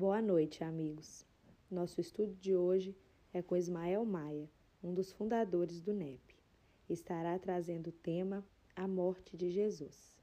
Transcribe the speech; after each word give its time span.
Boa 0.00 0.22
noite, 0.22 0.64
amigos. 0.64 1.26
Nosso 1.70 2.00
estudo 2.00 2.34
de 2.36 2.56
hoje 2.56 2.96
é 3.34 3.42
com 3.42 3.54
Ismael 3.54 4.02
Maia, 4.06 4.48
um 4.82 4.94
dos 4.94 5.12
fundadores 5.12 5.82
do 5.82 5.92
NEP. 5.92 6.38
Estará 6.88 7.38
trazendo 7.38 7.88
o 7.88 7.92
tema 7.92 8.42
A 8.74 8.88
Morte 8.88 9.36
de 9.36 9.50
Jesus. 9.50 10.16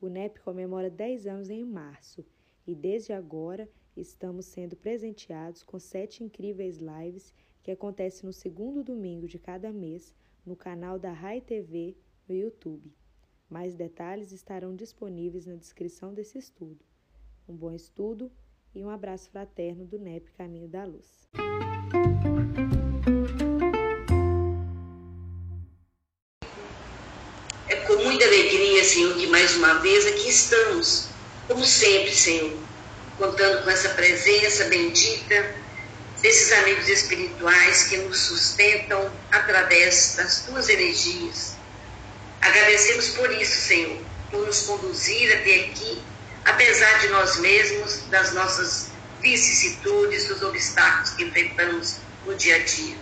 O 0.00 0.08
NEP 0.08 0.40
comemora 0.40 0.88
10 0.88 1.26
anos 1.26 1.50
em 1.50 1.62
março 1.62 2.24
e 2.66 2.74
desde 2.74 3.12
agora 3.12 3.68
estamos 3.94 4.46
sendo 4.46 4.74
presenteados 4.74 5.62
com 5.62 5.78
sete 5.78 6.24
incríveis 6.24 6.78
lives 6.78 7.34
que 7.62 7.70
acontecem 7.70 8.26
no 8.26 8.32
segundo 8.32 8.82
domingo 8.82 9.28
de 9.28 9.38
cada 9.38 9.70
mês 9.74 10.14
no 10.42 10.56
canal 10.56 10.98
da 10.98 11.12
Rai 11.12 11.42
TV 11.42 11.94
no 12.26 12.34
YouTube. 12.34 12.90
Mais 13.50 13.74
detalhes 13.74 14.32
estarão 14.32 14.74
disponíveis 14.74 15.44
na 15.44 15.54
descrição 15.54 16.14
desse 16.14 16.38
estudo. 16.38 16.82
Um 17.46 17.54
bom 17.54 17.74
estudo 17.74 18.32
e 18.76 18.84
um 18.84 18.90
abraço 18.90 19.30
fraterno 19.30 19.86
do 19.86 19.98
NEP 19.98 20.30
Caminho 20.36 20.68
da 20.68 20.84
Luz. 20.84 21.06
É 27.68 27.76
com 27.86 27.96
muita 28.02 28.26
alegria, 28.26 28.84
Senhor, 28.84 29.16
que 29.16 29.28
mais 29.28 29.56
uma 29.56 29.78
vez 29.78 30.06
aqui 30.06 30.28
estamos, 30.28 31.08
como 31.48 31.64
sempre, 31.64 32.14
Senhor, 32.14 32.54
contando 33.16 33.64
com 33.64 33.70
essa 33.70 33.88
presença 33.94 34.66
bendita 34.66 35.56
desses 36.20 36.52
amigos 36.52 36.86
espirituais 36.86 37.84
que 37.84 37.96
nos 37.96 38.18
sustentam 38.26 39.10
através 39.32 40.16
das 40.16 40.44
tuas 40.44 40.68
energias. 40.68 41.56
Agradecemos 42.42 43.08
por 43.10 43.30
isso, 43.32 43.58
Senhor, 43.68 43.98
por 44.30 44.44
nos 44.44 44.64
conduzir 44.64 45.34
até 45.34 45.64
aqui, 45.64 46.02
apesar 46.46 47.00
de 47.00 47.08
nós 47.08 47.36
mesmos, 47.38 48.02
das 48.08 48.32
nossas 48.32 48.90
vicissitudes, 49.20 50.26
dos 50.28 50.42
obstáculos 50.42 51.10
que 51.10 51.24
enfrentamos 51.24 51.96
no 52.24 52.34
dia 52.36 52.56
a 52.56 52.58
dia. 52.60 52.96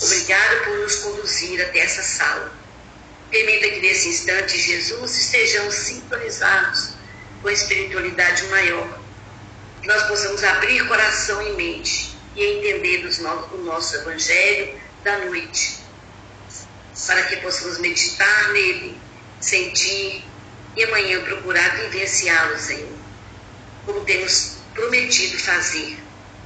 Obrigado 0.00 0.64
por 0.64 0.78
nos 0.78 0.96
conduzir 0.96 1.60
até 1.62 1.78
essa 1.78 2.02
sala. 2.02 2.52
Permita 3.30 3.68
que 3.68 3.80
nesse 3.80 4.08
instante, 4.08 4.60
Jesus, 4.60 5.16
estejamos 5.16 5.74
sintonizados 5.74 6.94
com 7.40 7.48
a 7.48 7.52
espiritualidade 7.52 8.44
maior, 8.44 9.00
que 9.80 9.88
nós 9.88 10.02
possamos 10.04 10.44
abrir 10.44 10.86
coração 10.86 11.40
e 11.42 11.52
mente 11.52 12.16
e 12.36 12.44
entender 12.44 13.06
o 13.52 13.56
nosso 13.58 13.96
Evangelho 13.96 14.78
da 15.02 15.18
noite, 15.24 15.78
para 17.06 17.22
que 17.24 17.36
possamos 17.36 17.78
meditar 17.78 18.52
nele, 18.52 19.00
sentir 19.40 20.24
e 20.76 20.84
amanhã 20.84 21.20
procurar 21.22 21.76
vivenciá-lo, 21.76 22.58
Senhor, 22.58 22.92
como 23.86 24.04
temos 24.04 24.58
prometido 24.72 25.38
fazer. 25.38 25.98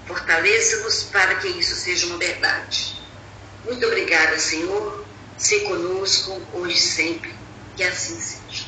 Fortaleça-nos 0.06 1.04
para 1.04 1.36
que 1.36 1.48
isso 1.48 1.74
seja 1.74 2.06
uma 2.06 2.18
verdade. 2.18 3.00
Muito 3.64 3.86
obrigada, 3.86 4.38
Senhor. 4.38 5.04
Se 5.36 5.60
conosco 5.60 6.40
hoje 6.52 6.76
e 6.76 6.80
sempre. 6.80 7.34
Que 7.76 7.84
assim 7.84 8.18
seja. 8.20 8.66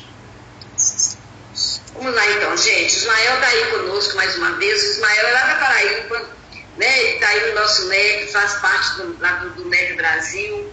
Vamos 1.93 2.15
lá 2.15 2.25
então, 2.31 2.55
gente. 2.55 2.95
Ismael 2.95 3.35
está 3.35 3.47
aí 3.47 3.65
conosco 3.71 4.15
mais 4.15 4.35
uma 4.37 4.53
vez. 4.53 4.81
O 4.81 4.91
Ismael 4.91 5.27
é 5.27 5.31
lá 5.31 5.47
da 5.47 5.55
Paraíba 5.55 6.41
né? 6.77 7.13
Está 7.13 7.27
aí 7.27 7.49
no 7.49 7.55
nosso 7.55 7.87
MEC, 7.87 8.31
faz 8.31 8.53
parte 8.55 8.97
do, 8.97 9.19
lá 9.19 9.33
do, 9.35 9.49
do 9.51 9.95
Brasil. 9.95 10.71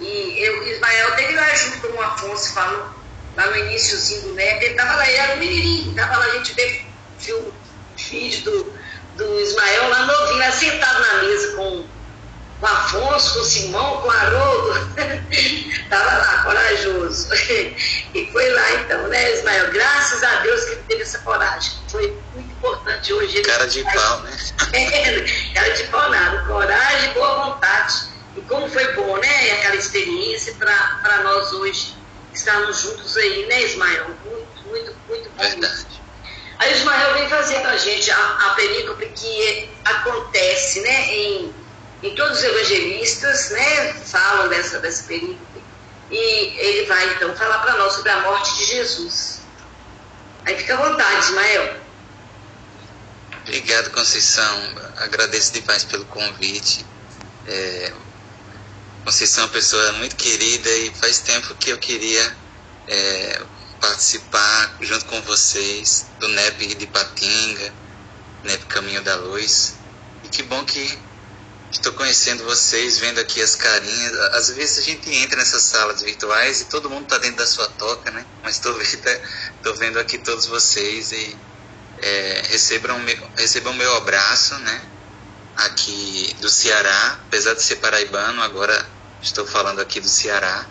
E 0.00 0.38
eu, 0.38 0.66
Ismael 0.66 1.14
teve 1.16 1.34
lá 1.34 1.54
junto 1.54 1.88
com 1.88 1.98
o 1.98 2.02
Afonso, 2.02 2.52
falou 2.54 2.88
lá 3.36 3.46
no 3.46 3.56
iníciozinho 3.56 4.22
do 4.22 4.34
MEC, 4.34 4.64
ele 4.64 4.72
estava 4.72 4.96
lá, 4.96 5.08
ele 5.08 5.18
era 5.18 5.34
um 5.34 5.38
menininho, 5.38 5.90
estava 5.90 6.16
lá, 6.16 6.24
a 6.24 6.30
gente 6.30 6.54
vê, 6.54 6.84
viu 7.18 7.38
o 7.38 7.54
vídeo 7.96 8.42
do, 8.44 8.72
do 9.16 9.40
Ismael 9.40 9.88
lá 9.88 10.06
novinho, 10.06 10.38
lá 10.38 10.52
sentado 10.52 11.00
na 11.00 11.22
mesa 11.22 11.56
com 11.56 11.84
com 12.60 12.66
Afonso, 12.66 13.38
com 13.38 13.44
Simão, 13.44 14.02
com 14.02 14.10
Haroldo, 14.10 14.94
estava 15.32 16.18
lá, 16.18 16.42
corajoso. 16.44 17.28
e 18.14 18.28
foi 18.30 18.50
lá 18.50 18.72
então, 18.72 19.08
né, 19.08 19.32
Ismael? 19.32 19.72
Graças 19.72 20.22
a 20.22 20.36
Deus 20.40 20.64
que 20.64 20.72
ele 20.72 20.82
teve 20.88 21.02
essa 21.02 21.18
coragem. 21.20 21.72
Foi 21.88 22.14
muito 22.34 22.52
importante 22.52 23.12
hoje. 23.12 23.40
Cara 23.42 23.66
de 23.66 23.82
pau, 23.82 24.20
né? 24.20 24.36
cara 25.54 25.70
de 25.70 25.84
pau 25.84 26.10
nada, 26.10 26.44
coragem, 26.44 27.12
boa 27.14 27.46
vontade. 27.46 28.10
E 28.36 28.40
como 28.42 28.68
foi 28.68 28.92
bom, 28.92 29.16
né, 29.16 29.52
aquela 29.52 29.76
experiência 29.76 30.54
para 30.54 31.22
nós 31.24 31.52
hoje 31.52 31.99
estarmos 32.32 32.80
juntos 32.80 33.16
aí, 33.16 33.46
né, 33.46 33.62
Ismael? 33.62 34.06
Muito, 34.24 34.68
muito, 34.68 34.96
muito 35.08 35.30
bom. 35.30 35.42
Verdade. 35.42 35.86
Aí 36.58 36.72
o 36.72 36.76
Ismael 36.76 37.14
vem 37.14 37.28
fazendo 37.28 37.66
a 37.66 37.76
gente 37.76 38.10
a, 38.10 38.16
a 38.16 38.54
perícope 38.54 39.06
que 39.06 39.70
acontece, 39.84 40.80
né, 40.80 41.14
em 41.14 41.54
e 42.02 42.10
todos 42.12 42.38
os 42.38 42.44
evangelistas 42.44 43.50
né, 43.50 43.92
falam 44.06 44.48
dessa, 44.48 44.78
dessa 44.78 45.04
perícope. 45.04 45.62
E 46.10 46.16
ele 46.16 46.86
vai 46.86 47.14
então 47.14 47.36
falar 47.36 47.58
para 47.58 47.76
nós 47.76 47.92
sobre 47.92 48.10
a 48.10 48.20
morte 48.20 48.56
de 48.56 48.64
Jesus. 48.64 49.40
Aí 50.44 50.56
fica 50.56 50.74
à 50.74 50.88
vontade, 50.88 51.26
Ismael. 51.26 51.76
Obrigado, 53.42 53.90
Conceição. 53.90 54.74
Agradeço 54.96 55.52
demais 55.52 55.84
pelo 55.84 56.04
convite. 56.06 56.84
É, 57.46 57.92
Conceição 59.04 59.44
é 59.44 59.46
uma 59.46 59.52
pessoa 59.52 59.92
muito 59.92 60.16
querida 60.16 60.70
e 60.70 60.94
faz 60.94 61.20
tempo 61.20 61.54
que 61.56 61.70
eu 61.70 61.78
queria 61.78 62.36
é, 62.86 63.42
participar 63.80 64.76
junto 64.80 65.04
com 65.06 65.20
vocês 65.22 66.06
do 66.18 66.28
NEP 66.28 66.74
de 66.74 66.86
Patinga, 66.86 67.74
NEP 68.44 68.66
Caminho 68.66 69.02
da 69.02 69.16
Luz. 69.16 69.74
E 70.24 70.28
que 70.28 70.42
bom 70.42 70.64
que 70.64 70.98
Estou 71.70 71.92
conhecendo 71.92 72.42
vocês, 72.44 72.98
vendo 72.98 73.20
aqui 73.20 73.40
as 73.40 73.54
carinhas. 73.54 74.12
Às 74.34 74.50
vezes 74.50 74.78
a 74.78 74.82
gente 74.82 75.08
entra 75.14 75.36
nessas 75.36 75.62
salas 75.62 76.02
virtuais 76.02 76.60
e 76.60 76.64
todo 76.64 76.90
mundo 76.90 77.04
está 77.04 77.18
dentro 77.18 77.36
da 77.36 77.46
sua 77.46 77.68
toca, 77.68 78.10
né? 78.10 78.26
Mas 78.42 78.56
estou 78.56 78.74
vendo, 78.74 79.78
vendo 79.78 79.98
aqui 80.00 80.18
todos 80.18 80.46
vocês 80.46 81.12
e 81.12 81.38
é, 81.98 82.42
recebam, 82.48 82.98
meu, 82.98 83.30
recebam 83.36 83.72
meu 83.74 83.94
abraço, 83.96 84.58
né? 84.58 84.82
Aqui 85.56 86.34
do 86.40 86.48
Ceará, 86.48 87.18
apesar 87.26 87.54
de 87.54 87.62
ser 87.62 87.76
paraibano, 87.76 88.42
agora 88.42 88.86
estou 89.22 89.46
falando 89.46 89.80
aqui 89.80 90.00
do 90.00 90.08
Ceará. 90.08 90.66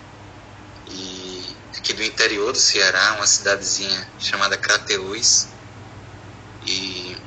E 0.87 1.55
aqui 1.77 1.93
do 1.93 2.03
interior 2.03 2.51
do 2.51 2.59
Ceará, 2.59 3.13
uma 3.13 3.27
cidadezinha 3.27 4.07
chamada 4.19 4.57
Crateús. 4.57 5.47
E 6.65 7.17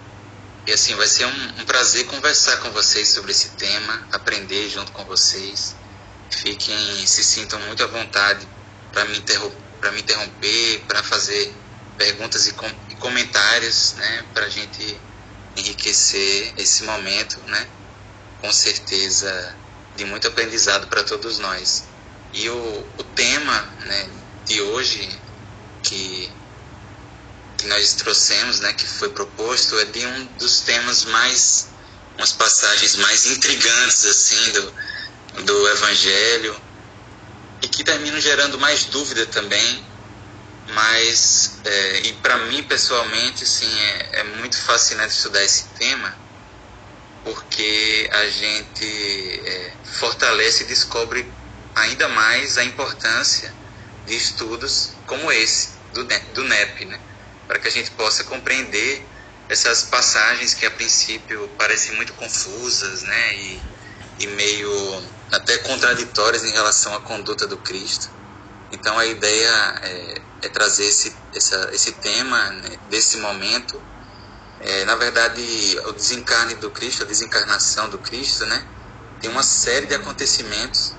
e 0.64 0.72
assim, 0.72 0.94
vai 0.94 1.08
ser 1.08 1.26
um, 1.26 1.60
um, 1.60 1.64
prazer 1.64 2.06
conversar 2.06 2.58
com 2.58 2.70
vocês 2.70 3.08
sobre 3.08 3.32
esse 3.32 3.48
tema, 3.50 4.06
aprender 4.12 4.68
junto 4.68 4.92
com 4.92 5.04
vocês. 5.04 5.74
Fiquem, 6.30 7.04
se 7.04 7.24
sintam 7.24 7.58
muito 7.60 7.82
à 7.82 7.86
vontade 7.88 8.46
para 8.92 9.04
me, 9.06 9.18
me 9.18 10.00
interromper, 10.00 10.84
para 10.86 11.02
fazer 11.02 11.52
perguntas 11.98 12.46
e, 12.46 12.52
com, 12.52 12.70
e 12.88 12.94
comentários, 12.94 13.94
né, 13.94 14.24
para 14.32 14.46
a 14.46 14.48
gente 14.48 14.96
enriquecer 15.56 16.54
esse 16.56 16.84
momento, 16.84 17.38
né, 17.46 17.66
com 18.40 18.52
certeza 18.52 19.56
de 19.96 20.04
muito 20.04 20.26
aprendizado 20.26 20.86
para 20.86 21.04
todos 21.04 21.38
nós. 21.38 21.84
E 22.32 22.48
o, 22.48 22.86
o 22.98 23.04
tema 23.14 23.60
né, 23.84 24.08
de 24.46 24.60
hoje, 24.60 25.08
que 25.82 26.30
que 27.62 27.68
nós 27.68 27.94
trouxemos, 27.94 28.58
né, 28.58 28.72
que 28.72 28.84
foi 28.84 29.08
proposto, 29.10 29.78
é 29.78 29.84
de 29.84 30.04
um 30.04 30.24
dos 30.36 30.60
temas 30.62 31.04
mais, 31.04 31.68
umas 32.18 32.32
passagens 32.32 32.96
mais 32.96 33.24
intrigantes, 33.26 34.04
assim, 34.04 34.52
do, 34.52 34.74
do 35.44 35.68
Evangelho, 35.68 36.60
e 37.62 37.68
que 37.68 37.84
terminam 37.84 38.20
gerando 38.20 38.58
mais 38.58 38.86
dúvida 38.86 39.24
também, 39.26 39.86
mas, 40.68 41.58
é, 41.64 42.00
e 42.06 42.12
para 42.14 42.38
mim, 42.38 42.62
pessoalmente, 42.62 43.44
assim, 43.44 43.80
é, 43.80 44.20
é 44.20 44.24
muito 44.24 44.60
fascinante 44.60 45.14
estudar 45.14 45.42
esse 45.42 45.64
tema, 45.78 46.16
porque 47.24 48.08
a 48.12 48.26
gente 48.28 49.42
é, 49.44 49.72
fortalece 49.84 50.64
e 50.64 50.66
descobre 50.66 51.30
ainda 51.74 52.08
mais 52.08 52.58
a 52.58 52.64
importância 52.64 53.52
de 54.06 54.16
estudos 54.16 54.92
como 55.06 55.30
esse, 55.32 55.70
do, 55.92 56.04
do 56.04 56.44
NEP, 56.44 56.84
né? 56.86 57.00
para 57.46 57.58
que 57.58 57.68
a 57.68 57.70
gente 57.70 57.90
possa 57.90 58.24
compreender 58.24 59.06
essas 59.48 59.82
passagens 59.82 60.54
que 60.54 60.64
a 60.64 60.70
princípio 60.70 61.48
parecem 61.58 61.94
muito 61.96 62.14
confusas, 62.14 63.02
né, 63.02 63.34
e, 63.34 63.62
e 64.20 64.26
meio 64.28 65.04
até 65.30 65.58
contraditórias 65.58 66.44
em 66.44 66.50
relação 66.50 66.94
à 66.94 67.00
conduta 67.00 67.46
do 67.46 67.58
Cristo. 67.58 68.08
Então 68.70 68.98
a 68.98 69.04
ideia 69.04 69.80
é, 69.82 70.22
é 70.42 70.48
trazer 70.48 70.84
esse, 70.84 71.14
essa, 71.34 71.70
esse 71.72 71.92
tema 71.92 72.50
né, 72.50 72.76
desse 72.90 73.16
momento. 73.18 73.80
É, 74.60 74.84
na 74.84 74.96
verdade, 74.96 75.78
o 75.86 75.92
desencarne 75.92 76.54
do 76.56 76.70
Cristo, 76.70 77.02
a 77.02 77.06
desencarnação 77.06 77.88
do 77.88 77.98
Cristo, 77.98 78.44
né, 78.46 78.66
tem 79.20 79.30
uma 79.30 79.42
série 79.42 79.86
de 79.86 79.94
acontecimentos. 79.94 80.94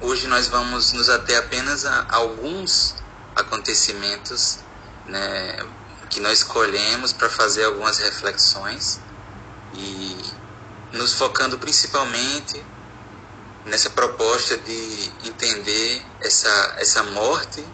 Hoje 0.00 0.26
nós 0.26 0.48
vamos 0.48 0.92
nos 0.92 1.08
ater 1.08 1.38
apenas 1.38 1.84
a 1.86 2.06
alguns 2.10 2.96
acontecimentos 3.36 4.58
né, 5.06 5.64
que 6.10 6.20
nós 6.20 6.38
escolhemos 6.38 7.12
para 7.12 7.30
fazer 7.30 7.64
algumas 7.64 7.98
reflexões 7.98 9.00
e 9.74 10.16
nos 10.92 11.14
focando 11.14 11.58
principalmente 11.58 12.62
nessa 13.64 13.88
proposta 13.90 14.58
de 14.58 15.12
entender 15.24 16.04
essa, 16.20 16.74
essa 16.78 17.02
morte 17.04 17.64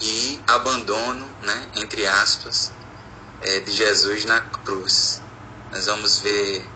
e 0.00 0.40
abandono, 0.46 1.26
né, 1.42 1.68
entre 1.76 2.06
aspas, 2.06 2.72
é, 3.40 3.60
de 3.60 3.72
Jesus 3.72 4.24
na 4.24 4.40
cruz. 4.40 5.22
Nós 5.70 5.86
vamos 5.86 6.18
ver 6.20 6.68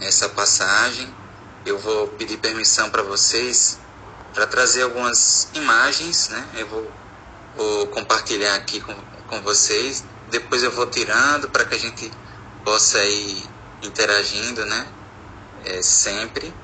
essa 0.00 0.28
passagem. 0.28 1.14
Eu 1.64 1.78
vou 1.78 2.08
pedir 2.08 2.38
permissão 2.38 2.90
para 2.90 3.02
vocês 3.02 3.78
para 4.32 4.46
trazer 4.46 4.82
algumas 4.82 5.48
imagens, 5.54 6.28
né? 6.28 6.48
Eu 6.54 6.66
vou, 6.66 6.92
vou 7.56 7.86
compartilhar 7.88 8.54
aqui 8.54 8.80
com, 8.80 8.94
com 9.26 9.42
vocês. 9.42 10.04
Depois 10.30 10.62
eu 10.62 10.70
vou 10.70 10.86
tirando 10.86 11.48
para 11.48 11.64
que 11.64 11.74
a 11.74 11.78
gente 11.78 12.10
possa 12.64 13.04
ir 13.04 13.48
interagindo, 13.82 14.64
né? 14.66 14.86
É, 15.64 15.82
sempre. 15.82 16.54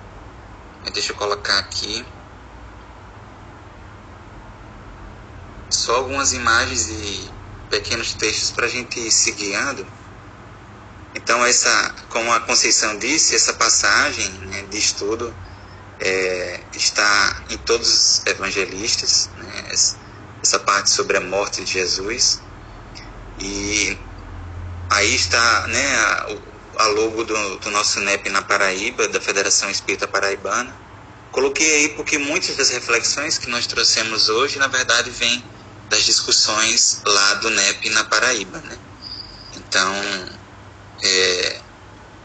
Deixa 0.93 1.13
eu 1.13 1.17
colocar 1.17 1.59
aqui. 1.59 2.07
Só 5.77 5.97
algumas 5.97 6.33
imagens 6.33 6.89
e 6.89 7.31
pequenos 7.69 8.15
textos 8.15 8.51
para 8.51 8.65
a 8.65 8.69
gente 8.69 9.11
se 9.11 9.31
guiando. 9.33 9.87
Então, 11.15 11.45
essa, 11.45 11.95
como 12.09 12.33
a 12.33 12.41
Conceição 12.41 12.99
disse, 12.99 13.35
essa 13.35 13.53
passagem 13.53 14.27
né, 14.47 14.63
de 14.71 14.79
estudo 14.79 15.35
é, 16.01 16.61
está 16.73 17.43
em 17.51 17.59
todos 17.59 17.89
os 17.89 18.27
evangelistas, 18.27 19.29
né, 19.37 19.65
essa 20.43 20.59
parte 20.61 20.89
sobre 20.91 21.19
a 21.19 21.21
morte 21.21 21.63
de 21.63 21.73
Jesus. 21.73 22.41
E 23.39 23.99
aí 24.89 25.15
está 25.15 25.67
né, 25.67 25.97
a, 25.97 26.37
a 26.79 26.87
logo 26.87 27.23
do, 27.23 27.57
do, 27.59 27.71
nosso 27.71 28.01
NEP 28.01 28.31
na 28.31 28.41
Paraíba, 28.41 29.09
da 29.09 29.21
Federação 29.21 29.69
Espírita 29.71 30.09
Paraibana. 30.09 30.75
Coloquei 31.33 31.77
aí 31.77 31.89
porque 31.91 32.17
muitas 32.17 32.57
das 32.57 32.71
reflexões 32.71 33.37
que 33.37 33.51
nós 33.51 33.67
trouxemos 33.67 34.31
hoje, 34.31 34.59
na 34.59 34.69
verdade, 34.69 35.11
vêm 35.11 35.45
das 35.89 36.05
discussões 36.05 37.01
lá 37.07 37.35
do 37.35 37.51
NEP 37.51 37.91
na 37.91 38.05
Paraíba. 38.05 38.59
Né? 38.59 38.79
Então, 39.57 39.95
é, 41.03 41.61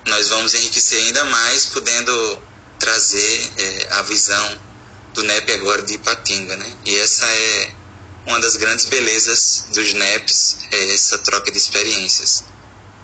nós 0.08 0.30
vamos 0.30 0.54
enriquecer 0.54 1.06
ainda 1.06 1.24
mais, 1.26 1.66
podendo 1.66 2.42
trazer 2.80 3.52
é, 3.58 3.88
a 3.92 4.02
visão 4.04 4.60
do 5.14 5.24
NEP 5.24 5.52
agora 5.54 5.82
de 5.84 5.94
Ipatinga. 5.96 6.58
Né? 6.58 6.74
E 6.86 6.98
essa 6.98 7.26
é 7.26 7.72
uma 8.26 8.40
das 8.40 8.56
grandes 8.56 8.86
belezas 8.86 9.66
dos 9.74 9.94
NEPs, 9.94 10.58
é 10.72 10.94
essa 10.94 11.18
troca 11.20 11.52
de 11.52 11.58
experiências, 11.58 12.44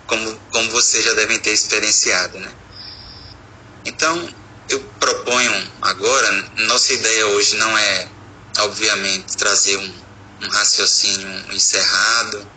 como, 0.05 0.39
como 0.51 0.71
vocês 0.71 1.03
já 1.03 1.13
devem 1.13 1.39
ter 1.39 1.51
experienciado. 1.51 2.39
Né? 2.39 2.51
Então, 3.85 4.29
eu 4.69 4.79
proponho 4.99 5.71
agora, 5.81 6.31
nossa 6.67 6.93
ideia 6.93 7.27
hoje 7.27 7.55
não 7.57 7.77
é, 7.77 8.07
obviamente, 8.59 9.37
trazer 9.37 9.77
um, 9.77 9.93
um 10.41 10.49
raciocínio 10.49 11.53
encerrado, 11.53 12.47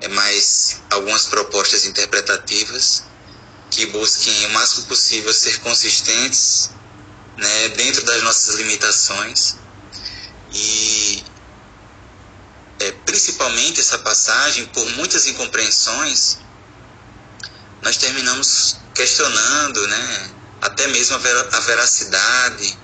é 0.00 0.08
mais 0.08 0.82
algumas 0.90 1.26
propostas 1.26 1.84
interpretativas 1.84 3.04
que 3.70 3.86
busquem 3.86 4.46
o 4.46 4.50
máximo 4.50 4.86
possível 4.86 5.32
ser 5.32 5.60
consistentes 5.60 6.70
né, 7.36 7.68
dentro 7.70 8.04
das 8.04 8.22
nossas 8.22 8.56
limitações. 8.56 9.56
E 10.52 11.24
é, 12.80 12.92
principalmente 13.04 13.78
essa 13.80 13.98
passagem 13.98 14.66
por 14.66 14.84
muitas 14.92 15.26
incompreensões 15.26 16.38
nós 17.82 17.96
terminamos 17.96 18.76
questionando 18.94 19.86
né, 19.86 20.30
até 20.60 20.86
mesmo 20.88 21.16
a, 21.16 21.18
ver, 21.18 21.36
a 21.36 21.60
veracidade 21.60 22.78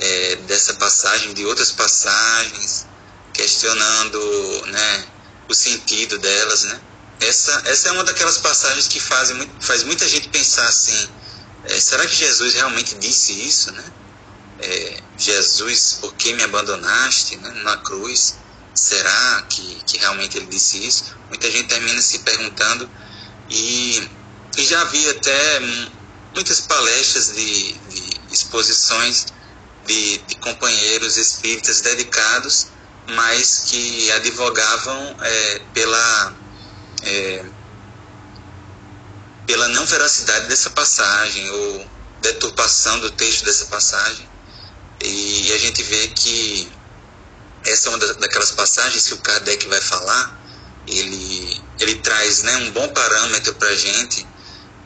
é, 0.00 0.36
dessa 0.36 0.74
passagem 0.74 1.32
de 1.34 1.44
outras 1.44 1.70
passagens 1.70 2.86
questionando 3.32 4.66
né, 4.66 5.04
o 5.48 5.54
sentido 5.54 6.18
delas, 6.18 6.64
né? 6.64 6.80
Essa, 7.20 7.62
essa 7.66 7.88
é 7.88 7.92
uma 7.92 8.04
daquelas 8.04 8.38
passagens 8.38 8.88
que 8.88 8.98
fazem, 8.98 9.48
faz 9.60 9.84
muita 9.84 10.08
gente 10.08 10.28
pensar 10.28 10.66
assim, 10.66 11.08
é, 11.64 11.78
será 11.78 12.04
que 12.06 12.14
Jesus 12.14 12.54
realmente 12.54 12.96
disse 12.96 13.32
isso, 13.32 13.70
né? 13.72 13.84
É, 14.58 15.00
Jesus, 15.16 15.98
por 16.00 16.14
que 16.14 16.32
me 16.34 16.42
abandonaste 16.42 17.36
né, 17.36 17.50
na 17.62 17.76
cruz? 17.76 18.36
Será 18.74 19.44
que, 19.48 19.82
que 19.86 19.98
realmente 19.98 20.36
ele 20.36 20.46
disse 20.46 20.84
isso? 20.84 21.16
Muita 21.28 21.50
gente 21.50 21.68
termina 21.68 22.00
se 22.00 22.20
perguntando 22.20 22.88
e, 23.48 24.08
e 24.56 24.64
já 24.64 24.82
vi 24.84 25.08
até 25.10 25.60
muitas 26.34 26.60
palestras 26.60 27.32
de, 27.34 27.72
de 27.72 28.20
exposições 28.32 29.26
de, 29.86 30.18
de 30.18 30.34
companheiros 30.36 31.16
espíritas 31.16 31.80
dedicados 31.80 32.68
mas 33.06 33.64
que 33.66 34.10
advogavam 34.12 35.16
é, 35.20 35.60
pela, 35.74 36.34
é, 37.02 37.44
pela 39.46 39.68
não 39.68 39.84
veracidade 39.86 40.46
dessa 40.48 40.70
passagem 40.70 41.50
ou 41.50 41.86
deturpação 42.20 43.00
do 43.00 43.10
texto 43.10 43.44
dessa 43.44 43.66
passagem. 43.66 44.28
E 45.04 45.52
a 45.52 45.58
gente 45.58 45.82
vê 45.82 46.08
que 46.08 46.70
essa 47.64 47.88
é 47.88 47.90
uma 47.90 47.98
daquelas 47.98 48.52
passagens 48.52 49.06
que 49.06 49.14
o 49.14 49.18
Kardec 49.18 49.66
vai 49.68 49.80
falar, 49.80 50.40
ele, 50.86 51.60
ele 51.80 51.96
traz 51.96 52.42
né, 52.42 52.56
um 52.58 52.70
bom 52.72 52.88
parâmetro 52.88 53.54
para 53.54 53.68
a 53.68 53.76
gente 53.76 54.26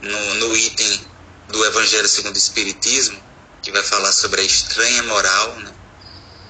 no, 0.02 0.34
no 0.34 0.56
item 0.56 1.06
do 1.48 1.64
Evangelho 1.64 2.08
segundo 2.08 2.34
o 2.34 2.38
Espiritismo, 2.38 3.20
que 3.62 3.70
vai 3.70 3.82
falar 3.82 4.12
sobre 4.12 4.40
a 4.40 4.44
estranha 4.44 5.02
moral, 5.04 5.56
né, 5.56 5.72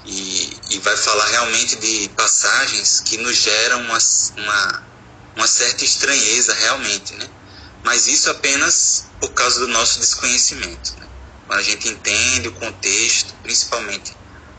e, 0.07 0.57
e 0.71 0.79
vai 0.79 0.97
falar 0.97 1.27
realmente 1.27 1.77
de 1.77 2.09
passagens 2.11 3.01
que 3.01 3.17
nos 3.19 3.37
geram 3.37 3.81
uma, 3.83 3.99
uma, 4.37 4.83
uma 5.37 5.47
certa 5.47 5.85
estranheza 5.85 6.55
realmente, 6.55 7.15
né? 7.15 7.29
Mas 7.83 8.07
isso 8.07 8.31
apenas 8.31 9.07
por 9.21 9.31
causa 9.33 9.61
do 9.61 9.69
nosso 9.69 9.99
desconhecimento. 10.01 10.95
Né? 10.99 11.07
Quando 11.47 11.59
a 11.59 11.63
gente 11.63 11.89
entende 11.89 12.49
o 12.49 12.53
contexto, 12.53 13.35
principalmente 13.43 14.17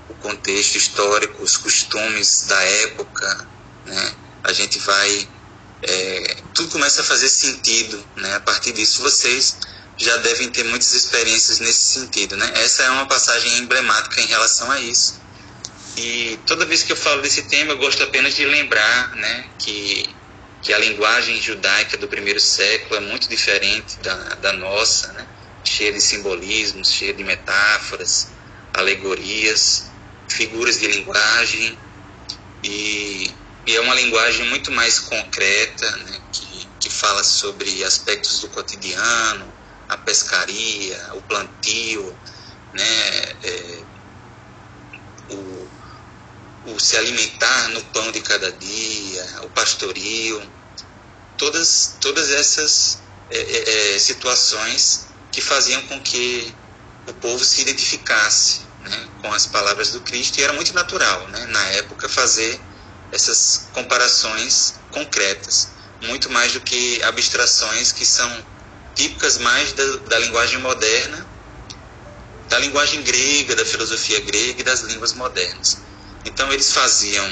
o 0.09 0.13
contexto 0.15 0.75
histórico, 0.75 1.43
os 1.43 1.57
costumes 1.57 2.45
da 2.47 2.61
época, 2.61 3.47
né? 3.85 4.15
A 4.43 4.53
gente 4.53 4.79
vai 4.79 5.27
é, 5.81 6.37
tudo 6.53 6.71
começa 6.71 7.01
a 7.01 7.03
fazer 7.03 7.29
sentido, 7.29 8.03
né? 8.15 8.35
A 8.35 8.39
partir 8.39 8.71
disso 8.73 9.01
vocês 9.01 9.57
já 9.97 10.17
devem 10.17 10.49
ter 10.49 10.63
muitas 10.63 10.93
experiências 10.93 11.59
nesse 11.59 11.99
sentido, 11.99 12.35
né? 12.35 12.51
Essa 12.55 12.83
é 12.83 12.89
uma 12.89 13.07
passagem 13.07 13.57
emblemática 13.59 14.21
em 14.21 14.25
relação 14.25 14.71
a 14.71 14.79
isso. 14.79 15.19
E 15.97 16.37
toda 16.45 16.65
vez 16.65 16.83
que 16.83 16.91
eu 16.91 16.95
falo 16.95 17.23
desse 17.23 17.43
tema, 17.43 17.73
eu 17.73 17.77
gosto 17.77 18.03
apenas 18.03 18.35
de 18.35 18.45
lembrar 18.45 19.15
né, 19.15 19.49
que, 19.57 20.07
que 20.61 20.71
a 20.71 20.77
linguagem 20.77 21.41
judaica 21.41 21.97
do 21.97 22.07
primeiro 22.07 22.39
século 22.39 22.97
é 22.97 22.99
muito 22.99 23.27
diferente 23.27 23.97
da, 24.03 24.15
da 24.35 24.53
nossa, 24.53 25.11
né, 25.13 25.27
cheia 25.63 25.91
de 25.91 25.99
simbolismos, 25.99 26.91
cheia 26.91 27.15
de 27.15 27.23
metáforas, 27.23 28.27
alegorias, 28.75 29.89
figuras 30.29 30.79
de 30.79 30.85
linguagem, 30.85 31.79
e, 32.63 33.31
e 33.65 33.75
é 33.75 33.81
uma 33.81 33.95
linguagem 33.95 34.45
muito 34.49 34.71
mais 34.71 34.99
concreta, 34.99 35.97
né, 35.97 36.21
que, 36.31 36.69
que 36.79 36.89
fala 36.91 37.23
sobre 37.23 37.83
aspectos 37.83 38.39
do 38.41 38.49
cotidiano, 38.49 39.51
a 39.89 39.97
pescaria, 39.97 41.09
o 41.15 41.23
plantio, 41.23 42.15
né, 42.71 43.19
é, 43.41 43.83
o, 45.29 45.56
o 46.67 46.79
se 46.79 46.97
alimentar 46.97 47.69
no 47.69 47.81
pão 47.85 48.11
de 48.11 48.19
cada 48.21 48.51
dia, 48.51 49.25
o 49.43 49.49
pastorio, 49.49 50.51
todas, 51.37 51.95
todas 52.01 52.29
essas 52.29 52.99
é, 53.29 53.37
é, 53.37 53.95
é, 53.95 53.99
situações 53.99 55.07
que 55.31 55.41
faziam 55.41 55.81
com 55.83 55.99
que 56.01 56.53
o 57.07 57.13
povo 57.13 57.43
se 57.43 57.61
identificasse 57.61 58.61
né, 58.81 59.07
com 59.21 59.33
as 59.33 59.45
palavras 59.45 59.91
do 59.91 60.01
Cristo 60.01 60.39
e 60.39 60.43
era 60.43 60.51
muito 60.51 60.73
natural, 60.73 61.27
né, 61.29 61.45
na 61.45 61.63
época, 61.69 62.09
fazer 62.09 62.59
essas 63.13 63.69
comparações 63.71 64.73
concretas, 64.91 65.69
muito 66.01 66.29
mais 66.29 66.51
do 66.51 66.59
que 66.59 67.01
abstrações 67.03 67.93
que 67.93 68.05
são 68.05 68.45
típicas 68.93 69.37
mais 69.37 69.71
da, 69.71 69.85
da 70.09 70.19
linguagem 70.19 70.59
moderna, 70.59 71.25
da 72.49 72.59
linguagem 72.59 73.01
grega, 73.03 73.55
da 73.55 73.65
filosofia 73.65 74.19
grega 74.19 74.61
e 74.61 74.63
das 74.63 74.81
línguas 74.81 75.13
modernas. 75.13 75.77
Então 76.27 76.51
eles 76.51 76.73
faziam 76.73 77.25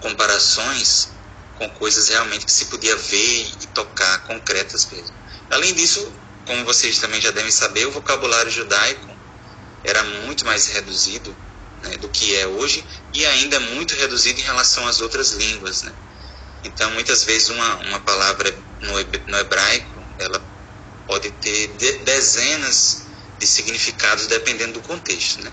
comparações 0.00 1.08
com 1.54 1.68
coisas 1.70 2.08
realmente 2.08 2.46
que 2.46 2.52
se 2.52 2.66
podia 2.66 2.96
ver 2.96 3.50
e 3.60 3.66
tocar, 3.68 4.26
concretas 4.26 4.86
mesmo. 4.90 5.14
Além 5.50 5.74
disso, 5.74 6.12
como 6.46 6.64
vocês 6.64 6.98
também 6.98 7.20
já 7.20 7.30
devem 7.30 7.50
saber, 7.50 7.86
o 7.86 7.90
vocabulário 7.92 8.50
judaico 8.50 9.14
era 9.84 10.02
muito 10.02 10.44
mais 10.46 10.66
reduzido 10.68 11.36
né, 11.82 11.96
do 11.98 12.08
que 12.08 12.34
é 12.34 12.46
hoje 12.46 12.84
e 13.12 13.26
ainda 13.26 13.60
muito 13.60 13.94
reduzido 13.94 14.40
em 14.40 14.44
relação 14.44 14.88
às 14.88 15.00
outras 15.00 15.32
línguas. 15.32 15.82
Né? 15.82 15.92
Então, 16.64 16.90
muitas 16.92 17.24
vezes, 17.24 17.50
uma, 17.50 17.76
uma 17.76 18.00
palavra 18.00 18.56
no 18.80 19.38
hebraico, 19.38 20.02
ela 20.18 20.42
pode 21.06 21.30
ter 21.30 21.68
dezenas 22.04 23.06
de 23.38 23.46
significados 23.46 24.26
dependendo 24.26 24.74
do 24.74 24.80
contexto, 24.80 25.42
né? 25.42 25.52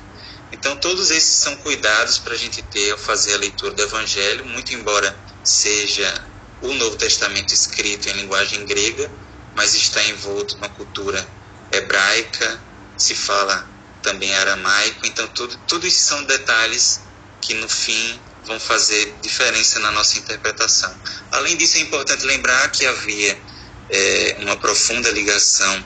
Então, 0.53 0.75
todos 0.77 1.09
esses 1.09 1.39
são 1.39 1.55
cuidados 1.57 2.19
para 2.19 2.33
a 2.33 2.37
gente 2.37 2.61
ter 2.61 2.91
ao 2.91 2.97
fazer 2.97 3.33
a 3.33 3.37
leitura 3.37 3.73
do 3.73 3.81
Evangelho, 3.81 4.45
muito 4.45 4.73
embora 4.73 5.17
seja 5.43 6.13
o 6.61 6.73
Novo 6.75 6.95
Testamento 6.95 7.53
escrito 7.53 8.07
em 8.07 8.13
linguagem 8.13 8.63
grega, 8.65 9.11
mas 9.55 9.73
está 9.73 10.01
envolto 10.05 10.55
numa 10.55 10.69
cultura 10.69 11.27
hebraica, 11.71 12.61
se 12.97 13.15
fala 13.15 13.67
também 14.01 14.33
aramaico, 14.35 15.05
então 15.05 15.27
tudo, 15.29 15.57
tudo 15.67 15.87
isso 15.87 16.05
são 16.05 16.23
detalhes 16.25 17.01
que 17.41 17.55
no 17.55 17.67
fim 17.67 18.19
vão 18.45 18.59
fazer 18.59 19.15
diferença 19.21 19.79
na 19.79 19.91
nossa 19.91 20.19
interpretação. 20.19 20.93
Além 21.31 21.57
disso, 21.57 21.77
é 21.77 21.81
importante 21.81 22.25
lembrar 22.25 22.69
que 22.69 22.85
havia 22.85 23.41
é, 23.89 24.37
uma 24.39 24.55
profunda 24.55 25.09
ligação 25.09 25.83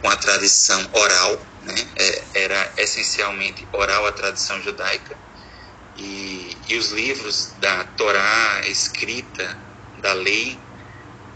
com 0.00 0.08
a 0.08 0.16
tradição 0.16 0.88
oral, 0.92 1.46
né? 1.66 1.74
É, 1.96 2.22
era 2.44 2.72
essencialmente 2.78 3.66
oral 3.72 4.06
a 4.06 4.12
tradição 4.12 4.62
judaica, 4.62 5.16
e, 5.98 6.56
e 6.68 6.76
os 6.76 6.92
livros 6.92 7.52
da 7.58 7.84
Torá 7.84 8.62
escrita, 8.66 9.58
da 10.00 10.12
lei 10.12 10.58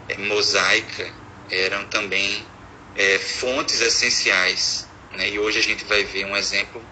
é, 0.08 0.16
mosaica, 0.18 1.12
eram 1.50 1.84
também 1.86 2.46
é, 2.94 3.18
fontes 3.18 3.80
essenciais. 3.80 4.86
Né? 5.12 5.30
E 5.30 5.38
hoje 5.38 5.58
a 5.58 5.62
gente 5.62 5.84
vai 5.84 6.04
ver 6.04 6.26
um 6.26 6.36
exemplo 6.36 6.82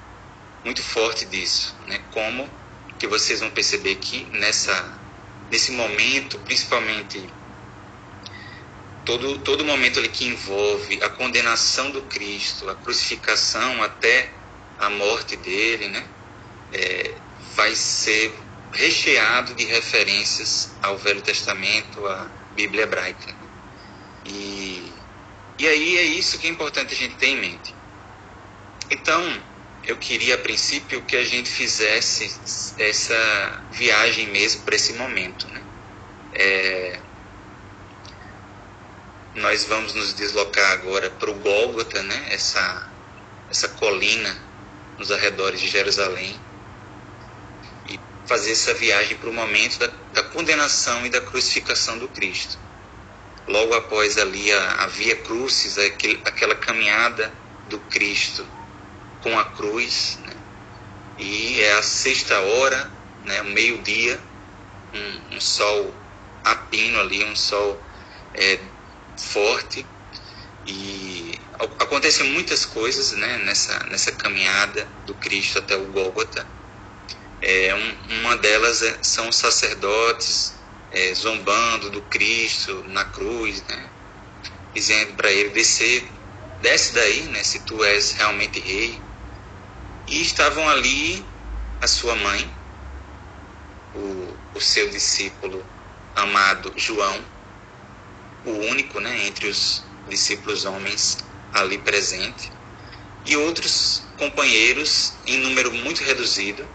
muito 0.65 0.83
forte 0.83 1.25
disso, 1.27 1.77
né? 1.87 2.01
como 2.11 2.49
que 2.99 3.07
vocês 3.07 3.41
vão 3.41 3.51
perceber 3.51 3.95
que 3.97 4.25
nessa, 4.33 4.99
nesse 5.51 5.71
momento, 5.71 6.39
principalmente 6.41 7.23
todo, 9.09 9.39
todo 9.39 9.65
momento 9.65 9.99
ali 9.99 10.09
que 10.11 10.27
envolve 10.27 11.03
a 11.03 11.09
condenação 11.09 11.91
do 11.91 12.03
Cristo, 12.03 12.69
a 12.69 12.75
crucificação 12.75 13.83
até 13.83 14.31
a 14.79 14.91
morte 14.91 15.35
dele, 15.35 15.89
né? 15.89 16.07
É, 16.75 17.15
vai 17.57 17.75
ser 17.75 18.35
recheado 18.71 19.55
de 19.55 19.65
referências 19.65 20.75
ao 20.83 20.99
Velho 20.99 21.23
Testamento, 21.23 22.07
à 22.07 22.31
Bíblia 22.55 22.83
hebraica. 22.83 23.35
E, 24.27 24.93
e 25.59 25.67
aí 25.67 25.97
é 25.97 26.03
isso 26.05 26.39
que 26.39 26.47
é 26.47 26.51
importante 26.51 26.93
a 26.93 26.97
gente 26.97 27.15
ter 27.15 27.29
em 27.29 27.41
mente. 27.41 27.75
Então, 28.91 29.43
eu 29.85 29.97
queria 29.97 30.35
a 30.35 30.39
princípio 30.39 31.01
que 31.01 31.17
a 31.17 31.25
gente 31.25 31.49
fizesse 31.49 32.31
essa 32.79 33.65
viagem 33.73 34.27
mesmo 34.27 34.65
para 34.65 34.77
esse 34.77 34.93
momento. 34.93 35.49
Né? 35.49 35.63
É, 36.35 37.01
nós 39.35 39.65
vamos 39.65 39.95
nos 39.95 40.15
deslocar 40.15 40.73
agora 40.73 41.11
para 41.11 41.31
o 41.31 41.35
Gólgota, 41.35 42.03
né? 42.03 42.27
essa, 42.31 42.91
essa 43.51 43.69
colina 43.69 44.37
nos 44.99 45.13
arredores 45.13 45.61
de 45.61 45.69
Jerusalém, 45.69 46.39
e 47.89 47.99
fazer 48.27 48.53
essa 48.53 48.75
viagem 48.75 49.17
para 49.17 49.31
o 49.31 49.33
momento 49.33 49.79
da, 49.79 49.91
da, 50.13 50.23
condenação 50.25 51.07
e 51.07 51.11
da 51.11 51.21
crucificação 51.21 51.99
do 51.99 52.09
Cristo. 52.09 52.59
Logo 53.47 53.75
após 53.75 54.19
ali 54.19 54.53
a, 54.53 54.73
a 54.83 54.87
Via 54.89 55.17
Crucis, 55.17 55.79
aquele, 55.79 56.21
aquela 56.25 56.55
caminhada 56.55 57.33
do 57.69 57.79
Cristo 57.79 58.47
com 59.23 59.39
a 59.39 59.45
cruz, 59.45 60.19
né? 60.25 60.33
e 61.19 61.61
é 61.61 61.75
a 61.75 61.83
sexta 61.83 62.39
hora, 62.41 62.91
né? 63.25 63.43
meio-dia, 63.43 64.21
um, 64.93 65.37
um, 65.37 65.41
sol 65.41 65.95
a 66.45 66.55
pino 66.55 67.01
ali, 67.01 67.25
um 67.25 67.37
sol 67.37 67.81
é, 68.35 68.59
forte, 69.19 69.87
e 70.67 71.41
acontecem 71.79 72.31
muitas 72.33 72.67
coisas 72.67 73.13
né? 73.13 73.39
nessa, 73.39 73.79
nessa 73.85 74.13
caminhada 74.13 74.87
do 75.07 75.15
Cristo 75.15 75.59
até 75.59 75.75
o 75.77 75.87
Gólgota. 75.87 76.47
É, 77.41 77.75
um, 77.75 78.21
uma 78.21 78.37
delas 78.37 78.83
é, 78.83 78.99
são 79.03 79.29
os 79.29 79.37
sacerdotes 79.37 80.55
é, 80.91 81.15
zombando 81.15 81.91
do 81.91 82.03
Cristo 82.03 82.85
na 82.89 83.05
cruz, 83.05 83.63
né? 83.67 83.91
dizendo 84.75 85.15
para 85.15 85.31
ele 85.33 85.51
descer, 85.51 86.07
desce 86.61 86.93
daí, 86.93 87.23
né? 87.25 87.43
se 87.43 87.61
tu 87.61 87.83
és 87.83 88.13
realmente 88.13 88.61
rei. 88.61 89.01
E 90.07 90.21
estavam 90.21 90.69
ali 90.69 91.25
a 91.81 91.87
sua 91.87 92.15
mãe, 92.15 92.51
o, 93.95 94.37
o 94.55 94.61
seu 94.61 94.91
discípulo 94.91 95.65
amado 96.15 96.73
João, 96.77 97.25
o 98.49 98.67
único 98.67 99.01
né, 99.01 99.27
entre 99.27 99.49
os 99.49 99.83
discípulos 100.09 100.65
homens 100.65 101.19
ali 101.53 101.79
presente, 101.79 102.51
e 103.25 103.37
outros 103.37 104.03
companheiros 104.17 105.13
em 105.27 105.39
número 105.39 105.73
muito 105.73 106.03
reduzido, 106.03 106.67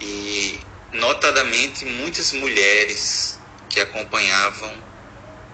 e 0.00 0.60
notadamente 0.92 1.84
muitas 1.84 2.32
mulheres 2.32 3.38
que 3.68 3.80
acompanhavam 3.80 4.72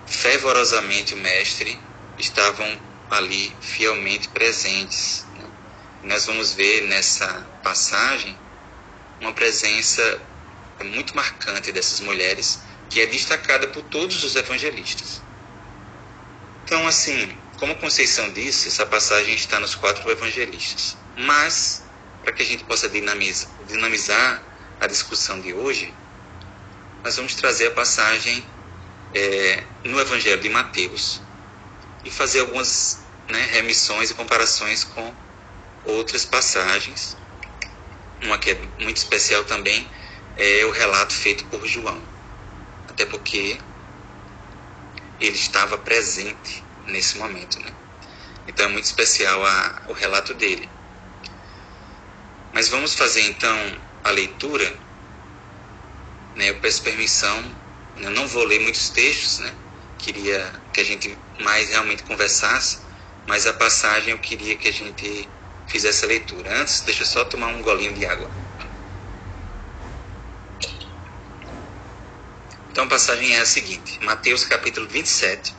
fervorosamente 0.07 1.14
o 1.14 1.19
Mestre 1.19 1.79
estavam 2.19 2.79
ali 3.11 3.55
fielmente 3.61 4.29
presentes 4.29 5.25
nós 6.02 6.26
vamos 6.26 6.52
ver 6.52 6.83
nessa 6.88 7.29
passagem 7.62 8.37
uma 9.21 9.33
presença 9.33 10.21
muito 10.83 11.14
marcante 11.14 11.71
dessas 11.71 12.00
mulheres, 12.00 12.59
que 12.92 13.00
é 13.00 13.06
destacada 13.06 13.66
por 13.68 13.82
todos 13.84 14.22
os 14.22 14.37
evangelistas. 14.37 15.22
Então, 16.62 16.87
assim, 16.87 17.34
como 17.56 17.75
Conceição 17.76 18.30
disse, 18.34 18.68
essa 18.68 18.84
passagem 18.84 19.34
está 19.34 19.58
nos 19.58 19.75
quatro 19.75 20.11
evangelistas. 20.11 20.94
Mas, 21.16 21.82
para 22.22 22.32
que 22.32 22.42
a 22.42 22.44
gente 22.44 22.64
possa 22.64 22.90
dinamizar, 22.90 23.49
dinamizar 23.66 24.42
a 24.78 24.87
discussão 24.87 25.40
de 25.40 25.54
hoje, 25.54 25.92
nós 27.02 27.16
vamos 27.16 27.34
trazer 27.34 27.68
a 27.68 27.70
passagem 27.70 28.44
é, 29.14 29.64
no 29.84 29.99
Evangelho 29.99 30.42
de 30.42 30.50
Mateus 30.50 31.22
e 32.04 32.11
fazer 32.11 32.40
algumas 32.40 33.00
né, 33.30 33.49
remissões 33.52 34.11
e 34.11 34.14
comparações 34.14 34.84
com 34.84 35.14
outras 35.87 36.26
passagens. 36.26 37.16
Uma 38.20 38.37
que 38.37 38.50
é 38.50 38.61
muito 38.78 38.99
especial 38.99 39.44
também 39.44 39.88
é 40.37 40.64
o 40.66 40.70
relato 40.70 41.14
feito 41.14 41.46
por 41.46 41.66
João, 41.66 42.12
até 42.92 43.06
porque 43.06 43.58
ele 45.18 45.37
estava 45.37 45.78
presente 45.78 46.62
nesse 46.87 47.16
momento, 47.16 47.58
né? 47.61 47.72
Então 48.46 48.66
é 48.66 48.68
muito 48.68 48.84
especial 48.84 49.44
a, 49.44 49.82
o 49.88 49.92
relato 49.92 50.34
dele. 50.34 50.68
Mas 52.52 52.68
vamos 52.68 52.94
fazer 52.94 53.22
então 53.22 53.56
a 54.04 54.11
leitura. 54.11 54.78
Né? 56.34 56.50
Eu 56.50 56.61
peço 56.61 56.82
permissão, 56.82 57.56
eu 57.96 58.11
não 58.11 58.26
vou 58.26 58.44
ler 58.44 58.61
muitos 58.61 58.90
textos, 58.90 59.38
né? 59.38 59.54
Queria 59.99 60.52
que 60.72 60.80
a 60.80 60.84
gente 60.84 61.16
mais 61.40 61.70
realmente 61.70 62.02
conversasse, 62.02 62.80
mas 63.26 63.46
a 63.46 63.54
passagem 63.54 64.11
eu 64.11 64.18
queria 64.18 64.56
que 64.56 64.68
a 64.68 64.72
gente 64.72 65.30
fiz 65.66 65.84
essa 65.84 66.06
leitura. 66.06 66.61
Antes, 66.61 66.82
deixa 66.82 67.02
eu 67.02 67.06
só 67.06 67.25
tomar 67.25 67.49
um 67.49 67.62
golinho 67.62 67.94
de 67.94 68.04
água. 68.04 68.41
Então 72.73 72.85
a 72.85 72.88
passagem 72.88 73.37
é 73.37 73.41
a 73.41 73.45
seguinte: 73.45 73.99
Mateus 74.02 74.47
capítulo 74.47 74.88
27, 74.88 75.55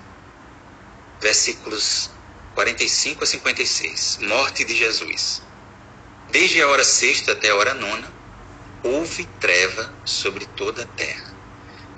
versículos 1.22 2.10
45 2.56 3.24
a 3.24 3.28
56. 3.28 4.18
Morte 4.24 4.66
de 4.66 4.76
Jesus. 4.76 5.44
Desde 6.32 6.60
a 6.60 6.68
hora 6.68 6.84
sexta 6.84 7.34
até 7.34 7.52
a 7.52 7.56
hora 7.56 7.76
nona, 7.76 8.12
houve 8.82 9.26
treva 9.40 9.96
sobre 10.04 10.48
toda 10.48 10.82
a 10.82 10.88
terra. 10.88 11.38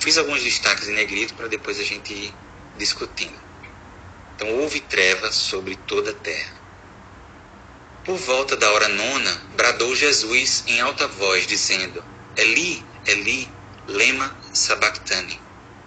Fiz 0.02 0.18
alguns 0.18 0.44
destaques 0.44 0.90
em 0.90 0.94
negrito 0.94 1.34
para 1.34 1.48
depois 1.48 1.80
a 1.80 1.84
gente 1.84 2.14
ir 2.14 2.34
discutindo. 2.76 3.40
Então, 4.36 4.50
houve 4.60 4.82
treva 4.82 5.32
sobre 5.32 5.78
toda 5.78 6.12
a 6.12 6.14
terra. 6.14 6.56
Por 8.04 8.18
volta 8.18 8.58
da 8.58 8.70
hora 8.70 8.90
nona, 8.90 9.42
bradou 9.56 9.96
Jesus 9.96 10.66
em 10.68 10.82
alta 10.82 11.08
voz, 11.08 11.48
dizendo: 11.48 12.04
Eli, 12.36 12.86
Eli, 13.06 13.50
lema 13.88 14.45
sabachthani, 14.56 15.40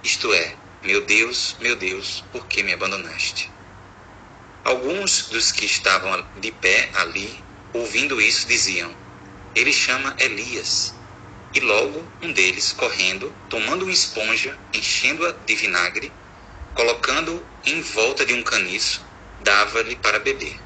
isto 0.03 0.33
é, 0.33 0.57
meu 0.83 1.05
Deus, 1.07 1.57
meu 1.59 1.75
Deus, 1.75 2.23
por 2.31 2.47
que 2.47 2.63
me 2.63 2.73
abandonaste? 2.73 3.51
Alguns 4.63 5.29
dos 5.29 5.51
que 5.51 5.65
estavam 5.65 6.25
de 6.37 6.53
pé 6.53 6.91
ali, 6.95 7.43
ouvindo 7.73 8.21
isso, 8.21 8.47
diziam: 8.47 8.95
Ele 9.55 9.73
chama 9.73 10.15
Elias. 10.19 10.95
E 11.55 11.61
logo 11.61 12.07
um 12.21 12.31
deles, 12.31 12.73
correndo, 12.73 13.35
tomando 13.49 13.85
uma 13.85 13.93
esponja, 13.93 14.61
enchendo-a 14.75 15.33
de 15.33 15.55
vinagre, 15.55 16.13
colocando 16.75 17.45
em 17.65 17.81
volta 17.81 18.27
de 18.27 18.35
um 18.35 18.43
caniço, 18.43 19.03
dava-lhe 19.41 19.97
para 19.97 20.19
beber. 20.19 20.61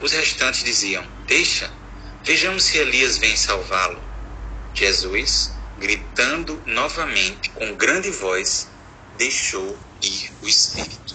Os 0.00 0.12
restantes 0.12 0.64
diziam: 0.64 1.06
Deixa, 1.26 1.70
vejamos 2.24 2.64
se 2.64 2.78
Elias 2.78 3.18
vem 3.18 3.36
salvá-lo. 3.36 4.02
Jesus, 4.74 5.55
gritando 5.78 6.62
novamente 6.66 7.50
com 7.50 7.76
grande 7.76 8.10
voz, 8.10 8.68
deixou 9.16 9.78
ir 10.02 10.32
o 10.40 10.48
espírito. 10.48 11.14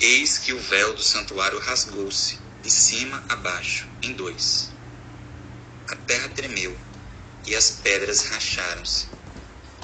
Eis 0.00 0.38
que 0.38 0.52
o 0.52 0.60
véu 0.60 0.94
do 0.94 1.02
santuário 1.02 1.58
rasgou-se, 1.58 2.38
de 2.62 2.70
cima 2.70 3.24
a 3.28 3.36
baixo, 3.36 3.88
em 4.02 4.12
dois. 4.12 4.70
A 5.88 5.96
terra 5.96 6.28
tremeu 6.30 6.78
e 7.46 7.54
as 7.54 7.70
pedras 7.70 8.22
racharam-se. 8.26 9.06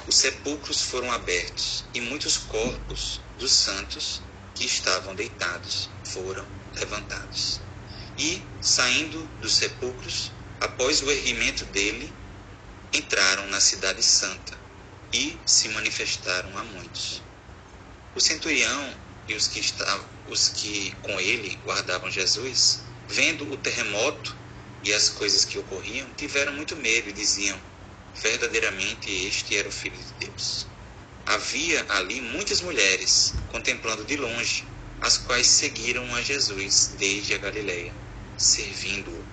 Os 0.07 0.15
sepulcros 0.15 0.81
foram 0.81 1.11
abertos 1.11 1.85
e 1.93 2.01
muitos 2.01 2.37
corpos 2.37 3.21
dos 3.37 3.51
santos 3.51 4.21
que 4.55 4.65
estavam 4.65 5.13
deitados 5.15 5.89
foram 6.03 6.47
levantados. 6.75 7.61
E, 8.17 8.41
saindo 8.61 9.23
dos 9.39 9.55
sepulcros, 9.55 10.31
após 10.59 11.01
o 11.01 11.11
erguimento 11.11 11.65
dele, 11.65 12.20
entraram 12.93 13.47
na 13.47 13.59
cidade 13.59 14.03
santa 14.03 14.57
e 15.13 15.37
se 15.45 15.69
manifestaram 15.69 16.57
a 16.57 16.63
muitos. 16.63 17.21
O 18.15 18.19
centurião 18.19 18.95
e 19.27 19.33
os 19.33 19.47
que, 19.47 19.59
estavam, 19.59 20.05
os 20.27 20.49
que 20.49 20.91
com 21.01 21.19
ele 21.19 21.55
guardavam 21.63 22.11
Jesus, 22.11 22.81
vendo 23.07 23.49
o 23.51 23.57
terremoto 23.57 24.35
e 24.83 24.93
as 24.93 25.09
coisas 25.09 25.45
que 25.45 25.57
ocorriam, 25.57 26.09
tiveram 26.15 26.53
muito 26.53 26.75
medo 26.75 27.09
e 27.09 27.13
diziam: 27.13 27.59
verdadeiramente 28.13 29.09
este 29.27 29.57
era 29.57 29.69
o 29.69 29.71
Filho 29.71 29.97
de 29.97 30.27
Deus. 30.27 30.67
Havia 31.25 31.85
ali 31.89 32.19
muitas 32.19 32.61
mulheres, 32.61 33.35
contemplando 33.47 34.03
de 34.03 34.17
longe, 34.17 34.65
as 34.99 35.17
quais 35.17 35.47
seguiram 35.47 36.13
a 36.15 36.21
Jesus 36.21 36.95
desde 36.97 37.33
a 37.33 37.37
Galileia, 37.37 37.93
servindo-o. 38.37 39.25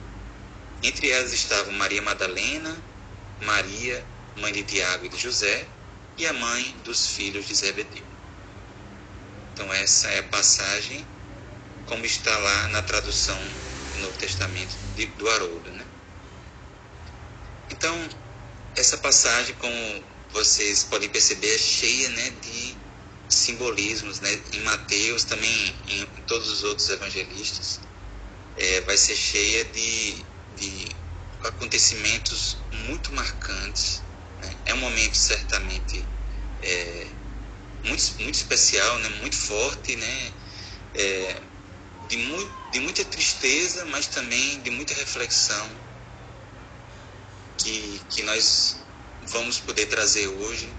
Entre 0.82 1.10
elas 1.10 1.32
estavam 1.32 1.72
Maria 1.72 2.00
Madalena, 2.02 2.87
Maria, 3.42 4.04
mãe 4.36 4.52
de 4.52 4.62
Tiago 4.62 5.06
e 5.06 5.08
de 5.08 5.18
José, 5.18 5.66
e 6.16 6.26
a 6.26 6.32
mãe 6.32 6.76
dos 6.84 7.08
filhos 7.08 7.46
de 7.46 7.54
Zebedeu. 7.54 8.04
Então 9.52 9.72
essa 9.72 10.08
é 10.08 10.20
a 10.20 10.24
passagem 10.24 11.06
como 11.88 12.04
está 12.04 12.36
lá 12.36 12.68
na 12.68 12.82
tradução 12.82 13.38
do 13.94 14.02
Novo 14.02 14.18
Testamento 14.18 14.76
de, 14.94 15.06
do 15.06 15.28
Haroldo. 15.28 15.70
Né? 15.70 15.84
Então, 17.70 18.08
essa 18.76 18.98
passagem, 18.98 19.54
como 19.56 20.04
vocês 20.32 20.84
podem 20.84 21.08
perceber, 21.08 21.54
é 21.54 21.58
cheia 21.58 22.08
né, 22.10 22.32
de 22.42 22.76
simbolismos. 23.28 24.20
Né? 24.20 24.40
Em 24.52 24.60
Mateus, 24.60 25.24
também 25.24 25.74
em, 25.88 26.06
todos 26.26 26.48
os 26.50 26.62
outros 26.62 26.88
evangelistas, 26.90 27.80
é, 28.56 28.80
vai 28.82 28.96
ser 28.96 29.16
cheia 29.16 29.64
de, 29.64 30.24
de 30.56 30.88
acontecimentos 31.44 32.56
muito 32.86 33.12
marcantes. 33.12 34.02
Né? 34.40 34.56
É 34.66 34.74
um 34.74 34.78
momento 34.78 35.16
certamente 35.16 36.04
é, 36.62 37.06
muito, 37.84 38.22
muito 38.22 38.34
especial, 38.34 38.98
né? 38.98 39.08
muito 39.20 39.36
forte, 39.36 39.96
né? 39.96 40.32
É, 40.94 41.42
de, 42.08 42.16
mu 42.16 42.50
de 42.72 42.80
muita 42.80 43.04
tristeza, 43.04 43.84
mas 43.86 44.06
também 44.06 44.60
de 44.62 44.70
muita 44.70 44.94
reflexão 44.94 45.70
que, 47.58 48.00
que 48.10 48.22
nós 48.22 48.76
vamos 49.22 49.58
poder 49.60 49.86
trazer 49.86 50.26
hoje, 50.26 50.72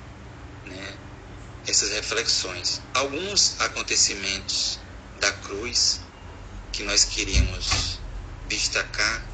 né? 0.65 0.97
essas 1.67 1.91
reflexões. 1.91 2.81
Alguns 2.93 3.59
acontecimentos 3.59 4.79
da 5.19 5.31
cruz 5.31 6.01
que 6.71 6.83
nós 6.83 7.05
queríamos 7.05 7.99
destacar 8.47 9.28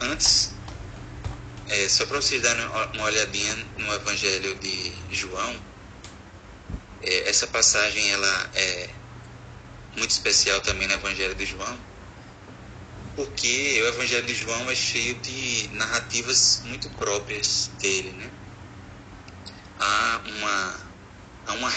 Antes, 0.00 0.52
é, 1.66 1.88
só 1.88 2.06
para 2.06 2.20
vocês 2.20 2.40
darem 2.40 2.64
uma 2.94 3.04
olhadinha 3.04 3.56
no 3.76 3.92
Evangelho 3.92 4.54
de 4.60 4.92
João, 5.10 5.60
é, 7.02 7.28
essa 7.28 7.48
passagem 7.48 8.08
ela 8.12 8.50
é 8.54 8.90
muito 9.96 10.10
especial 10.10 10.60
também 10.60 10.86
no 10.86 10.94
Evangelho 10.94 11.34
de 11.34 11.44
João, 11.44 11.76
porque 13.16 13.80
o 13.82 13.88
Evangelho 13.88 14.24
de 14.24 14.34
João 14.36 14.70
é 14.70 14.74
cheio 14.76 15.16
de 15.16 15.68
narrativas 15.72 16.62
muito 16.64 16.88
próprias 16.90 17.68
dele, 17.80 18.12
né? 18.12 18.30
Há 19.80 20.20
uma, 20.26 20.80
há 21.46 21.52
uma, 21.54 21.72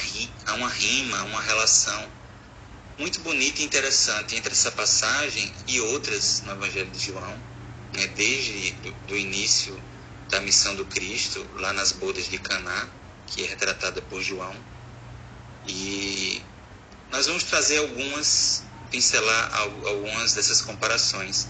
há 0.46 0.54
uma 0.54 0.70
rima, 0.70 1.24
uma 1.24 1.42
relação 1.42 2.08
muito 3.00 3.20
bonita 3.22 3.64
e 3.64 3.66
interessante 3.66 4.36
entre 4.36 4.52
essa 4.52 4.72
passagem 4.72 5.52
e 5.68 5.82
outras 5.82 6.44
no 6.44 6.52
Evangelho 6.52 6.92
de 6.92 7.00
João 7.00 7.51
né, 7.94 8.08
desde 8.08 8.72
do, 9.08 9.18
início 9.18 9.82
da 10.30 10.40
missão 10.40 10.76
do 10.76 10.86
Cristo, 10.86 11.46
lá 11.56 11.74
nas 11.74 11.92
bodas 11.92 12.26
de 12.30 12.38
Caná, 12.38 12.88
que 13.28 13.44
é 13.44 13.48
retratada 13.48 14.02
por 14.04 14.22
João. 14.22 14.56
E 15.68 16.42
nós 17.12 17.28
vamos 17.28 17.44
trazer 17.44 17.80
algumas, 17.80 18.64
pincelar 18.90 19.54
algumas 19.86 20.34
dessas 20.34 20.62
comparações. 20.62 21.48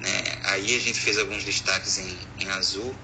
Né? 0.00 0.22
Aí 0.44 0.74
a 0.74 0.80
gente 0.80 0.98
fez 0.98 1.18
alguns 1.18 1.44
destaques 1.44 1.98
em, 1.98 2.18
em 2.38 2.48
azul, 2.50 2.94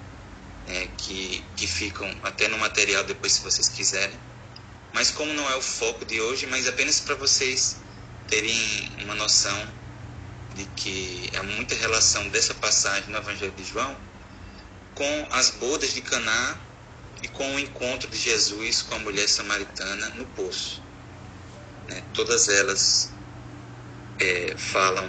né, 0.67 0.89
que, 0.99 1.45
que 1.57 1.67
ficam 1.67 2.11
até 2.23 2.49
no 2.49 2.59
material 2.59 3.05
depois 3.05 3.33
se 3.35 3.41
vocês 3.41 3.69
quiserem. 3.69 4.19
Mas 4.93 5.11
como 5.11 5.33
não 5.35 5.49
é 5.51 5.57
o 5.57 5.63
foco 5.63 6.05
de 6.05 6.21
hoje, 6.21 6.47
mas 6.47 6.67
apenas 6.67 7.01
para 7.01 7.15
vocês 7.15 7.77
terem 8.27 8.91
uma 9.03 9.15
noção 9.15 9.57
de 10.59 10.65
que 10.75 11.31
há 11.39 11.43
muita 11.45 11.77
relação 11.77 12.29
dessa 12.31 12.53
passagem 12.53 13.09
no 13.11 13.19
Evangelho 13.19 13.53
de 13.53 13.63
João 13.63 13.97
com 14.93 15.29
as 15.31 15.51
bodas 15.51 15.95
de 15.95 16.01
Caná 16.01 16.59
e 17.23 17.29
com 17.29 17.55
o 17.55 17.61
encontro 17.61 18.11
de 18.11 18.19
Jesus 18.19 18.83
com 18.83 18.97
a 18.97 18.99
mulher 18.99 19.29
samaritana 19.29 20.09
no 20.11 20.27
poço. 20.27 20.83
Né? 21.87 22.03
Todas 22.13 22.49
elas 22.49 23.13
é, 24.19 24.57
falam 24.57 25.09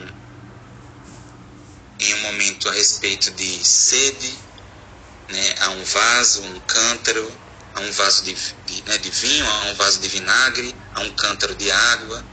em 1.99 2.13
um 2.13 2.19
momento 2.19 2.69
a 2.69 2.71
respeito 2.71 3.31
de 3.31 3.65
sede, 3.65 4.37
né? 5.29 5.55
a 5.61 5.69
um 5.71 5.83
vaso, 5.83 6.43
um 6.43 6.59
cântaro, 6.59 7.31
a 7.73 7.79
um 7.79 7.91
vaso 7.91 8.23
de, 8.23 8.35
de, 8.67 8.83
né, 8.87 8.99
de 8.99 9.09
vinho, 9.09 9.49
a 9.49 9.65
um 9.65 9.73
vaso 9.73 9.99
de 9.99 10.07
vinagre, 10.09 10.75
a 10.93 10.99
um 11.01 11.09
cântaro 11.15 11.55
de 11.55 11.71
água. 11.71 12.23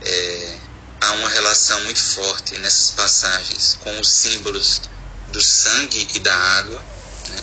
É, 0.00 0.67
há 1.00 1.12
uma 1.12 1.28
relação 1.28 1.80
muito 1.84 2.00
forte 2.00 2.58
nessas 2.58 2.90
passagens 2.90 3.78
com 3.82 4.00
os 4.00 4.08
símbolos 4.08 4.80
do 5.28 5.40
sangue 5.40 6.08
e 6.14 6.18
da 6.20 6.34
água, 6.34 6.82
né? 7.28 7.42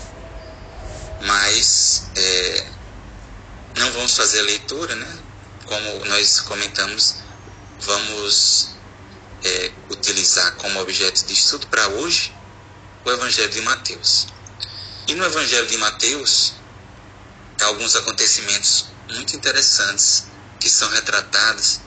mas 1.21 2.09
é, 2.15 2.67
não 3.77 3.91
vamos 3.93 4.15
fazer 4.15 4.39
a 4.39 4.43
leitura, 4.43 4.95
né? 4.95 5.19
como 5.65 6.05
nós 6.05 6.39
comentamos, 6.41 7.15
vamos 7.79 8.69
é, 9.43 9.71
utilizar 9.89 10.55
como 10.55 10.79
objeto 10.79 11.25
de 11.25 11.33
estudo 11.33 11.67
para 11.67 11.87
hoje 11.87 12.33
o 13.03 13.11
Evangelho 13.11 13.49
de 13.49 13.61
Mateus. 13.61 14.27
E 15.07 15.13
no 15.13 15.23
Evangelho 15.23 15.67
de 15.67 15.77
Mateus, 15.77 16.53
há 17.61 17.65
alguns 17.65 17.95
acontecimentos 17.95 18.87
muito 19.09 19.35
interessantes 19.35 20.25
que 20.59 20.69
são 20.69 20.89
retratados 20.89 21.79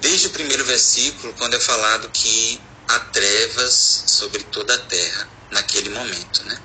Desde 0.00 0.28
o 0.28 0.30
primeiro 0.30 0.64
versículo, 0.64 1.34
quando 1.34 1.54
é 1.54 1.60
falado 1.60 2.10
que 2.10 2.66
há 2.88 2.98
trevas 3.00 4.04
sobre 4.06 4.44
toda 4.44 4.74
a 4.74 4.86
terra 4.86 5.30
naquele 5.50 5.90
momento, 5.90 6.42
né? 6.44 6.62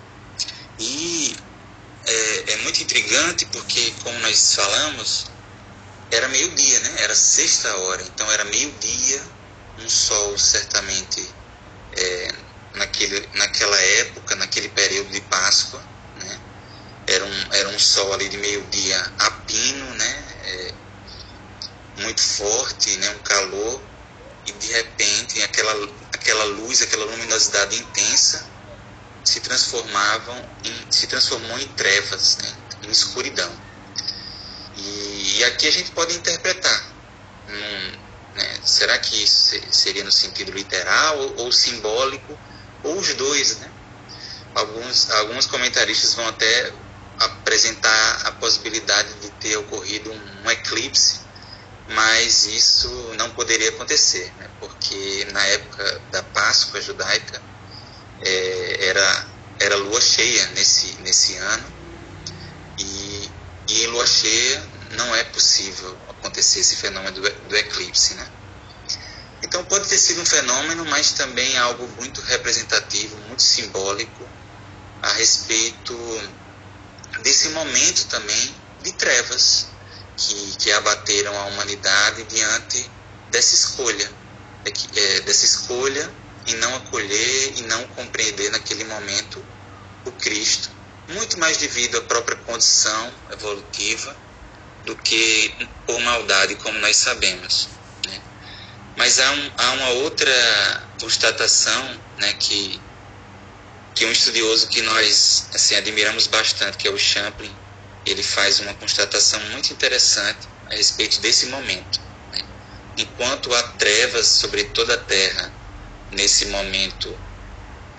E 0.79 1.35
é, 2.07 2.53
é 2.53 2.57
muito 2.57 2.81
intrigante 2.81 3.45
porque, 3.47 3.91
como 4.03 4.17
nós 4.19 4.53
falamos, 4.53 5.25
era 6.09 6.29
meio-dia, 6.29 6.79
né? 6.79 7.01
Era 7.01 7.13
sexta 7.13 7.75
hora, 7.75 8.01
então 8.03 8.31
era 8.31 8.45
meio-dia, 8.45 9.21
um 9.77 9.89
sol 9.89 10.37
certamente 10.37 11.37
é, 11.97 12.27
naquele, 12.73 13.29
naquela 13.33 13.77
época, 13.81 14.35
naquele 14.37 14.69
período 14.69 15.11
de 15.11 15.21
Páscoa, 15.21 15.85
né? 16.15 16.41
Era 17.05 17.25
um, 17.25 17.53
era 17.53 17.69
um 17.69 17.79
sol 17.79 18.13
ali 18.13 18.29
de 18.29 18.37
meio-dia 18.37 19.13
a 19.19 19.31
pino, 19.31 19.93
né? 19.95 20.37
É, 20.39 20.84
muito 21.97 22.21
forte, 22.21 22.97
né, 22.97 23.09
um 23.11 23.19
calor, 23.19 23.81
e 24.45 24.51
de 24.51 24.67
repente 24.73 25.41
aquela, 25.41 25.73
aquela 26.13 26.43
luz, 26.43 26.81
aquela 26.81 27.05
luminosidade 27.05 27.77
intensa 27.77 28.45
se 29.23 29.39
transformavam 29.39 30.49
em, 30.63 30.91
se 30.91 31.07
transformou 31.07 31.59
em 31.59 31.67
trevas, 31.69 32.37
né, 32.37 32.53
em 32.83 32.91
escuridão. 32.91 33.51
E, 34.77 35.37
e, 35.37 35.43
aqui 35.45 35.67
a 35.67 35.71
gente 35.71 35.91
pode 35.91 36.13
interpretar. 36.15 36.93
né, 38.35 38.59
será 38.63 38.97
que 38.97 39.23
isso 39.23 39.55
seria 39.71 40.03
no 40.03 40.11
sentido 40.11 40.51
literal 40.51 41.17
ou, 41.17 41.45
ou 41.45 41.51
simbólico, 41.51 42.37
ou 42.83 42.99
os 42.99 43.13
dois, 43.13 43.57
né? 43.59 43.71
Alguns, 44.53 45.09
alguns 45.11 45.47
comentaristas 45.47 46.13
vão 46.13 46.27
até 46.27 46.73
apresentar 47.19 48.27
a 48.27 48.31
possibilidade 48.33 49.13
de 49.21 49.29
ter 49.31 49.57
ocorrido 49.57 50.11
um, 50.11 50.41
um 50.43 50.51
eclipse 50.51 51.24
mas 51.87 52.45
isso 52.45 52.89
não 53.17 53.29
poderia 53.31 53.69
acontecer, 53.69 54.33
né? 54.37 54.49
porque 54.59 55.27
na 55.31 55.45
época 55.45 56.01
da 56.11 56.23
Páscoa 56.23 56.81
judaica 56.81 57.41
é, 58.21 58.87
era, 58.87 59.27
era 59.59 59.75
lua 59.75 60.01
cheia 60.01 60.47
nesse, 60.47 60.93
nesse 61.01 61.35
ano, 61.35 61.73
e, 62.79 63.29
e 63.67 63.83
em 63.83 63.87
lua 63.87 64.05
cheia 64.05 64.63
não 64.91 65.15
é 65.15 65.23
possível 65.25 65.97
acontecer 66.09 66.59
esse 66.59 66.75
fenômeno 66.75 67.13
do, 67.13 67.21
do 67.21 67.55
eclipse, 67.55 68.15
né? 68.15 68.27
Então 69.43 69.63
pode 69.65 69.87
ter 69.87 69.97
sido 69.97 70.21
um 70.21 70.25
fenômeno, 70.25 70.85
mas 70.85 71.11
também 71.11 71.57
algo 71.57 71.87
muito 71.99 72.19
representativo, 72.21 73.15
muito 73.27 73.43
simbólico 73.43 74.27
a 75.03 75.13
respeito 75.13 75.93
desse 77.21 77.49
momento 77.49 78.07
também 78.07 78.55
de 78.81 78.91
trevas 78.93 79.67
que, 80.17 80.55
que 80.57 80.71
abateram 80.71 81.37
a 81.39 81.45
humanidade 81.45 82.23
diante 82.23 82.89
dessa 83.29 83.55
escolha, 83.55 84.11
é, 84.65 85.19
dessa 85.21 85.45
escolha 85.45 86.09
em 86.47 86.55
não 86.55 86.75
acolher 86.75 87.53
e 87.57 87.61
não 87.63 87.85
compreender 87.89 88.51
naquele 88.51 88.83
momento 88.83 89.43
o 90.05 90.11
Cristo, 90.11 90.69
muito 91.09 91.39
mais 91.39 91.57
devido 91.57 91.97
à 91.97 92.01
própria 92.01 92.37
condição 92.37 93.13
evolutiva 93.31 94.15
do 94.85 94.95
que 94.95 95.67
por 95.85 95.99
maldade, 96.01 96.55
como 96.55 96.77
nós 96.79 96.95
sabemos. 96.97 97.67
Né? 98.05 98.21
Mas 98.95 99.19
há, 99.19 99.31
um, 99.31 99.51
há, 99.57 99.71
uma 99.71 99.89
outra 99.89 100.83
constatação 100.99 101.99
né, 102.19 102.33
que, 102.33 102.79
que 103.95 104.05
um 104.05 104.11
estudioso 104.11 104.67
que 104.67 104.81
nós 104.83 105.49
assim, 105.53 105.75
admiramos 105.75 106.27
bastante, 106.27 106.77
que 106.77 106.87
é 106.87 106.91
o 106.91 106.97
Champlin, 106.97 107.53
ele 108.05 108.21
faz 108.21 108.59
uma 108.59 108.73
constatação 108.75 109.39
muito 109.51 109.73
interessante 109.73 110.47
a 110.69 110.75
respeito 110.75 111.19
desse 111.21 111.47
momento. 111.47 111.99
Né? 112.31 112.39
Enquanto 112.97 113.53
há 113.53 113.63
trevas 113.73 114.27
sobre 114.27 114.65
toda 114.65 114.93
a 114.93 114.97
terra 114.97 115.51
nesse 116.11 116.45
momento 116.45 117.17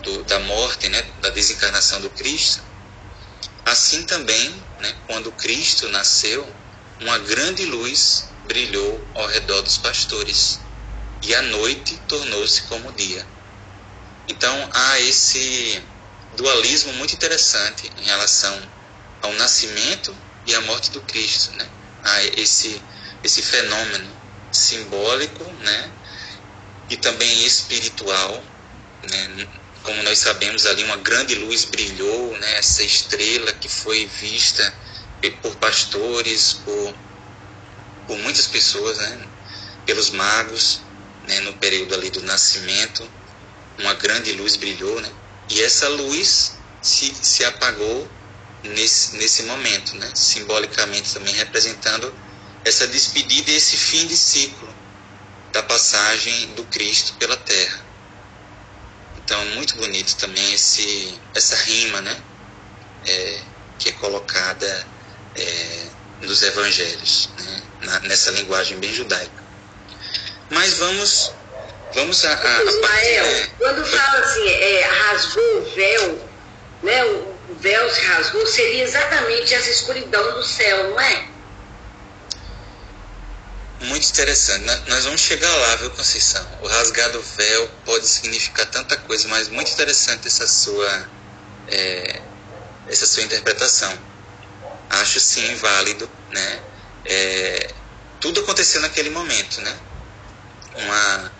do, 0.02 0.22
da 0.24 0.38
morte, 0.40 0.88
né, 0.88 1.02
da 1.20 1.30
desencarnação 1.30 2.00
do 2.00 2.10
Cristo, 2.10 2.62
assim 3.64 4.04
também, 4.04 4.64
né, 4.78 4.94
quando 5.06 5.32
Cristo 5.32 5.88
nasceu, 5.88 6.46
uma 7.00 7.18
grande 7.18 7.64
luz 7.66 8.28
brilhou 8.46 9.04
ao 9.14 9.26
redor 9.26 9.60
dos 9.62 9.76
pastores 9.76 10.60
e 11.22 11.34
a 11.34 11.42
noite 11.42 11.96
tornou-se 12.06 12.62
como 12.62 12.92
dia. 12.92 13.26
Então 14.28 14.70
há 14.72 15.00
esse 15.00 15.82
dualismo 16.36 16.92
muito 16.94 17.14
interessante 17.14 17.90
em 17.96 18.04
relação 18.04 18.75
ao 19.22 19.32
nascimento 19.34 20.16
e 20.46 20.54
à 20.54 20.60
morte 20.62 20.90
do 20.90 21.00
Cristo, 21.02 21.52
né? 21.56 21.68
Há 22.02 22.24
esse 22.40 22.82
esse 23.22 23.42
fenômeno 23.42 24.16
simbólico, 24.52 25.44
né? 25.60 25.92
E 26.88 26.96
também 26.96 27.44
espiritual, 27.44 28.44
né? 29.08 29.48
Como 29.82 30.02
nós 30.02 30.18
sabemos 30.18 30.66
ali 30.66 30.84
uma 30.84 30.96
grande 30.96 31.34
luz 31.34 31.64
brilhou, 31.64 32.36
né? 32.38 32.58
Essa 32.58 32.82
estrela 32.82 33.52
que 33.52 33.68
foi 33.68 34.06
vista 34.06 34.74
por 35.42 35.56
pastores, 35.56 36.52
por, 36.64 36.94
por 38.06 38.18
muitas 38.18 38.46
pessoas, 38.46 38.98
né? 38.98 39.26
pelos 39.84 40.10
magos, 40.10 40.80
né? 41.26 41.40
no 41.40 41.52
período 41.54 41.94
ali 41.94 42.10
do 42.10 42.22
nascimento, 42.22 43.08
uma 43.78 43.94
grande 43.94 44.32
luz 44.32 44.56
brilhou, 44.56 45.00
né? 45.00 45.10
e 45.50 45.62
essa 45.62 45.88
luz 45.88 46.56
se, 46.80 47.14
se 47.14 47.44
apagou 47.44 48.08
nesse, 48.62 49.16
nesse 49.16 49.42
momento, 49.44 49.96
né? 49.96 50.10
simbolicamente 50.14 51.12
também 51.12 51.34
representando 51.34 52.12
essa 52.64 52.86
despedida 52.86 53.50
e 53.50 53.56
esse 53.56 53.76
fim 53.76 54.06
de 54.06 54.16
ciclo 54.16 54.74
da 55.52 55.62
passagem 55.62 56.52
do 56.54 56.64
Cristo 56.64 57.14
pela 57.14 57.36
Terra. 57.36 57.86
Então, 59.18 59.44
muito 59.46 59.76
bonito 59.76 60.16
também 60.16 60.52
esse, 60.52 61.18
essa 61.34 61.56
rima, 61.56 62.00
né? 62.00 62.16
É, 63.06 63.40
que 63.78 63.88
é 63.88 63.92
colocada 63.92 64.86
é, 65.34 65.86
nos 66.22 66.42
evangelhos, 66.42 67.30
né? 67.38 67.62
Na, 67.82 68.00
nessa 68.00 68.30
linguagem 68.32 68.78
bem 68.78 68.92
judaica. 68.92 69.44
Mas 70.50 70.74
vamos 70.74 71.32
vamos 71.94 72.24
a, 72.24 72.32
a, 72.32 72.58
a 72.58 72.64
Ismael, 72.64 73.24
é, 73.24 73.46
quando 73.58 73.84
fala 73.86 74.18
assim, 74.18 74.48
é, 74.48 74.80
rasgou 74.82 75.58
o 75.58 75.74
véu, 75.74 76.28
né? 76.82 77.04
O, 77.04 77.15
o 77.15 77.15
véu 77.60 77.90
se 77.90 78.00
rasgou, 78.02 78.46
seria 78.46 78.84
exatamente 78.84 79.54
essa 79.54 79.70
escuridão 79.70 80.34
do 80.34 80.42
céu, 80.44 80.90
não 80.90 81.00
é? 81.00 81.28
Muito 83.80 84.08
interessante. 84.08 84.64
Nós 84.88 85.04
vamos 85.04 85.20
chegar 85.20 85.54
lá, 85.54 85.76
viu, 85.76 85.90
Conceição? 85.90 86.46
O 86.62 86.66
rasgado 86.66 87.22
véu 87.36 87.70
pode 87.84 88.06
significar 88.08 88.66
tanta 88.66 88.96
coisa, 88.96 89.28
mas 89.28 89.48
muito 89.48 89.70
interessante 89.70 90.26
essa 90.26 90.46
sua, 90.46 91.08
é, 91.68 92.20
essa 92.88 93.06
sua 93.06 93.22
interpretação 93.22 93.96
acho 94.90 95.20
sim 95.20 95.54
válido, 95.56 96.08
né? 96.30 96.60
É, 97.04 97.70
tudo 98.20 98.40
aconteceu 98.40 98.80
naquele 98.80 99.10
momento, 99.10 99.60
né? 99.60 99.76
Uma, 100.76 101.32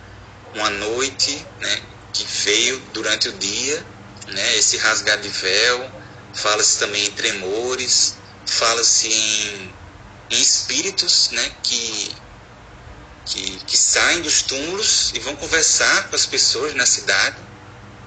uma 0.55 0.69
noite, 0.69 1.45
né? 1.59 1.81
Que 2.13 2.23
veio 2.23 2.79
durante 2.93 3.29
o 3.29 3.33
dia, 3.33 3.85
né? 4.27 4.57
Esse 4.57 4.77
rasgar 4.77 5.17
de 5.19 5.29
véu, 5.29 5.91
fala-se 6.33 6.79
também 6.79 7.05
em 7.05 7.11
tremores, 7.11 8.17
fala-se 8.45 9.07
em, 9.07 9.73
em 10.31 10.41
espíritos, 10.41 11.29
né? 11.31 11.51
Que, 11.63 12.15
que, 13.25 13.59
que 13.65 13.77
saem 13.77 14.21
dos 14.21 14.41
túmulos 14.41 15.11
e 15.13 15.19
vão 15.19 15.35
conversar 15.35 16.09
com 16.09 16.15
as 16.15 16.25
pessoas 16.25 16.73
na 16.73 16.85
cidade, 16.85 17.37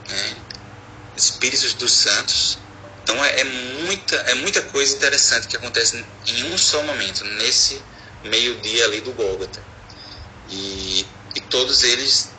né? 0.08 0.36
Espíritos 1.16 1.74
dos 1.74 1.92
santos, 1.92 2.58
então 3.10 3.24
é, 3.24 3.40
é, 3.40 3.44
muita, 3.44 4.14
é 4.14 4.34
muita 4.34 4.62
coisa 4.62 4.94
interessante 4.94 5.48
que 5.48 5.56
acontece 5.56 6.04
em 6.28 6.44
um 6.44 6.56
só 6.56 6.80
momento, 6.84 7.24
nesse 7.24 7.82
meio-dia 8.22 8.84
ali 8.84 9.00
do 9.00 9.12
Gólgota. 9.12 9.60
E, 10.48 11.04
e 11.34 11.40
todos 11.40 11.82
eles 11.82 12.30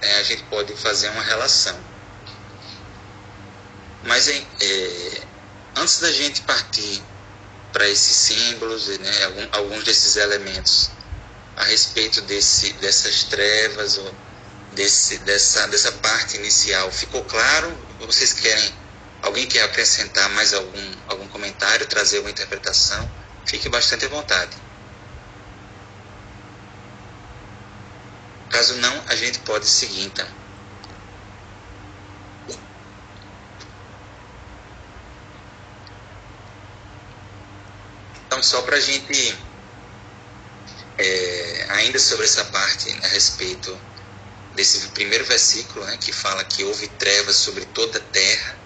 é, 0.00 0.16
a 0.16 0.22
gente 0.24 0.42
pode 0.44 0.72
fazer 0.74 1.10
uma 1.10 1.22
relação. 1.22 1.78
Mas 4.02 4.28
é, 4.28 4.42
antes 5.76 6.00
da 6.00 6.10
gente 6.10 6.42
partir 6.42 7.02
para 7.72 7.88
esses 7.88 8.16
símbolos, 8.16 8.88
né, 8.88 9.48
alguns 9.52 9.84
desses 9.84 10.16
elementos 10.16 10.90
a 11.56 11.64
respeito 11.64 12.20
desse, 12.22 12.72
dessas 12.74 13.24
trevas 13.24 13.98
ou 13.98 14.14
desse, 14.72 15.18
dessa, 15.18 15.66
dessa 15.68 15.92
parte 15.92 16.36
inicial, 16.36 16.90
ficou 16.90 17.24
claro? 17.24 17.68
Vocês 18.00 18.32
querem 18.32 18.86
Alguém 19.26 19.46
quer 19.48 19.62
acrescentar 19.62 20.28
mais 20.30 20.54
algum, 20.54 20.92
algum 21.08 21.26
comentário, 21.28 21.84
trazer 21.88 22.20
uma 22.20 22.30
interpretação? 22.30 23.10
Fique 23.44 23.68
bastante 23.68 24.04
à 24.04 24.08
vontade. 24.08 24.56
Caso 28.48 28.74
não, 28.74 29.04
a 29.08 29.16
gente 29.16 29.40
pode 29.40 29.66
seguir 29.66 30.02
então. 30.02 30.45
Então, 38.36 38.42
só 38.42 38.60
para 38.60 38.76
a 38.76 38.80
gente, 38.80 39.34
é, 40.98 41.66
ainda 41.70 41.98
sobre 41.98 42.26
essa 42.26 42.44
parte 42.44 42.94
a 43.02 43.08
respeito 43.08 43.80
desse 44.54 44.88
primeiro 44.88 45.24
versículo, 45.24 45.86
né, 45.86 45.96
que 45.96 46.12
fala 46.12 46.44
que 46.44 46.62
houve 46.62 46.86
trevas 46.86 47.36
sobre 47.36 47.64
toda 47.64 47.96
a 47.96 48.02
terra, 48.02 48.58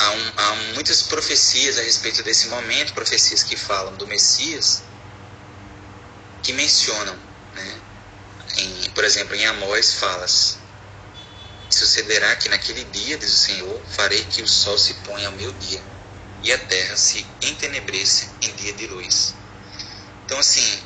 há, 0.00 0.10
um, 0.10 0.32
há 0.36 0.54
muitas 0.74 1.02
profecias 1.02 1.78
a 1.78 1.82
respeito 1.82 2.24
desse 2.24 2.48
momento, 2.48 2.92
profecias 2.92 3.44
que 3.44 3.56
falam 3.56 3.94
do 3.94 4.08
Messias, 4.08 4.82
que 6.42 6.52
mencionam, 6.52 7.16
né? 7.54 7.82
Em, 8.56 8.90
por 8.90 9.04
exemplo, 9.04 9.36
em 9.36 9.46
Amós 9.46 9.94
fala-se: 9.94 10.56
Sucederá 11.70 12.34
que 12.34 12.48
naquele 12.48 12.82
dia, 12.82 13.16
diz 13.16 13.32
o 13.32 13.38
Senhor, 13.38 13.80
farei 13.90 14.24
que 14.24 14.42
o 14.42 14.48
sol 14.48 14.76
se 14.76 14.94
ponha 14.94 15.28
ao 15.28 15.34
meu 15.34 15.52
dia 15.52 15.99
e 16.42 16.52
a 16.52 16.58
terra 16.58 16.96
se 16.96 17.26
entenebreça 17.42 18.28
em 18.42 18.54
dia 18.54 18.72
de 18.72 18.86
luz. 18.86 19.34
Então, 20.24 20.38
assim, 20.38 20.82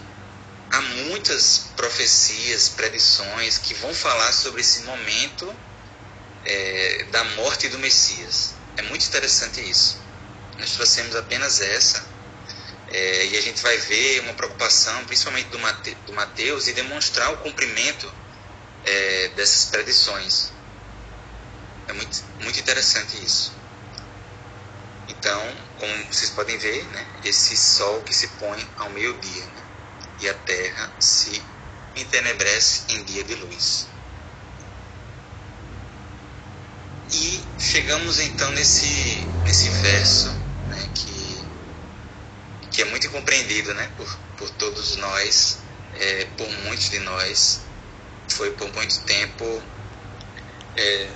há 0.71 0.81
muitas 0.81 1.71
profecias, 1.77 2.69
predições 2.71 3.59
que 3.59 3.75
vão 3.75 3.95
falar 3.95 4.33
sobre 4.33 4.61
esse 4.61 4.83
momento 4.83 5.55
é, 6.45 7.05
da 7.11 7.25
morte 7.37 7.69
do 7.69 7.79
Messias. 7.79 8.55
É 8.77 8.83
muito 8.83 9.07
interessante 9.07 9.61
isso. 9.61 10.03
Nós 10.59 10.73
trouxemos 10.73 11.15
apenas 11.15 11.61
essa 11.61 12.05
é, 12.89 13.27
e 13.27 13.37
a 13.37 13.41
gente 13.41 13.63
vai 13.63 13.77
ver 13.79 14.21
uma 14.21 14.35
preocupação, 14.35 15.05
principalmente 15.05 15.49
do, 15.49 15.59
Mate, 15.59 15.95
do 16.07 16.13
Mateus, 16.13 16.69
e 16.69 16.73
demonstrar 16.73 17.33
o 17.33 17.39
cumprimento 17.39 18.13
é, 18.85 19.29
dessas 19.29 19.67
predições. 19.67 20.53
É 21.89 21.93
muito, 21.93 22.23
muito 22.41 22.59
interessante 22.59 23.23
isso. 23.23 23.64
Então, 25.09 25.57
como 25.79 26.05
vocês 26.07 26.31
podem 26.31 26.57
ver, 26.59 26.85
né, 26.89 27.07
esse 27.25 27.57
sol 27.57 28.03
que 28.03 28.15
se 28.15 28.29
põe 28.29 28.69
ao 28.79 28.91
meio-dia 28.91 29.47
né, 29.47 29.63
e 30.21 30.29
a 30.29 30.35
terra 30.35 30.93
se 30.99 31.43
entenebrece 31.97 32.83
em 32.89 33.05
dia 33.05 33.23
de 33.25 33.35
luz. 33.35 33.87
E 37.13 37.45
chegamos 37.59 38.19
então 38.19 38.51
nesse, 38.53 39.27
nesse 39.45 39.69
verso 39.69 40.29
né, 40.69 40.89
que, 40.95 41.45
que 42.71 42.83
é 42.83 42.85
muito 42.87 43.07
incompreendido 43.07 43.75
né, 43.75 43.91
por, 43.97 44.19
por 44.39 44.51
todos 44.51 44.97
nós, 44.97 45.59
é, 45.95 46.25
por 46.37 46.49
muitos 46.65 46.91
de 46.91 46.99
nós. 47.01 47.61
Foi 48.31 48.51
por 48.53 48.73
muito 48.73 49.05
tempo 49.05 49.63
é, 50.77 51.11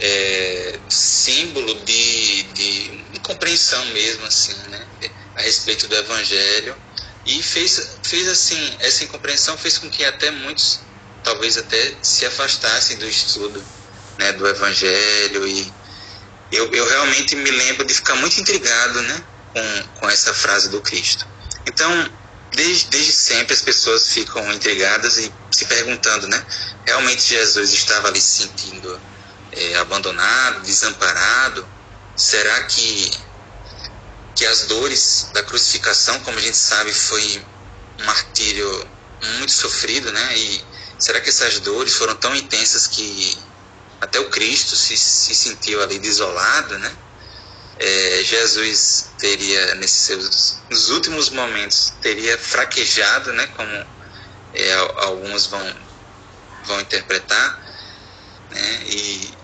é, 0.00 0.78
símbolo 0.88 1.74
de, 1.84 2.42
de 2.54 3.04
incompreensão 3.14 3.84
mesmo, 3.86 4.26
assim, 4.26 4.54
né, 4.68 4.86
a 5.34 5.42
respeito 5.42 5.88
do 5.88 5.96
Evangelho. 5.96 6.76
E 7.24 7.42
fez, 7.42 7.98
fez 8.02 8.28
assim, 8.28 8.76
essa 8.78 9.04
incompreensão 9.04 9.56
fez 9.58 9.78
com 9.78 9.90
que 9.90 10.04
até 10.04 10.30
muitos, 10.30 10.80
talvez 11.24 11.56
até 11.56 11.94
se 12.00 12.24
afastassem 12.24 12.96
do 12.98 13.08
estudo 13.08 13.62
né, 14.18 14.32
do 14.32 14.46
Evangelho. 14.46 15.46
E 15.46 15.72
eu, 16.52 16.70
eu 16.72 16.88
realmente 16.88 17.34
me 17.34 17.50
lembro 17.50 17.84
de 17.84 17.94
ficar 17.94 18.14
muito 18.16 18.40
intrigado 18.40 19.02
né, 19.02 19.24
com, 19.52 20.00
com 20.00 20.10
essa 20.10 20.32
frase 20.32 20.68
do 20.68 20.80
Cristo. 20.80 21.26
Então, 21.66 22.10
desde, 22.54 22.90
desde 22.90 23.12
sempre 23.12 23.54
as 23.54 23.60
pessoas 23.60 24.08
ficam 24.08 24.52
intrigadas 24.52 25.18
e 25.18 25.32
se 25.50 25.64
perguntando, 25.64 26.28
né? 26.28 26.44
Realmente 26.86 27.22
Jesus 27.22 27.72
estava 27.72 28.08
ali 28.08 28.20
se 28.20 28.42
sentindo 28.42 29.00
é, 29.56 29.74
abandonado, 29.76 30.62
desamparado? 30.62 31.66
Será 32.14 32.64
que, 32.64 33.10
que 34.34 34.46
as 34.46 34.66
dores 34.66 35.30
da 35.32 35.42
crucificação, 35.42 36.20
como 36.20 36.38
a 36.38 36.42
gente 36.42 36.56
sabe, 36.56 36.92
foi 36.92 37.44
um 38.00 38.04
martírio 38.04 38.88
muito 39.38 39.52
sofrido, 39.52 40.12
né? 40.12 40.38
E 40.38 40.64
será 40.98 41.20
que 41.20 41.28
essas 41.28 41.60
dores 41.60 41.94
foram 41.94 42.14
tão 42.16 42.34
intensas 42.34 42.86
que 42.86 43.36
até 44.00 44.20
o 44.20 44.28
Cristo 44.28 44.76
se, 44.76 44.96
se 44.96 45.34
sentiu 45.34 45.82
ali 45.82 45.98
desolado, 45.98 46.78
né? 46.78 46.96
É, 47.78 48.22
Jesus 48.24 49.10
teria 49.18 49.74
nesses 49.74 50.00
seus 50.00 50.58
nos 50.70 50.88
últimos 50.88 51.28
momentos 51.28 51.92
teria 52.00 52.38
fraquejado, 52.38 53.32
né? 53.32 53.46
Como 53.48 53.86
é, 54.54 54.74
alguns 54.96 55.46
vão 55.46 55.76
vão 56.64 56.80
interpretar, 56.80 57.60
né? 58.50 58.82
E 58.86 59.35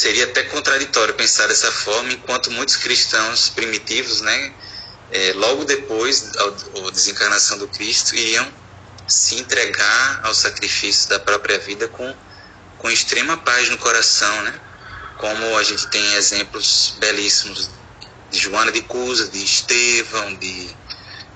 seria 0.00 0.24
até 0.24 0.44
contraditório 0.44 1.12
pensar 1.12 1.46
dessa 1.46 1.70
forma, 1.70 2.10
enquanto 2.10 2.50
muitos 2.50 2.76
cristãos 2.76 3.50
primitivos, 3.50 4.22
né, 4.22 4.54
é, 5.10 5.34
logo 5.34 5.66
depois 5.66 6.22
da 6.22 6.90
desencarnação 6.90 7.58
do 7.58 7.68
Cristo, 7.68 8.14
iriam 8.14 8.50
se 9.06 9.34
entregar 9.34 10.20
ao 10.22 10.32
sacrifício 10.32 11.06
da 11.10 11.18
própria 11.18 11.58
vida 11.58 11.86
com, 11.88 12.16
com 12.78 12.90
extrema 12.90 13.36
paz 13.36 13.68
no 13.68 13.76
coração, 13.76 14.42
né? 14.42 14.58
Como 15.18 15.58
a 15.58 15.62
gente 15.62 15.86
tem 15.88 16.14
exemplos 16.14 16.94
belíssimos 16.98 17.68
de 18.30 18.38
Joana 18.38 18.72
de 18.72 18.80
Cusa, 18.82 19.28
de 19.28 19.44
Estevão, 19.44 20.34
de, 20.36 20.74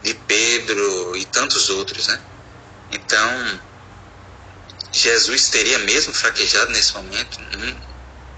de 0.03 0.14
Pedro 0.14 1.16
e 1.16 1.24
tantos 1.27 1.68
outros, 1.68 2.07
né? 2.07 2.18
Então, 2.92 3.61
Jesus 4.90 5.50
teria 5.50 5.81
mesmo 5.81 6.14
fraquejado 6.14 6.70
nesse 6.70 6.94
momento? 6.94 7.40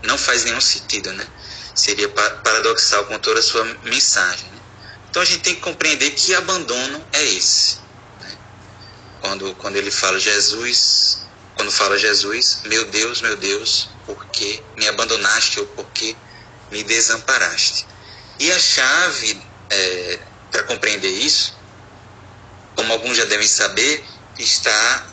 Não 0.03 0.19
faz 0.19 0.45
nenhum 0.45 0.61
sentido, 0.61 1.13
né? 1.13 1.27
Seria 1.75 2.09
paradoxal 2.09 3.05
com 3.07 3.19
toda 3.19 3.41
a 3.41 3.43
sua 3.43 3.65
mensagem. 3.85 4.49
Né? 4.51 4.61
Então 5.11 5.23
a 5.23 5.25
gente 5.25 5.41
tem 5.41 5.55
que 5.55 5.61
compreender 5.61 6.11
que 6.11 6.35
abandono 6.35 7.05
é 7.13 7.25
esse. 7.25 7.79
Né? 8.21 8.39
Quando, 9.21 9.55
quando 9.57 9.77
ele 9.77 9.91
fala 9.91 10.19
Jesus, 10.19 11.27
quando 11.55 11.71
fala 11.71 11.99
Jesus, 11.99 12.61
meu 12.65 12.85
Deus, 12.87 13.21
meu 13.21 13.37
Deus, 13.37 13.91
por 14.07 14.27
que 14.27 14.63
me 14.77 14.89
abandonaste 14.89 15.61
ou 15.61 15.67
por 15.67 15.87
que 15.91 16.17
me 16.71 16.83
desamparaste? 16.83 17.87
E 18.39 18.51
a 18.53 18.59
chave 18.59 19.43
é, 19.71 20.19
para 20.51 20.63
compreender 20.65 21.11
isso, 21.11 21.55
como 22.75 22.93
alguns 22.93 23.17
já 23.17 23.25
devem 23.25 23.49
saber, 23.49 24.05
está 24.39 25.07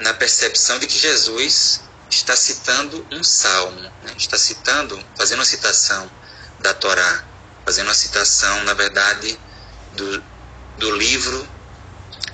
na 0.00 0.14
percepção 0.14 0.78
de 0.78 0.86
que 0.86 0.98
Jesus 0.98 1.82
está 2.10 2.36
citando 2.36 3.06
um 3.10 3.22
salmo, 3.22 3.80
né? 3.80 3.90
está 4.16 4.36
citando, 4.36 5.02
fazendo 5.16 5.38
uma 5.38 5.44
citação 5.44 6.10
da 6.58 6.74
Torá, 6.74 7.24
fazendo 7.64 7.86
uma 7.86 7.94
citação, 7.94 8.64
na 8.64 8.74
verdade, 8.74 9.38
do, 9.94 10.22
do 10.78 10.90
livro, 10.96 11.48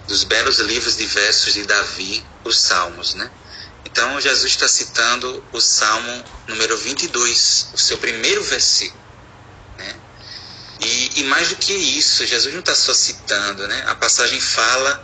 dos 0.09 0.25
belos 0.25 0.59
livros 0.59 0.97
de 0.97 1.07
versos 1.07 1.55
de 1.55 1.65
Davi, 1.65 2.25
os 2.45 2.59
Salmos, 2.59 3.15
né? 3.15 3.31
Então, 3.85 4.21
Jesus 4.21 4.53
está 4.53 4.69
citando 4.69 5.43
o 5.53 5.61
Salmo 5.61 6.25
número 6.49 6.77
22, 6.77 7.69
o 7.73 7.79
seu 7.79 7.97
primeiro 7.97 8.43
versículo. 8.45 9.01
Né? 9.79 9.95
E, 10.81 11.21
e 11.21 11.25
mais 11.25 11.49
do 11.49 11.57
que 11.57 11.73
isso, 11.73 12.27
Jesus 12.27 12.53
não 12.53 12.61
está 12.61 12.75
só 12.75 12.93
citando, 12.93 13.67
né? 13.67 13.85
A 13.87 13.95
passagem 13.95 14.41
fala 14.41 15.03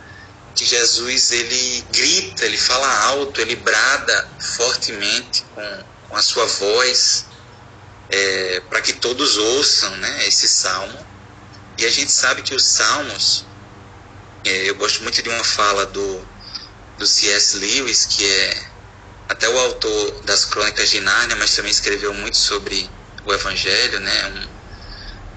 que 0.55 0.65
Jesus 0.65 1.31
ele 1.31 1.85
grita, 1.93 2.45
ele 2.45 2.59
fala 2.59 2.89
alto, 3.05 3.41
ele 3.41 3.57
brada 3.57 4.29
fortemente 4.57 5.45
com, 5.55 5.85
com 6.09 6.17
a 6.17 6.23
sua 6.23 6.45
voz 6.47 7.27
é, 8.11 8.61
para 8.69 8.83
que 8.83 8.93
todos 8.93 9.37
ouçam 9.39 9.91
né, 9.97 10.29
esse 10.29 10.47
salmo. 10.47 11.07
E 11.79 11.87
a 11.87 11.91
gente 11.91 12.13
sabe 12.13 12.43
que 12.43 12.55
os 12.55 12.65
salmos, 12.65 13.47
é, 14.45 14.69
eu 14.69 14.75
gosto 14.75 15.03
muito 15.03 15.23
de 15.23 15.29
uma 15.29 15.43
fala 15.43 15.87
do, 15.87 16.27
do 16.99 17.07
C.S. 17.07 17.57
Lewis, 17.57 18.05
que 18.05 18.25
é 18.25 18.67
até 19.29 19.49
o 19.49 19.59
autor 19.59 20.21
das 20.25 20.45
Crônicas 20.45 20.91
de 20.91 21.01
Nárnia, 21.01 21.37
mas 21.37 21.57
também 21.57 21.71
escreveu 21.71 22.13
muito 22.13 22.37
sobre 22.37 22.91
o 23.25 23.33
Evangelho, 23.33 23.99
né, 24.01 24.27
um, 24.27 24.52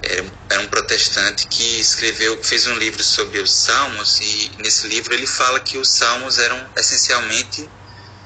era, 0.08 0.32
era 0.50 0.60
um 0.60 0.68
protestante 0.68 1.46
que 1.48 1.80
escreveu, 1.80 2.42
fez 2.42 2.66
um 2.66 2.74
livro 2.76 3.02
sobre 3.02 3.40
os 3.40 3.52
salmos 3.52 4.20
e 4.20 4.52
nesse 4.58 4.86
livro 4.86 5.12
ele 5.12 5.26
fala 5.26 5.60
que 5.60 5.78
os 5.78 5.90
salmos 5.90 6.38
eram 6.38 6.70
essencialmente 6.76 7.68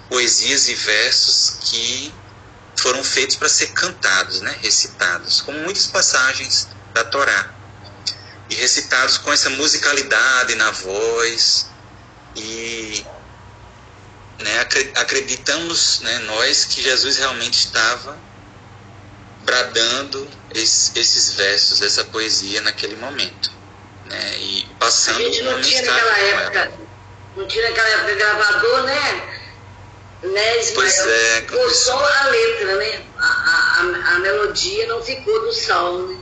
poesias 0.09 0.69
e 0.69 0.75
versos 0.75 1.57
que 1.63 2.13
foram 2.77 3.03
feitos 3.03 3.37
para 3.37 3.49
ser 3.49 3.69
cantados, 3.69 4.41
né, 4.41 4.57
recitados, 4.63 5.41
como 5.41 5.59
muitas 5.61 5.87
passagens 5.87 6.69
da 6.93 7.05
Torá. 7.05 7.55
E 8.49 8.55
recitados 8.55 9.19
com 9.19 9.33
essa 9.33 9.49
musicalidade 9.51 10.55
na 10.57 10.71
voz 10.73 11.67
e 12.35 13.05
né, 14.41 14.61
acreditamos 14.97 16.01
né, 16.01 16.19
nós 16.21 16.65
que 16.65 16.83
Jesus 16.83 17.17
realmente 17.17 17.67
estava 17.67 18.19
bradando 19.45 20.29
esses, 20.55 20.93
esses 20.97 21.35
versos 21.35 21.81
dessa 21.81 22.05
poesia 22.05 22.61
naquele 22.61 22.97
momento. 22.97 23.51
Né? 24.07 24.39
E 24.39 24.67
passando 24.79 25.19
a 25.19 25.23
gente 25.23 25.43
não 25.43 25.61
tinha 25.61 25.83
naquela 25.83 26.19
época, 26.19 26.73
não 27.37 27.47
tinha 27.47 27.69
naquela 27.69 27.89
época 27.89 28.15
gravador, 28.15 28.83
né? 28.85 29.41
né 30.25 30.59
Ismael? 30.59 30.75
Pois 30.75 30.99
é. 30.99 31.41
Ficou 31.43 31.71
só 31.71 32.05
a 32.05 32.29
letra, 32.29 32.77
né? 32.77 33.03
A, 33.19 33.27
a, 33.27 34.15
a 34.15 34.19
melodia 34.19 34.87
não 34.87 35.03
ficou 35.03 35.41
do 35.43 35.53
salmo, 35.53 36.09
né? 36.09 36.21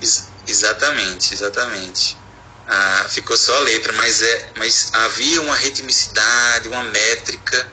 Ex 0.00 0.28
exatamente, 0.46 1.34
exatamente. 1.34 2.16
Ah, 2.66 3.06
ficou 3.08 3.36
só 3.36 3.56
a 3.56 3.60
letra, 3.60 3.92
mas, 3.94 4.22
é, 4.22 4.50
mas 4.56 4.90
havia 4.92 5.40
uma 5.40 5.54
ritmicidade, 5.56 6.68
uma 6.68 6.82
métrica 6.84 7.68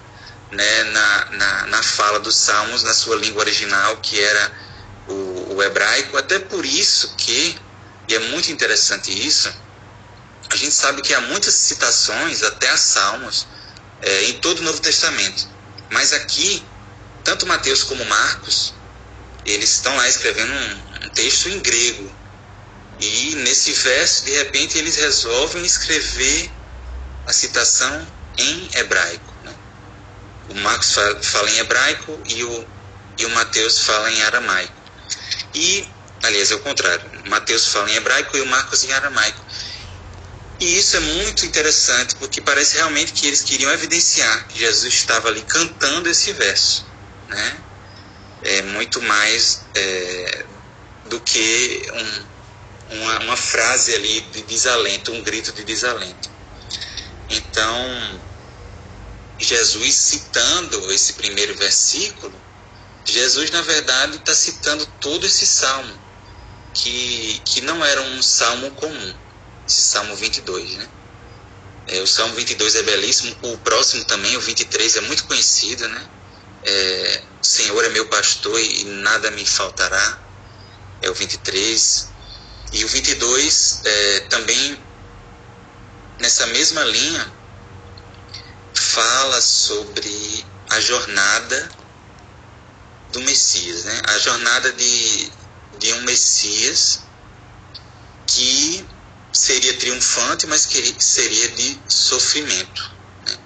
né, 0.52 0.84
na, 0.84 1.26
na, 1.32 1.66
na 1.68 1.84
fala 1.84 2.20
dos 2.20 2.36
salmos, 2.36 2.84
na 2.84 2.94
sua 2.94 3.16
língua 3.16 3.42
original, 3.42 3.98
que 3.98 4.22
era 4.22 4.52
hebraico. 5.64 6.18
Até 6.18 6.40
por 6.40 6.66
isso 6.66 7.16
que, 7.16 7.58
e 8.08 8.16
é 8.16 8.20
muito 8.20 8.52
interessante 8.52 9.12
isso, 9.12 9.52
a 10.50 10.56
gente 10.56 10.74
sabe 10.74 11.02
que 11.02 11.14
há 11.14 11.22
muitas 11.22 11.54
citações, 11.54 12.44
até 12.44 12.70
a 12.70 12.78
salmos, 12.78 13.48
é, 14.02 14.24
em 14.26 14.34
todo 14.40 14.60
o 14.60 14.64
Novo 14.64 14.80
Testamento. 14.80 15.48
Mas 15.90 16.14
aqui, 16.14 16.64
tanto 17.24 17.46
Mateus 17.46 17.84
como 17.84 18.04
Marcos, 18.06 18.74
eles 19.46 19.72
estão 19.72 19.96
lá 19.96 20.08
escrevendo 20.08 20.52
um, 20.52 21.06
um 21.06 21.10
texto 21.10 21.50
em 21.50 21.60
grego. 21.60 22.12
E 23.00 23.36
nesse 23.36 23.72
verso, 23.74 24.26
de 24.26 24.32
repente, 24.32 24.78
eles 24.78 24.96
resolvem 24.96 25.64
escrever 25.66 26.52
a 27.26 27.34
citação 27.34 28.08
em 28.38 28.70
hebraico. 28.74 29.30
O 30.50 30.56
Marcos 30.56 30.96
fala, 31.22 31.50
em 31.52 31.60
hebraico 31.60 32.20
e 32.26 32.44
o, 32.44 32.68
e 33.20 33.26
o 33.26 33.30
Mateus 33.30 33.80
fala 33.82 34.12
em 34.12 34.22
aramaico. 34.24 34.74
E, 35.54 35.88
aliás, 36.24 36.52
é 36.52 36.56
o 36.56 36.60
contrário. 36.60 37.10
Mateus 37.30 37.68
fala 37.68 37.90
em 37.92 37.96
hebraico 37.96 38.38
e 38.38 38.42
o 38.42 38.46
Marcos 38.46 38.84
em 38.84 38.92
aramaico. 38.92 39.44
E 40.60 40.78
isso 40.78 40.98
é 40.98 41.00
muito 41.00 41.46
interessante, 41.46 42.16
porque 42.16 42.42
parece 42.42 42.76
realmente 42.76 43.14
que 43.14 43.26
eles 43.26 43.42
queriam 43.44 43.72
evidenciar 43.72 44.48
que 44.48 44.60
Jesus 44.60 44.94
estava 44.94 45.30
ali 45.30 45.42
cantando 45.44 46.10
esse 46.10 46.34
verso, 46.34 46.86
né? 47.30 47.64
É 48.44 48.62
muito 48.64 49.02
mais 49.02 49.62
é, 49.74 50.46
do 51.06 51.20
que 51.22 51.88
um, 51.94 52.96
uma, 52.98 53.20
uma 53.20 53.38
frase 53.38 53.96
ali 53.96 54.22
de 54.22 54.42
desalento, 54.44 55.14
um 55.14 55.24
grito 55.24 55.54
de 55.54 55.64
desalento. 55.64 56.30
Então, 57.30 58.22
Jesus 59.38 59.96
citando 59.96 60.92
esse 60.92 61.14
primeiro 61.14 61.56
versículo, 61.56 62.34
Jesus, 63.10 63.52
na 63.52 63.62
verdade, 63.62 64.18
está 64.18 64.34
citando 64.34 64.86
todo 65.00 65.26
esse 65.26 65.46
salmo, 65.46 65.94
que, 66.74 67.42
que 67.46 67.62
não 67.62 67.84
era 67.84 68.02
um 68.02 68.22
salmo 68.22 68.72
comum, 68.72 69.16
esse 69.68 69.82
salmo 69.82 70.16
22, 70.16 70.78
né? 70.78 70.88
É, 71.88 72.02
o 72.02 72.08
salmo 72.08 72.36
22 72.36 72.76
é 72.76 72.84
belíssimo, 72.84 73.36
o 73.42 73.58
próximo 73.58 74.06
também, 74.06 74.38
o 74.38 74.42
23, 74.42 74.98
é 74.98 75.02
muito 75.02 75.26
conhecido, 75.26 75.88
né? 75.88 76.08
É, 76.64 77.24
Senhor 77.42 77.84
é 77.84 77.90
meu 77.90 78.06
pastor 78.08 78.60
e 78.60 78.84
nada 78.84 79.32
me 79.32 79.46
faltará, 79.46 80.20
é 81.02 81.10
o 81.10 81.14
23. 81.14 82.10
E 82.72 82.86
o 82.86 82.88
22 82.88 83.82
é, 83.86 84.20
também, 84.30 84.80
nessa 86.20 86.46
mesma 86.48 86.84
linha, 86.84 87.34
fala 88.76 89.42
sobre 89.42 90.46
a 90.70 90.80
jornada 90.80 91.79
do 93.12 93.22
Messias, 93.22 93.86
né? 93.86 94.02
a 94.08 94.18
jornada 94.20 94.72
de, 94.74 95.32
de 95.80 95.94
um 95.94 96.02
Messias 96.02 97.02
que 98.28 98.86
seria 99.32 99.78
triunfante, 99.78 100.46
mas 100.48 100.66
que 100.66 100.96
seria 101.00 101.50
de 101.50 101.80
sofrimento. 101.88 102.92
Né? 103.26 103.38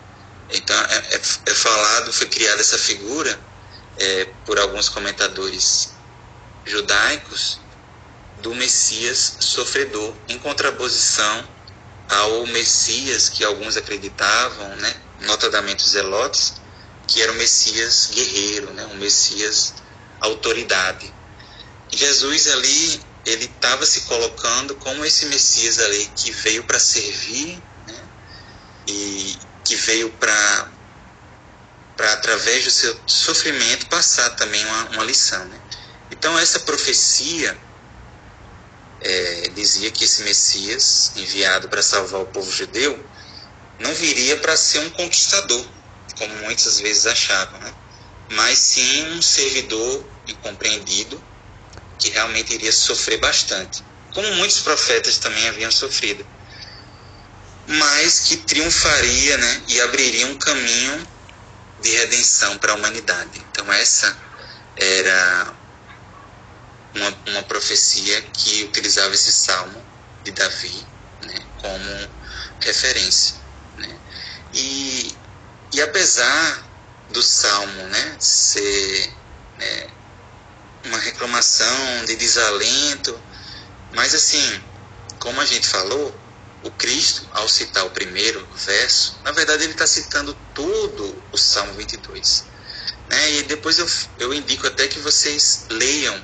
Então 0.51 0.75
é, 0.75 0.97
é, 1.15 1.21
é, 1.45 1.53
falado, 1.53 2.11
foi 2.11 2.27
criada 2.27 2.61
essa 2.61 2.77
figura 2.77 3.39
é, 3.97 4.25
por 4.45 4.59
alguns 4.59 4.89
comentadores 4.89 5.93
judaicos 6.65 7.59
do 8.41 8.53
Messias 8.53 9.37
sofredor, 9.39 10.13
em 10.27 10.37
contraposição 10.39 11.47
ao 12.09 12.45
Messias 12.47 13.29
que 13.29 13.43
alguns 13.43 13.77
acreditavam, 13.77 14.75
né, 14.77 14.93
notadamente 15.21 15.83
os 15.83 15.91
zelotes, 15.91 16.55
que 17.07 17.21
era 17.21 17.31
o 17.31 17.35
Messias 17.35 18.09
guerreiro, 18.13 18.73
né, 18.73 18.85
um 18.87 18.97
Messias 18.97 19.73
autoridade. 20.19 21.13
E 21.91 21.97
Jesus 21.97 22.47
ali, 22.47 23.01
ele 23.25 23.45
estava 23.45 23.85
se 23.85 24.01
colocando 24.01 24.75
como 24.75 25.05
esse 25.05 25.25
Messias 25.27 25.79
ali 25.79 26.09
que 26.15 26.31
veio 26.31 26.63
para 26.63 26.79
servir 26.79 27.61
né, 27.87 28.03
e 28.87 29.37
que 29.63 29.75
veio 29.75 30.09
para 30.11 30.71
para 31.95 32.13
através 32.13 32.63
do 32.63 32.71
seu 32.71 32.99
sofrimento 33.05 33.85
passar 33.85 34.31
também 34.31 34.65
uma, 34.65 34.89
uma 34.89 35.03
lição. 35.03 35.45
Né? 35.45 35.61
Então 36.09 36.37
essa 36.39 36.59
profecia 36.61 37.55
é, 38.99 39.51
dizia 39.53 39.91
que 39.91 40.05
esse 40.05 40.23
Messias 40.23 41.11
enviado 41.15 41.69
para 41.69 41.83
salvar 41.83 42.21
o 42.21 42.25
povo 42.25 42.51
judeu 42.51 42.99
não 43.79 43.93
viria 43.93 44.37
para 44.37 44.55
ser 44.55 44.79
um 44.79 44.89
conquistador, 44.89 45.65
como 46.17 46.35
muitas 46.37 46.79
vezes 46.79 47.05
achavam, 47.05 47.59
né? 47.59 47.73
mas 48.31 48.57
sim 48.59 49.13
um 49.13 49.21
servidor 49.21 50.05
incompreendido 50.27 51.21
que 51.99 52.09
realmente 52.09 52.53
iria 52.53 52.71
sofrer 52.71 53.19
bastante, 53.19 53.83
como 54.13 54.31
muitos 54.35 54.59
profetas 54.59 55.17
também 55.17 55.47
haviam 55.47 55.71
sofrido, 55.71 56.25
mas 57.67 58.21
que 58.21 58.37
triunfaria 58.37 59.37
né, 59.37 59.63
e 59.67 59.81
abriria 59.81 60.27
um 60.27 60.37
caminho 60.37 61.07
de 61.81 61.89
redenção 61.91 62.57
para 62.57 62.73
a 62.73 62.75
humanidade. 62.75 63.41
Então, 63.51 63.71
essa 63.71 64.17
era 64.75 65.53
uma, 66.93 67.17
uma 67.27 67.43
profecia 67.43 68.21
que 68.33 68.63
utilizava 68.63 69.13
esse 69.13 69.31
salmo 69.31 69.83
de 70.23 70.31
Davi 70.31 70.85
né, 71.23 71.39
como 71.61 72.09
referência. 72.61 73.35
Né? 73.77 73.97
E 74.53 75.15
e 75.73 75.81
apesar 75.81 76.63
do 77.09 77.21
salmo 77.21 77.83
né, 77.87 78.15
ser 78.19 79.13
né, 79.57 79.87
uma 80.85 80.99
reclamação 80.99 82.05
de 82.05 82.15
desalento, 82.15 83.19
mas 83.93 84.13
assim, 84.13 84.63
como 85.19 85.41
a 85.41 85.45
gente 85.45 85.67
falou, 85.67 86.13
o 86.63 86.71
Cristo, 86.71 87.27
ao 87.31 87.47
citar 87.49 87.85
o 87.85 87.89
primeiro 87.89 88.47
verso, 88.55 89.17
na 89.23 89.31
verdade 89.31 89.63
ele 89.63 89.73
está 89.73 89.85
citando 89.85 90.33
todo 90.53 91.23
o 91.31 91.37
Salmo 91.37 91.73
22. 91.73 92.45
Né? 93.09 93.31
E 93.33 93.43
depois 93.43 93.79
eu, 93.79 93.87
eu 94.19 94.33
indico 94.33 94.65
até 94.67 94.87
que 94.87 94.99
vocês 94.99 95.65
leiam. 95.69 96.23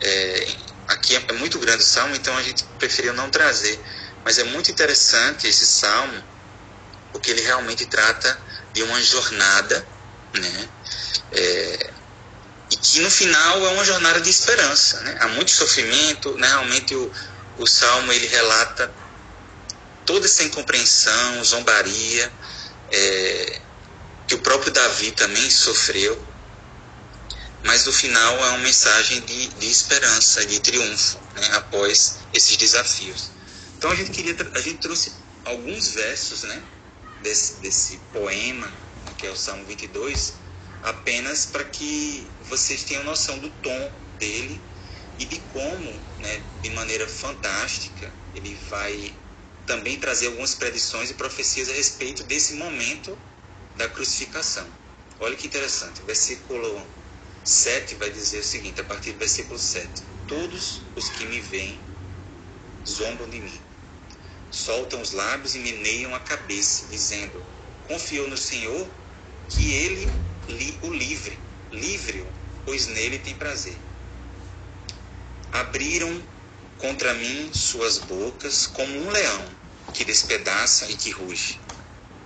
É, 0.00 0.56
aqui 0.86 1.16
é, 1.16 1.32
muito 1.32 1.58
grande 1.58 1.82
o 1.82 1.86
Salmo, 1.86 2.14
então 2.14 2.36
a 2.36 2.42
gente 2.42 2.64
preferiu 2.78 3.14
não 3.14 3.30
trazer. 3.30 3.80
Mas 4.24 4.38
é 4.38 4.44
muito 4.44 4.70
interessante 4.70 5.46
esse 5.46 5.66
Salmo, 5.66 6.22
porque 7.12 7.30
ele 7.30 7.40
realmente 7.40 7.86
trata 7.86 8.38
de 8.72 8.82
uma 8.82 9.02
jornada, 9.02 9.86
né? 10.34 10.68
É, 11.32 11.90
e 12.70 12.76
que 12.76 13.00
no 13.00 13.10
final 13.10 13.66
é 13.66 13.70
uma 13.70 13.84
jornada 13.84 14.20
de 14.20 14.30
esperança, 14.30 15.00
né? 15.00 15.16
Há 15.20 15.28
muito 15.28 15.50
sofrimento, 15.50 16.34
né? 16.36 16.46
Realmente 16.48 16.94
o, 16.94 17.12
o 17.58 17.66
Salmo 17.66 18.12
ele 18.12 18.26
relata 18.26 18.92
toda 20.04 20.26
essa 20.26 20.42
incompreensão, 20.42 21.44
zombaria, 21.44 22.32
é, 22.90 23.60
que 24.26 24.34
o 24.34 24.38
próprio 24.38 24.72
Davi 24.72 25.10
também 25.12 25.50
sofreu, 25.50 26.22
mas 27.64 27.84
no 27.84 27.92
final 27.92 28.36
é 28.44 28.48
uma 28.50 28.58
mensagem 28.58 29.20
de, 29.22 29.48
de 29.48 29.70
esperança, 29.70 30.44
de 30.46 30.60
triunfo, 30.60 31.18
né? 31.34 31.50
após 31.54 32.18
esses 32.32 32.56
desafios. 32.56 33.30
Então 33.76 33.90
a 33.90 33.94
gente 33.94 34.10
queria, 34.10 34.36
a 34.54 34.60
gente 34.60 34.78
trouxe 34.78 35.12
alguns 35.44 35.88
versos, 35.88 36.42
né? 36.42 36.62
Desse, 37.22 37.60
desse 37.60 37.98
poema, 38.12 38.72
que 39.16 39.26
é 39.26 39.30
o 39.30 39.36
Salmo 39.36 39.64
22, 39.66 40.34
apenas 40.82 41.46
para 41.46 41.64
que 41.64 42.26
vocês 42.48 42.84
tenham 42.84 43.04
noção 43.04 43.38
do 43.38 43.50
tom 43.50 43.92
dele 44.18 44.60
e 45.18 45.24
de 45.24 45.38
como, 45.52 45.90
né, 46.18 46.42
de 46.62 46.70
maneira 46.70 47.06
fantástica, 47.08 48.12
ele 48.34 48.54
vai 48.70 49.14
também 49.66 49.98
trazer 49.98 50.28
algumas 50.28 50.54
predições 50.54 51.10
e 51.10 51.14
profecias 51.14 51.68
a 51.68 51.72
respeito 51.72 52.22
desse 52.24 52.54
momento 52.54 53.18
da 53.76 53.88
crucificação. 53.88 54.66
Olha 55.20 55.36
que 55.36 55.46
interessante, 55.46 56.00
versículo 56.02 56.86
7 57.44 57.96
vai 57.96 58.10
dizer 58.10 58.38
o 58.38 58.44
seguinte, 58.44 58.80
a 58.80 58.84
partir 58.84 59.12
do 59.12 59.18
versículo 59.18 59.58
7: 59.58 60.02
Todos 60.26 60.82
os 60.94 61.08
que 61.08 61.26
me 61.26 61.40
veem 61.40 61.80
zombam 62.86 63.28
de 63.28 63.40
mim 63.40 63.67
soltam 64.50 65.00
os 65.00 65.12
lábios 65.12 65.54
e 65.54 65.58
meneiam 65.58 66.14
a 66.14 66.20
cabeça, 66.20 66.86
dizendo: 66.88 67.44
Confiou 67.86 68.28
no 68.28 68.36
Senhor 68.36 68.90
que 69.48 69.72
ele 69.72 70.12
lhe 70.48 70.78
o 70.82 70.92
livre, 70.92 71.38
livre-o, 71.72 72.26
pois 72.64 72.86
nele 72.86 73.18
tem 73.18 73.34
prazer. 73.34 73.78
Abriram 75.52 76.22
contra 76.76 77.14
mim 77.14 77.52
suas 77.52 77.98
bocas 77.98 78.66
como 78.66 78.94
um 78.94 79.10
leão 79.10 79.56
que 79.92 80.04
despedaça 80.04 80.90
e 80.90 80.94
que 80.96 81.10
ruge. 81.10 81.60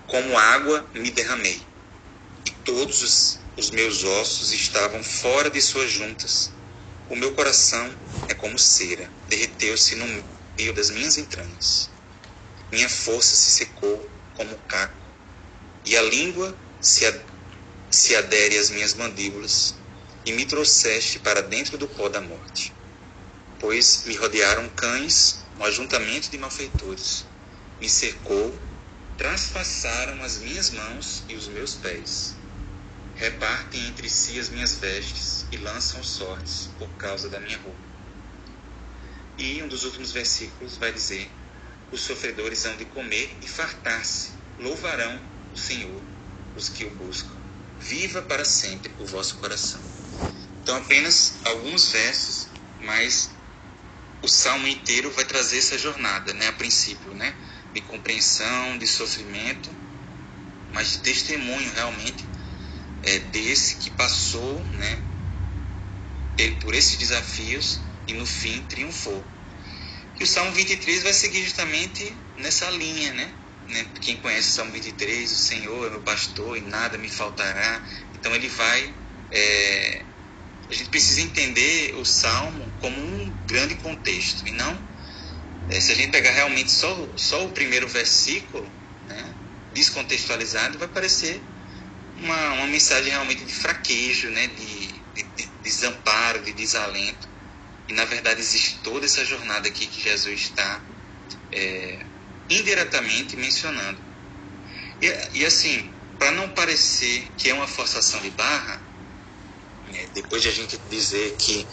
Como 0.07 0.37
água 0.37 0.91
me 0.95 1.11
derramei, 1.11 1.67
e 2.45 2.51
todos 2.51 3.03
os, 3.03 3.41
os 3.57 3.71
meus 3.71 4.05
ossos 4.05 4.53
estavam 4.53 5.03
fora 5.03 5.49
de 5.49 5.61
suas 5.61 5.91
juntas. 5.91 6.53
O 7.09 7.17
meu 7.17 7.35
coração 7.35 7.97
é 8.29 8.35
como 8.35 8.59
cera, 8.59 9.13
derreteu-se 9.27 9.95
no 9.95 10.07
meio 10.59 10.75
das 10.75 10.91
minhas 10.91 11.17
entranhas. 11.17 11.92
Minha 12.73 12.89
força 12.89 13.37
se 13.37 13.51
secou 13.51 14.11
como 14.35 14.57
caco, 14.61 15.07
e 15.85 15.95
a 15.95 16.01
língua 16.01 16.59
se, 16.81 17.05
ad 17.05 17.23
se 17.91 18.17
adere 18.17 18.57
às 18.57 18.71
minhas 18.71 18.95
mandíbulas, 18.95 19.75
e 20.25 20.33
me 20.33 20.47
trouxeste 20.47 21.19
para 21.19 21.43
dentro 21.43 21.77
do 21.77 21.87
pó 21.87 22.09
da 22.09 22.23
morte. 22.23 22.75
Pois 23.61 24.05
me 24.07 24.17
rodearam 24.17 24.71
cães, 24.71 25.45
um 25.59 25.65
ajuntamento 25.65 26.31
de 26.31 26.39
malfeitores. 26.39 27.27
Me 27.79 27.91
cercou, 27.91 28.59
traspassaram 29.19 30.23
as 30.23 30.39
minhas 30.39 30.71
mãos 30.71 31.25
e 31.29 31.35
os 31.35 31.49
meus 31.49 31.75
pés. 31.75 32.37
Repartem 33.13 33.87
entre 33.89 34.09
si 34.09 34.39
as 34.39 34.49
minhas 34.49 34.77
vestes 34.77 35.47
e 35.53 35.59
lançam 35.59 36.03
sortes 36.03 36.71
por 36.79 36.89
causa 36.97 37.29
da 37.29 37.39
minha 37.39 37.59
roupa. 37.59 37.79
E 39.37 39.63
um 39.63 39.69
dos 39.69 39.85
últimos 39.85 40.11
versículos 40.11 40.79
vai 40.79 40.91
dizer: 40.91 41.42
os 41.93 42.01
sofredores 42.01 42.65
hão 42.65 42.77
de 42.77 42.87
comer 42.87 43.39
e 43.43 43.47
fartar-se. 43.47 44.33
Louvarão 44.59 45.23
o 45.53 45.57
Senhor 45.57 46.03
os 46.57 46.69
que 46.69 46.85
o 46.85 46.91
buscam. 46.97 47.37
Viva 47.79 48.23
para 48.23 48.45
sempre 48.45 48.95
o 48.99 49.07
vosso 49.07 49.37
coração. 49.37 49.81
Então, 50.63 50.77
apenas 50.77 51.35
alguns 51.45 51.91
versos, 51.91 52.49
mas 52.79 53.31
o 54.23 54.29
salmo 54.29 54.67
inteiro 54.67 55.11
vai 55.11 55.25
trazer 55.25 55.59
essa 55.59 55.77
jornada, 55.79 56.33
né, 56.33 56.49
a 56.49 56.53
princípio, 56.53 57.13
né, 57.15 57.37
de 57.75 57.81
compreensão, 57.83 58.79
de 58.79 58.87
sofrimento, 58.87 59.75
mas 60.73 60.93
de 60.93 60.99
testemunho 60.99 61.73
realmente 61.73 62.25
é, 63.03 63.19
desse 63.19 63.77
que 63.77 63.91
passou, 63.91 64.65
né, 64.65 65.03
por 66.61 66.75
esses 66.75 66.99
desafios 66.99 67.81
e 68.07 68.15
no 68.15 68.25
fim 68.25 68.63
triunfou. 68.63 69.42
E 70.23 70.25
o 70.25 70.27
Salmo 70.29 70.53
23 70.53 71.03
vai 71.03 71.13
seguir 71.13 71.43
justamente 71.43 72.17
nessa 72.39 72.71
linha, 72.71 73.13
né? 73.13 73.29
né? 73.67 73.85
Quem 74.01 74.17
conhece 74.19 74.51
o 74.51 74.53
Salmo 74.53 74.71
23, 74.71 75.33
o 75.33 75.35
Senhor 75.35 75.87
é 75.89 75.91
meu 75.91 76.01
pastor 76.03 76.57
e 76.57 76.61
nada 76.61 76.97
me 76.97 77.09
faltará. 77.09 77.83
Então 78.15 78.33
ele 78.33 78.47
vai 78.47 78.95
é, 79.33 80.03
a 80.71 80.75
gente 80.75 80.91
precisa 80.91 81.23
entender 81.23 81.97
o 81.97 82.05
salmo 82.05 82.73
como 82.81 82.97
um 83.01 83.33
grande 83.49 83.75
contexto 83.75 84.47
e 84.47 84.53
não 84.53 84.79
é, 85.69 85.81
se 85.81 85.91
a 85.91 85.95
gente 85.97 86.13
pegar 86.13 86.31
realmente 86.31 86.71
só, 86.71 87.09
só 87.17 87.45
o 87.45 87.51
primeiro 87.51 87.89
versículo, 87.89 88.65
né, 89.09 89.35
descontextualizado, 89.75 90.79
vai 90.79 90.87
parecer 90.87 91.43
uma, 92.19 92.53
uma 92.53 92.67
mensagem 92.69 93.11
realmente 93.11 93.45
de 93.45 93.53
fraquejo, 93.53 94.31
né, 94.31 94.47
de, 94.47 94.87
de, 94.87 95.23
de 95.37 95.47
desamparo, 95.65 96.45
de 96.45 96.53
desalento. 96.53 97.32
Na 97.93 98.05
verdade 98.05 98.41
existe 98.41 98.79
toda 98.83 99.07
essa 99.07 99.25
jornada 99.25 99.69
aqui 99.69 99.87
que 99.87 100.01
Jesus 100.03 100.41
está 100.41 100.81
é, 101.53 102.05
indiretamente 102.49 103.37
mencionando. 103.37 104.01
E, 105.01 105.39
e 105.41 105.47
assim, 105.47 105.93
para 106.19 106.31
não 106.33 106.49
parecer 106.51 107.29
que 107.37 107.51
é 107.51 107.55
uma 107.55 107.67
forçação 107.67 108.21
de 108.21 108.31
barra, 108.31 108.81
é, 109.93 110.07
depois 110.15 110.43
de 110.43 110.49
a 110.49 110.53
gente 110.53 110.79
dizer 110.89 111.37
que 111.37 111.67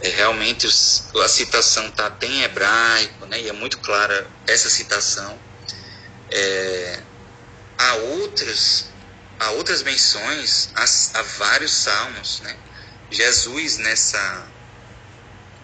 é, 0.00 0.08
realmente 0.10 0.66
os, 0.66 1.10
a 1.16 1.28
citação 1.28 1.88
está 1.88 2.06
até 2.06 2.26
em 2.26 2.42
hebraico, 2.42 3.26
né, 3.26 3.40
e 3.40 3.48
é 3.48 3.52
muito 3.52 3.78
clara 3.78 4.30
essa 4.46 4.68
citação, 4.68 5.40
é, 6.30 7.02
há 7.78 7.94
outras 7.94 8.92
há 9.38 9.50
outras 9.50 9.82
menções 9.82 10.70
a, 10.74 10.84
a 11.18 11.22
vários 11.22 11.72
salmos, 11.72 12.40
né? 12.40 12.56
Jesus 13.10 13.78
nessa 13.78 14.52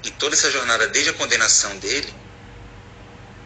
em 0.05 0.11
toda 0.12 0.34
essa 0.34 0.51
jornada 0.51 0.88
desde 0.88 1.11
a 1.11 1.14
condenação 1.14 1.76
dele 1.78 2.14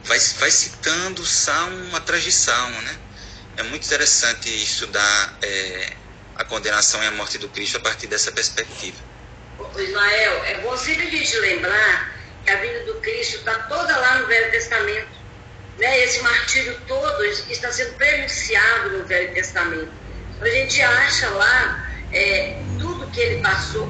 vai, 0.04 0.18
vai 0.18 0.50
citando 0.50 1.24
salmo 1.24 1.96
atrás 1.96 2.22
de 2.22 2.32
salmo, 2.32 2.80
né? 2.82 2.96
É 3.56 3.62
muito 3.62 3.86
interessante 3.86 4.48
estudar 4.50 5.38
é, 5.42 5.92
a 6.36 6.44
condenação 6.44 7.02
e 7.02 7.06
a 7.06 7.10
morte 7.12 7.38
do 7.38 7.48
Cristo 7.48 7.76
a 7.76 7.80
partir 7.80 8.06
dessa 8.06 8.32
perspectiva. 8.32 8.96
Ismael, 9.78 10.44
é 10.44 10.60
bom 10.60 10.76
sempre 10.76 11.06
a 11.06 11.10
gente 11.10 11.36
lembrar 11.38 12.14
que 12.44 12.50
a 12.50 12.56
vida 12.56 12.84
do 12.84 12.94
Cristo 13.00 13.36
está 13.38 13.54
toda 13.60 13.96
lá 13.96 14.18
no 14.18 14.26
Velho 14.26 14.50
Testamento. 14.50 15.08
Né? 15.78 16.04
Esse 16.04 16.20
martírio 16.22 16.80
todo 16.86 17.24
está 17.24 17.72
sendo 17.72 17.94
prenunciado 17.94 18.98
no 18.98 19.04
Velho 19.04 19.32
Testamento. 19.32 19.92
A 20.40 20.48
gente 20.48 20.82
acha 20.82 21.30
lá 21.30 21.88
é, 22.12 22.60
tudo 22.78 23.10
que 23.10 23.20
ele 23.20 23.42
passou. 23.42 23.88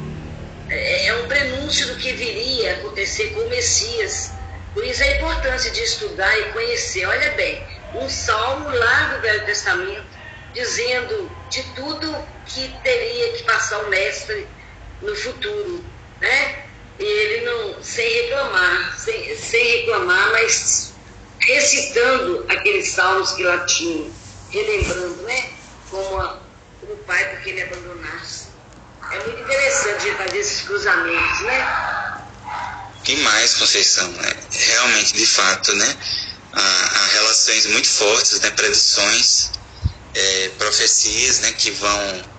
É, 0.75 1.07
é 1.07 1.14
um 1.16 1.29
prenúncio 1.29 1.87
do 1.89 1.97
que 1.97 2.12
viria 2.12 2.72
a 2.72 2.77
acontecer 2.79 3.31
com 3.31 3.41
o 3.41 3.49
Messias. 3.49 4.33
Por 4.72 4.85
isso 4.85 5.03
a 5.03 5.07
importância 5.07 5.70
de 5.70 5.81
estudar 5.81 6.37
e 6.39 6.53
conhecer. 6.53 7.07
Olha 7.07 7.31
bem, 7.33 7.64
um 7.95 8.09
salmo 8.09 8.68
lá 8.68 9.14
do 9.14 9.20
Velho 9.20 9.45
Testamento, 9.45 10.05
dizendo 10.53 11.31
de 11.49 11.62
tudo 11.75 12.16
que 12.47 12.68
teria 12.83 13.33
que 13.35 13.45
passar 13.45 13.79
o 13.85 13.89
Mestre 13.89 14.47
no 15.01 15.14
futuro, 15.14 15.85
né? 16.20 16.64
E 16.99 17.05
ele 17.05 17.45
não, 17.45 17.83
sem 17.83 18.09
reclamar, 18.22 18.99
sem, 18.99 19.37
sem 19.37 19.79
reclamar, 19.79 20.33
mas 20.33 20.93
recitando 21.41 22.47
aqueles 22.49 22.89
salmos 22.91 23.33
que 23.33 23.43
lá 23.43 23.64
tinham, 23.66 24.11
relembrando, 24.51 25.22
né? 25.22 25.51
Como, 25.91 26.20
a, 26.20 26.41
como 26.81 26.95
o 26.95 26.99
pai 26.99 27.31
porque 27.31 27.51
ele 27.51 27.62
abandonasse. 27.62 28.54
É 29.11 29.27
muito 29.27 29.41
interessante 29.41 30.11
fazer 30.17 30.39
esses 30.39 30.61
cruzamentos, 30.63 31.41
né? 31.43 32.21
Demais, 33.03 33.55
Conceição, 33.55 34.09
né? 34.13 34.37
Realmente, 34.51 35.13
de 35.15 35.27
fato, 35.27 35.75
né? 35.75 35.97
Há, 36.53 36.61
há 36.61 37.07
relações 37.15 37.67
muito 37.67 37.89
fortes, 37.89 38.41
né? 38.41 38.51
Predições, 38.51 39.51
é, 40.15 40.49
profecias, 40.59 41.41
né? 41.41 41.53
Que 41.53 41.71
vão 41.73 42.35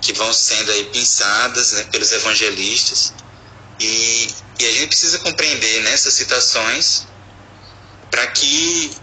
que 0.00 0.12
vão 0.12 0.30
sendo 0.34 0.70
aí 0.70 0.84
pensadas 0.92 1.72
né, 1.72 1.84
pelos 1.84 2.12
evangelistas 2.12 3.14
e, 3.80 4.28
e 4.58 4.66
a 4.66 4.72
gente 4.72 4.88
precisa 4.88 5.18
compreender 5.20 5.82
nessas 5.82 6.12
citações 6.12 7.06
para 8.10 8.26
que 8.26 8.94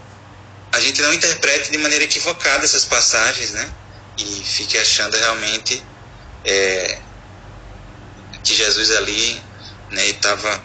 a 0.70 0.80
gente 0.80 1.02
não 1.02 1.12
interprete 1.12 1.72
de 1.72 1.78
maneira 1.78 2.04
equivocada 2.04 2.64
essas 2.64 2.84
passagens, 2.84 3.50
né? 3.50 3.70
E 4.16 4.24
fique 4.44 4.78
achando 4.78 5.16
realmente 5.16 5.84
é, 6.44 7.00
que 8.42 8.54
Jesus 8.54 8.90
ali, 8.92 9.42
né, 9.90 10.06
estava 10.08 10.62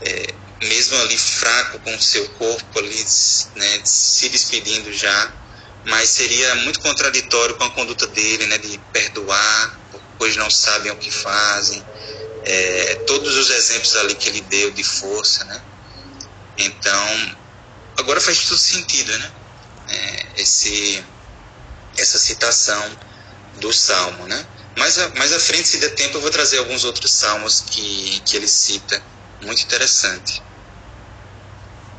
é, 0.00 0.34
mesmo 0.62 0.96
ali 0.98 1.16
fraco 1.16 1.78
com 1.80 1.94
o 1.94 2.02
seu 2.02 2.28
corpo 2.30 2.78
ali, 2.78 3.04
né, 3.56 3.80
se 3.84 4.28
despedindo 4.28 4.92
já, 4.92 5.32
mas 5.84 6.10
seria 6.10 6.54
muito 6.56 6.80
contraditório 6.80 7.54
com 7.56 7.64
a 7.64 7.70
conduta 7.70 8.06
dele, 8.08 8.46
né, 8.46 8.58
de 8.58 8.78
perdoar, 8.92 9.80
pois 10.18 10.36
não 10.36 10.50
sabem 10.50 10.92
o 10.92 10.96
que 10.96 11.10
fazem, 11.10 11.84
é, 12.44 12.94
todos 13.06 13.36
os 13.36 13.50
exemplos 13.50 13.96
ali 13.96 14.14
que 14.14 14.28
ele 14.28 14.40
deu 14.42 14.70
de 14.70 14.84
força, 14.84 15.44
né? 15.44 15.60
Então, 16.58 17.36
agora 17.98 18.20
faz 18.20 18.44
todo 18.44 18.58
sentido, 18.58 19.16
né? 19.18 19.30
É, 19.88 20.26
esse, 20.42 21.04
essa 21.96 22.18
citação 22.18 22.98
do 23.56 23.72
Salmo, 23.72 24.26
né? 24.26 24.46
Mais, 24.76 24.98
a, 24.98 25.08
mais 25.10 25.32
à 25.32 25.40
frente, 25.40 25.68
se 25.68 25.78
der 25.78 25.94
tempo, 25.94 26.16
eu 26.16 26.20
vou 26.20 26.30
trazer 26.30 26.58
alguns 26.58 26.84
outros 26.84 27.12
salmos 27.12 27.64
que, 27.70 28.20
que 28.24 28.36
ele 28.36 28.48
cita, 28.48 29.02
muito 29.42 29.62
interessante. 29.62 30.42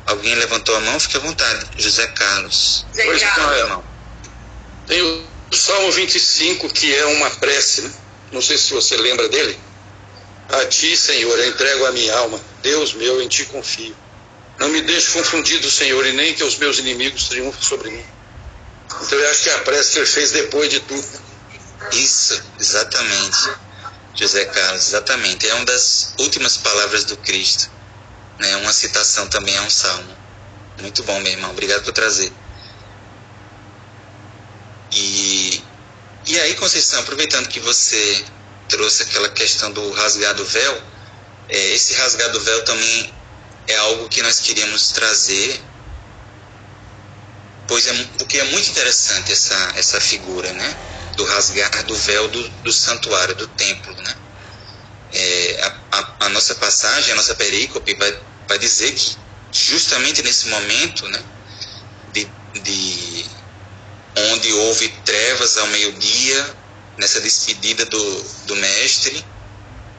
Alguém 0.06 0.34
levantou 0.34 0.74
a 0.76 0.80
mão? 0.80 0.98
Fique 0.98 1.16
à 1.16 1.20
vontade. 1.20 1.66
José 1.78 2.06
Carlos. 2.08 2.84
José 2.90 3.04
pois 3.04 3.22
não, 3.36 3.54
irmão. 3.54 3.84
Tem 4.86 5.00
o 5.00 5.24
Salmo 5.52 5.92
25, 5.92 6.68
que 6.70 6.94
é 6.94 7.06
uma 7.06 7.30
prece, 7.30 7.82
né? 7.82 7.92
Não 8.32 8.42
sei 8.42 8.58
se 8.58 8.72
você 8.72 8.96
lembra 8.96 9.28
dele. 9.28 9.58
A 10.48 10.66
ti, 10.66 10.96
Senhor, 10.96 11.38
entrego 11.44 11.86
a 11.86 11.92
minha 11.92 12.14
alma. 12.16 12.40
Deus 12.62 12.94
meu, 12.94 13.22
em 13.22 13.28
ti 13.28 13.44
confio. 13.44 13.94
Não 14.58 14.68
me 14.68 14.80
deixe 14.82 15.12
confundido, 15.12 15.70
Senhor, 15.70 16.04
e 16.06 16.12
nem 16.12 16.34
que 16.34 16.44
os 16.44 16.56
meus 16.56 16.78
inimigos 16.78 17.28
triunfem 17.28 17.62
sobre 17.62 17.90
mim. 17.90 18.04
Então 19.00 19.18
eu 19.18 19.30
acho 19.30 19.42
que 19.42 19.50
a 19.50 19.58
prece 19.58 19.92
que 19.92 19.98
ele 19.98 20.06
fez 20.06 20.32
depois 20.32 20.68
de 20.68 20.80
tudo. 20.80 21.31
Isso, 21.90 22.42
exatamente. 22.58 23.50
José 24.14 24.44
Carlos, 24.46 24.86
exatamente. 24.86 25.48
É 25.48 25.54
uma 25.54 25.64
das 25.64 26.14
últimas 26.18 26.56
palavras 26.56 27.04
do 27.04 27.16
Cristo. 27.18 27.70
Né? 28.38 28.56
Uma 28.56 28.72
citação 28.72 29.26
também 29.28 29.56
é 29.56 29.60
um 29.62 29.70
salmo. 29.70 30.16
Muito 30.80 31.02
bom, 31.02 31.18
meu 31.20 31.32
irmão. 31.32 31.50
Obrigado 31.50 31.82
por 31.82 31.92
trazer. 31.92 32.32
E, 34.92 35.62
e 36.26 36.40
aí, 36.40 36.54
Conceição, 36.54 37.00
aproveitando 37.00 37.48
que 37.48 37.60
você 37.60 38.24
trouxe 38.68 39.02
aquela 39.02 39.28
questão 39.30 39.70
do 39.72 39.90
rasgado 39.92 40.44
véu, 40.44 40.82
é, 41.48 41.74
esse 41.74 41.94
rasgado 41.94 42.40
véu 42.40 42.64
também 42.64 43.12
é 43.66 43.76
algo 43.76 44.08
que 44.08 44.22
nós 44.22 44.40
queríamos 44.40 44.92
trazer, 44.92 45.60
pois 47.66 47.86
é, 47.86 48.04
porque 48.18 48.38
é 48.38 48.44
muito 48.44 48.70
interessante 48.70 49.32
essa, 49.32 49.72
essa 49.76 50.00
figura, 50.00 50.52
né? 50.52 50.76
Do 51.16 51.24
rasgar 51.24 51.84
do 51.84 51.94
véu 51.94 52.28
do, 52.28 52.48
do 52.64 52.72
santuário, 52.72 53.34
do 53.34 53.46
templo, 53.48 53.94
né? 54.02 54.14
É, 55.12 55.60
a, 55.62 55.98
a, 55.98 56.26
a, 56.26 56.28
nossa 56.30 56.54
passagem, 56.54 57.12
a 57.12 57.16
nossa 57.16 57.34
perícope 57.34 57.94
vai, 57.94 58.18
vai 58.48 58.58
dizer 58.58 58.92
que 58.94 59.16
justamente 59.52 60.22
nesse 60.22 60.48
momento, 60.48 61.06
né? 61.08 61.22
De, 62.12 62.26
de 62.60 63.26
onde 64.16 64.52
houve 64.52 64.88
trevas 65.04 65.56
ao 65.58 65.66
meio-dia, 65.68 66.56
nessa 66.98 67.20
despedida 67.20 67.84
do, 67.86 68.22
do 68.46 68.56
mestre, 68.56 69.24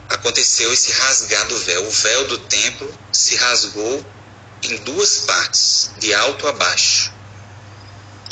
aconteceu 0.08 0.72
esse 0.72 0.92
rasgar 0.92 1.46
do 1.46 1.58
véu. 1.58 1.86
O 1.86 1.90
véu 1.90 2.28
do 2.28 2.38
templo 2.38 2.92
se 3.12 3.36
rasgou 3.36 4.04
em 4.62 4.76
duas 4.78 5.18
partes, 5.20 5.90
de 5.98 6.14
alto 6.14 6.46
a 6.48 6.52
baixo. 6.52 7.12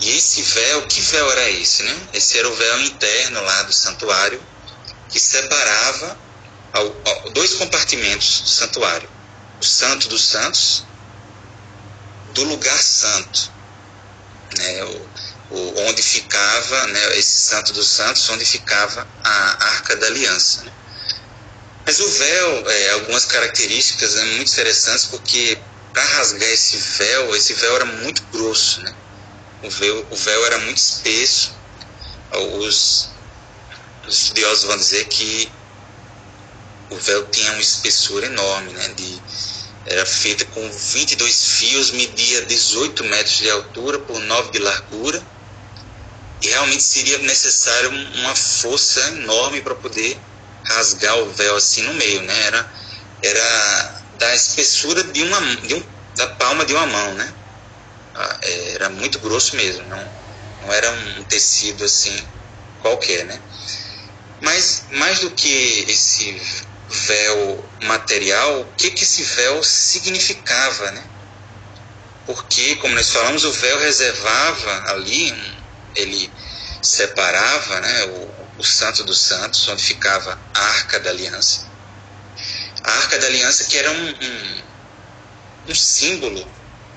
E 0.03 0.17
esse 0.17 0.43
véu, 0.43 0.83
que 0.89 1.01
véu 1.01 1.31
era 1.31 1.49
esse? 1.51 1.85
Né? 1.85 1.97
Esse 2.13 2.37
era 2.37 2.49
o 2.49 2.55
véu 2.57 2.81
interno 2.81 3.41
lá 3.41 3.63
do 3.63 3.73
santuário, 3.73 4.43
que 5.09 5.21
separava 5.21 6.19
dois 7.33 7.55
compartimentos 7.55 8.41
do 8.41 8.49
santuário: 8.49 9.09
o 9.61 9.65
Santo 9.65 10.09
dos 10.09 10.25
Santos 10.25 10.85
do 12.35 12.43
lugar 12.43 12.83
santo. 12.83 13.53
Né? 14.59 14.85
O, 15.51 15.87
onde 15.87 16.03
ficava, 16.03 16.87
né, 16.89 17.19
esse 17.19 17.39
Santo 17.39 17.73
dos 17.73 17.87
Santos, 17.87 18.29
onde 18.31 18.45
ficava 18.45 19.07
a 19.23 19.67
Arca 19.67 19.95
da 19.97 20.09
Aliança. 20.09 20.65
Né? 20.65 20.73
Mas 21.87 22.01
o 22.01 22.09
véu, 22.09 22.71
é, 22.71 22.91
algumas 22.91 23.25
características 23.27 24.15
né, 24.15 24.25
muito 24.37 24.51
interessantes, 24.51 25.05
porque 25.05 25.57
para 25.93 26.03
rasgar 26.03 26.49
esse 26.49 26.77
véu, 26.77 27.37
esse 27.37 27.53
véu 27.55 27.77
era 27.77 27.85
muito 27.85 28.23
grosso, 28.33 28.81
né? 28.81 28.93
O 29.63 29.71
véu, 29.71 30.07
o 30.11 30.17
véu 30.17 30.47
era 30.47 30.59
muito 30.59 30.79
espesso. 30.79 31.55
Os, 32.59 33.11
os 34.07 34.15
estudiosos 34.15 34.65
vão 34.65 34.77
dizer 34.77 35.07
que 35.07 35.51
o 36.91 36.97
véu 36.97 37.27
tinha 37.29 37.53
uma 37.53 37.61
espessura 37.61 38.27
enorme, 38.27 38.73
né? 38.73 38.89
De, 38.89 39.23
era 39.87 40.07
feita 40.07 40.45
com 40.47 40.71
22 40.71 41.45
fios, 41.45 41.91
media 41.91 42.43
18 42.47 43.05
metros 43.05 43.39
de 43.39 43.51
altura 43.51 43.99
por 43.99 44.21
9 44.21 44.51
de 44.51 44.59
largura 44.59 45.23
e 46.43 46.49
realmente 46.49 46.83
seria 46.83 47.19
necessário 47.19 47.91
uma 47.91 48.35
força 48.35 49.01
enorme 49.09 49.61
para 49.61 49.75
poder 49.77 50.19
rasgar 50.65 51.17
o 51.19 51.31
véu 51.33 51.57
assim 51.57 51.83
no 51.83 51.95
meio, 51.95 52.23
né? 52.23 52.47
Era, 52.47 52.73
era 53.23 54.03
da 54.19 54.35
espessura 54.35 55.05
de 55.05 55.23
uma, 55.23 55.41
de 55.57 55.75
um, 55.75 55.83
da 56.17 56.27
palma 56.29 56.65
de 56.65 56.75
uma 56.75 56.87
mão, 56.87 57.15
né? 57.15 57.33
Ah, 58.15 58.39
é, 58.43 58.75
era 58.75 58.91
muito 58.91 59.19
grosso 59.21 59.57
mesmo, 59.57 59.87
não, 59.87 60.13
não 60.63 60.73
era 60.73 60.91
um 60.91 61.25
tecido 61.25 61.85
assim 61.85 62.15
qualquer, 62.81 63.25
né? 63.25 63.41
Mas 64.41 64.85
mais 64.91 65.21
do 65.21 65.31
que 65.31 65.85
esse 65.89 66.41
véu 66.89 67.65
material, 67.83 68.61
o 68.61 68.73
que, 68.75 68.91
que 68.91 69.05
esse 69.05 69.23
véu 69.23 69.63
significava, 69.63 70.91
né? 70.91 71.05
Porque, 72.27 72.77
como 72.77 72.95
nós 72.95 73.11
falamos, 73.11 73.45
o 73.45 73.53
véu 73.53 73.79
reservava 73.81 74.93
ali, 74.93 75.35
ele 75.97 76.31
separava 76.83 77.81
né, 77.81 78.05
o, 78.07 78.61
o 78.61 78.65
Santo 78.65 79.05
dos 79.05 79.21
Santos, 79.21 79.67
onde 79.69 79.83
ficava 79.83 80.39
a 80.55 80.61
Arca 80.61 81.01
da 81.01 81.11
Aliança. 81.11 81.67
A 82.85 82.93
Arca 82.93 83.19
da 83.19 83.27
Aliança 83.27 83.65
que 83.65 83.79
era 83.79 83.91
um, 83.91 84.09
um, 84.09 84.63
um 85.69 85.75
símbolo 85.75 86.47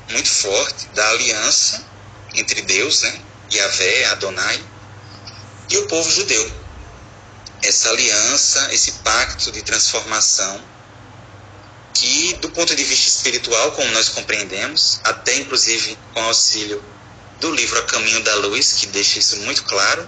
muito 0.09 0.29
forte 0.29 0.87
da 0.93 1.07
aliança 1.09 1.83
entre 2.35 2.61
Deus, 2.61 3.01
né, 3.01 3.21
Yahvé, 3.51 4.05
Adonai, 4.05 4.63
e 5.69 5.77
o 5.77 5.87
povo 5.87 6.09
judeu. 6.11 6.51
Essa 7.63 7.89
aliança, 7.89 8.73
esse 8.73 8.91
pacto 9.03 9.51
de 9.51 9.61
transformação, 9.61 10.61
que 11.93 12.33
do 12.41 12.49
ponto 12.49 12.75
de 12.75 12.83
vista 12.83 13.07
espiritual, 13.07 13.71
como 13.71 13.89
nós 13.91 14.09
compreendemos, 14.09 14.99
até 15.03 15.37
inclusive 15.37 15.97
com 16.13 16.21
auxílio 16.21 16.83
do 17.39 17.51
livro 17.51 17.79
A 17.79 17.83
Caminho 17.83 18.21
da 18.21 18.35
Luz, 18.35 18.73
que 18.73 18.87
deixa 18.87 19.19
isso 19.19 19.37
muito 19.37 19.63
claro, 19.63 20.07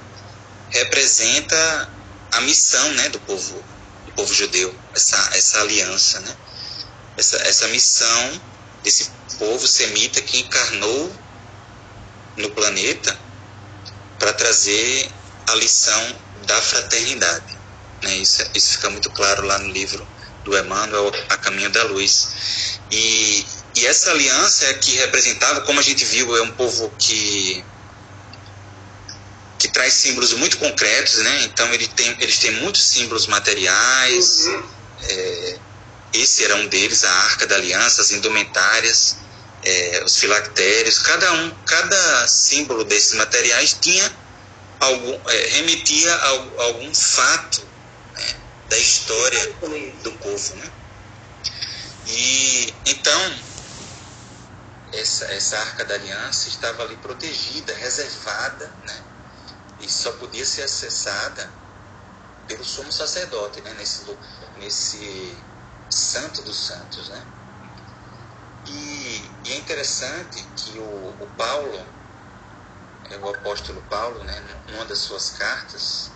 representa 0.70 1.90
a 2.34 2.42
missão 2.42 2.92
né, 2.92 3.10
do 3.10 3.20
povo 3.22 3.64
do 4.06 4.12
povo 4.14 4.34
judeu, 4.34 4.74
essa, 4.94 5.18
essa 5.34 5.62
aliança, 5.62 6.20
né? 6.20 6.36
essa, 7.18 7.38
essa 7.38 7.68
missão 7.70 8.42
desse 8.88 9.12
povo 9.38 9.68
semita 9.68 10.22
que 10.22 10.40
encarnou 10.40 11.12
no 12.38 12.50
planeta 12.52 13.20
para 14.18 14.32
trazer 14.32 15.12
a 15.46 15.56
lição 15.56 16.16
da 16.46 16.62
fraternidade. 16.62 17.58
Né? 18.02 18.16
Isso, 18.16 18.44
isso 18.56 18.72
fica 18.74 18.90
muito 18.90 19.10
claro 19.10 19.46
lá 19.46 19.60
no 19.60 19.70
livro 19.72 20.08
do 20.46 20.58
Emmanuel, 20.58 21.12
A 21.28 21.36
Caminho 21.36 21.70
da 21.70 21.84
Luz. 21.84 22.80
E, 22.90 23.46
e 23.76 23.86
essa 23.86 24.12
aliança 24.12 24.66
é 24.68 24.74
que 24.76 24.92
representava, 24.92 25.62
como 25.62 25.82
a 25.82 25.84
gente 25.84 26.06
viu, 26.06 26.38
é 26.38 26.42
um 26.42 26.52
povo 26.52 26.90
que 26.98 27.64
que 29.60 29.68
traz 29.70 29.94
símbolos 29.94 30.34
muito 30.34 30.60
concretos, 30.60 31.18
né? 31.18 31.46
Então 31.46 31.68
ele 31.74 31.88
tem, 31.88 32.16
eles 32.20 32.38
têm 32.38 32.52
muitos 32.52 32.84
símbolos 32.84 33.26
materiais. 33.26 34.46
Uhum. 34.46 34.64
É, 35.02 35.60
esse 36.22 36.44
era 36.44 36.56
um 36.56 36.68
deles, 36.68 37.04
a 37.04 37.12
Arca 37.12 37.48
da 37.48 37.56
Aliança, 37.56 38.02
as 38.02 38.12
indumentárias, 38.12 39.18
é, 39.64 40.04
os 40.06 40.18
filactérios. 40.18 41.00
Cada 41.00 41.32
um, 41.34 41.52
cada 41.66 42.28
símbolo 42.28 42.84
desses 42.84 43.14
materiais 43.14 43.78
tinha 43.80 44.12
algum, 44.80 45.20
é, 45.30 45.48
remetia 45.50 46.14
a, 46.14 46.30
algum 46.64 46.94
fato 46.94 47.62
né, 48.16 48.36
da 48.70 48.78
história 48.78 49.54
do 50.04 50.12
povo, 50.14 50.56
né? 50.56 50.72
E 52.08 52.74
então 52.86 53.36
essa, 54.94 55.26
essa 55.26 55.58
Arca 55.60 55.86
da 55.86 55.96
Aliança 55.96 56.48
estava 56.48 56.84
ali 56.84 56.96
protegida, 56.98 57.74
reservada, 57.76 58.72
né? 58.86 59.04
e 59.80 59.90
só 59.90 60.12
podia 60.14 60.46
ser 60.46 60.64
acessada 60.64 61.52
pelo 62.48 62.64
sumo 62.64 62.92
sacerdote, 62.92 63.62
né? 63.62 63.74
nesse, 63.78 64.06
nesse 64.58 65.38
santo 65.90 66.42
dos 66.42 66.58
santos. 66.58 67.10
Né? 67.10 67.26
E, 68.68 69.32
e 69.46 69.54
é 69.54 69.58
interessante 69.58 70.44
que 70.56 70.78
o, 70.78 71.16
o 71.22 71.28
Paulo, 71.38 71.86
é 73.10 73.18
o 73.18 73.30
apóstolo 73.30 73.82
Paulo, 73.90 74.24
né, 74.24 74.44
numa 74.68 74.86
das 74.86 75.00
suas 75.00 75.32
cartas, 75.32 76.12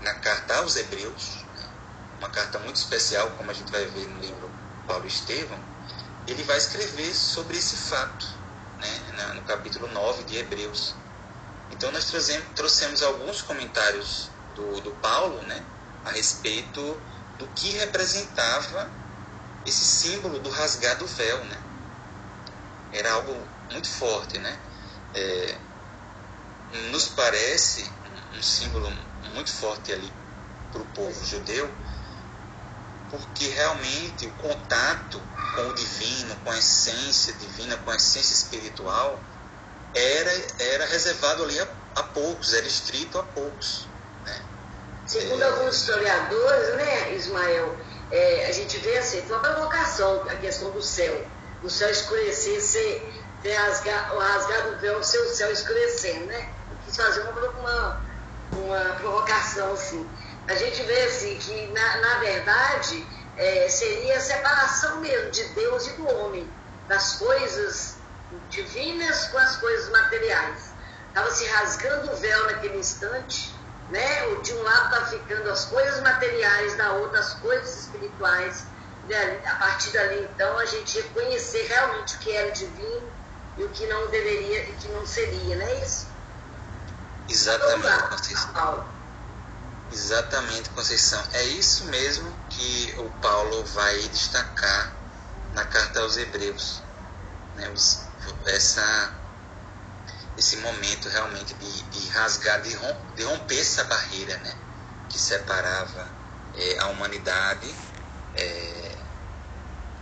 na 0.00 0.14
carta 0.14 0.56
aos 0.58 0.76
Hebreus, 0.76 1.44
né, 1.54 1.68
uma 2.18 2.28
carta 2.28 2.58
muito 2.58 2.76
especial, 2.76 3.30
como 3.38 3.50
a 3.50 3.54
gente 3.54 3.72
vai 3.72 3.86
ver 3.86 4.06
no 4.08 4.20
livro 4.20 4.50
Paulo 4.86 5.06
Estevão, 5.06 5.58
ele 6.26 6.42
vai 6.42 6.58
escrever 6.58 7.14
sobre 7.14 7.56
esse 7.56 7.76
fato, 7.76 8.26
né, 8.78 9.32
no 9.34 9.42
capítulo 9.42 9.88
9 9.88 10.24
de 10.24 10.36
Hebreus. 10.36 10.94
Então 11.70 11.90
nós 11.92 12.10
trouxemos, 12.54 13.02
alguns 13.02 13.42
comentários 13.42 14.28
do, 14.54 14.80
do 14.80 14.90
Paulo 14.92 15.40
né, 15.42 15.64
a 16.04 16.10
respeito 16.10 17.00
do 17.38 17.46
que 17.48 17.70
representava 17.70 18.90
esse 19.66 19.84
símbolo 19.84 20.38
do 20.38 20.50
rasgar 20.50 20.96
do 20.96 21.06
véu. 21.06 21.44
Né? 21.44 21.58
Era 22.92 23.12
algo 23.12 23.36
muito 23.70 23.88
forte. 23.88 24.38
Né? 24.38 24.58
É, 25.14 25.54
nos 26.90 27.08
parece 27.08 27.90
um 28.36 28.42
símbolo 28.42 28.90
muito 29.34 29.52
forte 29.52 29.92
ali 29.92 30.12
para 30.72 30.80
o 30.80 30.86
povo 30.86 31.24
judeu, 31.24 31.70
porque 33.10 33.48
realmente 33.48 34.26
o 34.26 34.30
contato 34.32 35.20
com 35.54 35.68
o 35.68 35.74
divino, 35.74 36.36
com 36.44 36.50
a 36.50 36.58
essência 36.58 37.32
divina, 37.34 37.76
com 37.78 37.90
a 37.90 37.96
essência 37.96 38.34
espiritual, 38.34 39.18
era, 39.94 40.32
era 40.58 40.86
reservado 40.86 41.44
ali 41.44 41.58
a, 41.58 41.68
a 41.96 42.02
poucos, 42.02 42.52
era 42.52 42.66
estrito 42.66 43.18
a 43.18 43.22
poucos. 43.22 43.88
Né? 44.24 44.42
Segundo 45.06 45.42
é, 45.42 45.46
alguns 45.46 45.76
historiadores, 45.76 46.76
né, 46.76 47.14
Ismael, 47.14 47.78
é, 48.10 48.46
a 48.46 48.52
gente 48.52 48.78
vê 48.78 48.98
assim, 48.98 49.22
foi 49.22 49.36
uma 49.36 49.42
provocação 49.42 50.22
a 50.22 50.36
questão 50.36 50.70
do 50.70 50.82
céu. 50.82 51.24
O 51.62 51.70
céu 51.70 51.90
escurecer, 51.90 52.60
ser, 52.60 53.12
ter 53.42 53.54
rasgado, 53.54 54.18
rasgado 54.18 54.74
o 54.74 54.78
véu, 54.78 55.02
ser 55.02 55.18
o 55.18 55.28
céu 55.28 55.50
escurecendo, 55.50 56.26
né? 56.26 56.48
Quis 56.84 56.96
fazer 56.96 57.22
uma, 57.22 57.32
uma, 57.32 58.00
uma 58.52 58.96
provocação 59.00 59.72
assim. 59.72 60.08
A 60.46 60.54
gente 60.54 60.82
vê 60.82 61.02
assim 61.02 61.36
que, 61.38 61.66
na, 61.72 61.96
na 61.96 62.18
verdade, 62.18 63.04
é, 63.36 63.68
seria 63.68 64.16
a 64.16 64.20
separação 64.20 65.00
mesmo 65.00 65.30
de 65.30 65.44
Deus 65.48 65.86
e 65.88 65.92
do 65.94 66.08
homem, 66.08 66.48
das 66.86 67.14
coisas 67.14 67.96
divinas 68.48 69.26
com 69.28 69.38
as 69.38 69.56
coisas 69.56 69.90
materiais. 69.90 70.70
Estava 71.08 71.30
se 71.30 71.46
rasgando 71.46 72.12
o 72.12 72.16
véu 72.16 72.44
naquele 72.46 72.78
instante, 72.78 73.55
né? 73.90 74.34
De 74.42 74.52
um 74.52 74.62
lado 74.62 74.94
está 74.94 75.06
ficando 75.06 75.50
as 75.50 75.66
coisas 75.66 76.02
materiais, 76.02 76.76
da 76.76 76.92
outra 76.92 77.20
as 77.20 77.34
coisas 77.34 77.82
espirituais. 77.82 78.64
A 79.46 79.54
partir 79.54 79.90
dali, 79.90 80.28
então, 80.32 80.58
a 80.58 80.64
gente 80.64 81.00
reconhecer 81.00 81.66
realmente 81.68 82.16
o 82.16 82.18
que 82.18 82.32
era 82.32 82.50
divino 82.50 83.08
e 83.56 83.62
o 83.62 83.68
que 83.68 83.86
não 83.86 84.08
deveria 84.08 84.64
e 84.64 84.72
que 84.72 84.88
não 84.88 85.06
seria, 85.06 85.56
não 85.56 85.64
é 85.64 85.84
isso? 85.84 86.08
Exatamente, 87.28 88.08
Conceição. 88.08 88.84
Exatamente, 89.92 90.70
Conceição. 90.70 91.22
É 91.32 91.42
isso 91.44 91.84
mesmo 91.84 92.32
que 92.50 92.94
o 92.98 93.08
Paulo 93.22 93.64
vai 93.66 93.96
destacar 94.08 94.92
na 95.54 95.64
carta 95.64 96.00
aos 96.00 96.16
Hebreus. 96.16 96.82
Né? 97.54 97.72
Essa, 98.46 99.12
esse 100.36 100.56
momento 100.58 101.08
realmente 101.08 101.54
de, 101.54 101.82
de 101.82 102.08
rasgar, 102.08 102.60
de, 102.60 102.76
de 103.16 103.22
romper 103.24 103.58
essa 103.58 103.84
barreira 103.84 104.36
né, 104.38 104.54
que 105.08 105.18
separava 105.18 106.08
é, 106.54 106.78
a 106.80 106.86
humanidade, 106.88 107.74
é, 108.34 108.96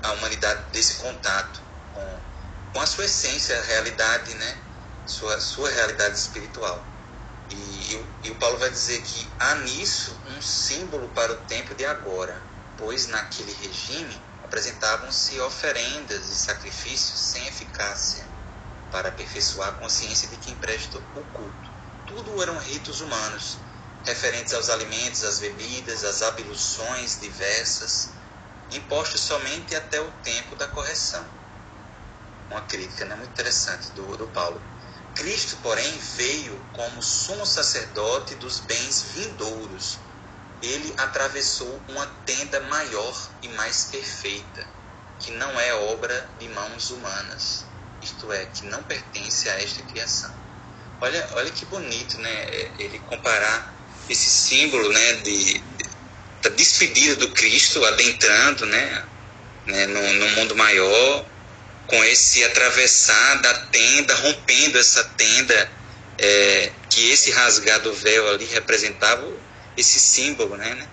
a 0.02 0.12
humanidade 0.12 0.70
desse 0.72 0.94
contato 0.94 1.60
com, 1.92 2.20
com 2.72 2.80
a 2.80 2.86
sua 2.86 3.04
essência, 3.04 3.58
a 3.58 3.62
realidade, 3.62 4.34
né, 4.34 4.58
sua, 5.06 5.40
sua 5.40 5.70
realidade 5.70 6.18
espiritual. 6.18 6.84
E, 7.50 8.06
e 8.24 8.30
o 8.30 8.34
Paulo 8.36 8.58
vai 8.58 8.70
dizer 8.70 9.02
que 9.02 9.28
há 9.38 9.54
nisso 9.56 10.18
um 10.36 10.42
símbolo 10.42 11.08
para 11.10 11.32
o 11.32 11.36
tempo 11.42 11.74
de 11.74 11.84
agora, 11.84 12.42
pois 12.76 13.06
naquele 13.06 13.52
regime 13.52 14.20
apresentavam-se 14.42 15.38
oferendas 15.40 16.26
e 16.26 16.34
sacrifícios 16.34 17.20
sem 17.20 17.46
eficácia 17.46 18.33
para 18.94 19.08
aperfeiçoar 19.08 19.70
a 19.70 19.72
consciência 19.72 20.28
de 20.28 20.36
quem 20.36 20.54
presta 20.54 20.98
o 20.98 21.24
culto. 21.24 21.68
Tudo 22.06 22.40
eram 22.40 22.56
ritos 22.58 23.00
humanos, 23.00 23.58
referentes 24.04 24.54
aos 24.54 24.70
alimentos, 24.70 25.24
às 25.24 25.40
bebidas, 25.40 26.04
às 26.04 26.22
abluções 26.22 27.18
diversas, 27.18 28.10
impostos 28.70 29.20
somente 29.22 29.74
até 29.74 30.00
o 30.00 30.08
tempo 30.22 30.54
da 30.54 30.68
correção. 30.68 31.26
Uma 32.48 32.60
crítica 32.60 33.04
né, 33.04 33.16
muito 33.16 33.32
interessante 33.32 33.90
do, 33.96 34.16
do 34.16 34.28
Paulo. 34.28 34.62
Cristo, 35.16 35.56
porém, 35.56 35.98
veio 35.98 36.64
como 36.72 37.02
sumo 37.02 37.44
sacerdote 37.44 38.36
dos 38.36 38.60
bens 38.60 39.02
vindouros, 39.12 39.98
ele 40.62 40.94
atravessou 40.98 41.82
uma 41.88 42.06
tenda 42.24 42.60
maior 42.60 43.30
e 43.42 43.48
mais 43.48 43.86
perfeita, 43.86 44.64
que 45.18 45.32
não 45.32 45.58
é 45.58 45.74
obra 45.74 46.30
de 46.38 46.48
mãos 46.50 46.90
humanas, 46.90 47.73
isto 48.04 48.30
é, 48.32 48.44
que 48.46 48.66
não 48.66 48.82
pertence 48.82 49.48
a 49.48 49.60
esta 49.60 49.82
criação. 49.82 50.32
Olha, 51.00 51.28
olha 51.32 51.50
que 51.50 51.64
bonito, 51.66 52.18
né? 52.20 52.70
Ele 52.78 52.98
comparar 53.00 53.74
esse 54.08 54.28
símbolo, 54.28 54.92
né, 54.92 55.12
de, 55.14 55.58
de 55.58 56.50
despedida 56.56 57.16
do 57.16 57.30
Cristo, 57.30 57.84
adentrando 57.84 58.66
né, 58.66 59.04
né, 59.66 59.86
no, 59.86 60.12
no 60.12 60.28
mundo 60.36 60.54
maior, 60.54 61.24
com 61.86 62.04
esse 62.04 62.44
atravessar 62.44 63.40
da 63.40 63.54
tenda, 63.66 64.14
rompendo 64.16 64.78
essa 64.78 65.04
tenda, 65.16 65.70
é, 66.18 66.70
que 66.90 67.10
esse 67.10 67.30
rasgado 67.30 67.92
véu 67.94 68.28
ali 68.30 68.44
representava 68.44 69.26
esse 69.76 69.98
símbolo 69.98 70.56
né, 70.56 70.74
né, 70.74 70.88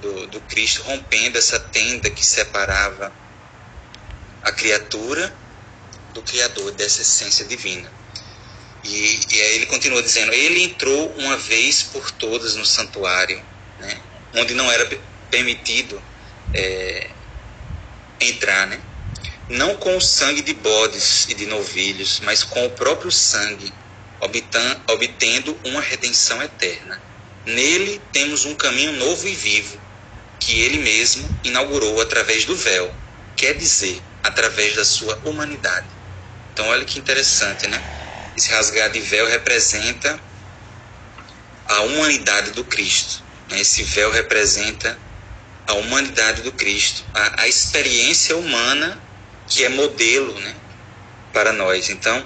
do, 0.00 0.26
do 0.28 0.40
Cristo 0.42 0.82
rompendo 0.82 1.36
essa 1.36 1.58
tenda 1.58 2.08
que 2.08 2.24
separava 2.24 3.12
a 4.42 4.52
criatura 4.52 5.34
do 6.16 6.22
Criador, 6.22 6.72
dessa 6.72 7.02
essência 7.02 7.44
divina. 7.44 7.90
E, 8.82 9.20
e 9.30 9.40
aí 9.42 9.54
ele 9.56 9.66
continua 9.66 10.02
dizendo: 10.02 10.32
Ele 10.32 10.64
entrou 10.64 11.14
uma 11.18 11.36
vez 11.36 11.82
por 11.82 12.10
todas 12.10 12.56
no 12.56 12.64
santuário, 12.64 13.42
né, 13.78 14.00
onde 14.34 14.54
não 14.54 14.70
era 14.70 14.88
permitido 15.30 16.02
é, 16.54 17.10
entrar, 18.20 18.66
né? 18.66 18.80
não 19.48 19.76
com 19.76 19.96
o 19.96 20.00
sangue 20.00 20.42
de 20.42 20.54
bodes 20.54 21.26
e 21.28 21.34
de 21.34 21.46
novilhos, 21.46 22.20
mas 22.24 22.42
com 22.42 22.66
o 22.66 22.70
próprio 22.70 23.12
sangue, 23.12 23.72
obtendo 24.20 25.56
uma 25.64 25.80
redenção 25.80 26.42
eterna. 26.42 27.00
Nele 27.44 28.00
temos 28.12 28.44
um 28.44 28.56
caminho 28.56 28.92
novo 28.92 29.28
e 29.28 29.34
vivo, 29.34 29.78
que 30.40 30.60
ele 30.60 30.78
mesmo 30.78 31.28
inaugurou 31.44 32.00
através 32.00 32.44
do 32.44 32.56
véu, 32.56 32.92
quer 33.36 33.54
dizer, 33.54 34.02
através 34.22 34.74
da 34.74 34.84
sua 34.84 35.16
humanidade. 35.24 35.95
Então, 36.56 36.68
olha 36.68 36.86
que 36.86 36.98
interessante, 36.98 37.66
né? 37.66 37.78
Esse 38.34 38.50
rasgar 38.50 38.88
de 38.88 38.98
véu 38.98 39.26
representa 39.26 40.18
a 41.66 41.80
humanidade 41.82 42.52
do 42.52 42.64
Cristo. 42.64 43.22
Né? 43.50 43.60
Esse 43.60 43.82
véu 43.82 44.10
representa 44.10 44.98
a 45.66 45.74
humanidade 45.74 46.40
do 46.40 46.50
Cristo, 46.52 47.04
a, 47.12 47.42
a 47.42 47.46
experiência 47.46 48.34
humana 48.38 48.98
que 49.46 49.66
é 49.66 49.68
modelo 49.68 50.32
né, 50.40 50.56
para 51.30 51.52
nós. 51.52 51.90
Então, 51.90 52.24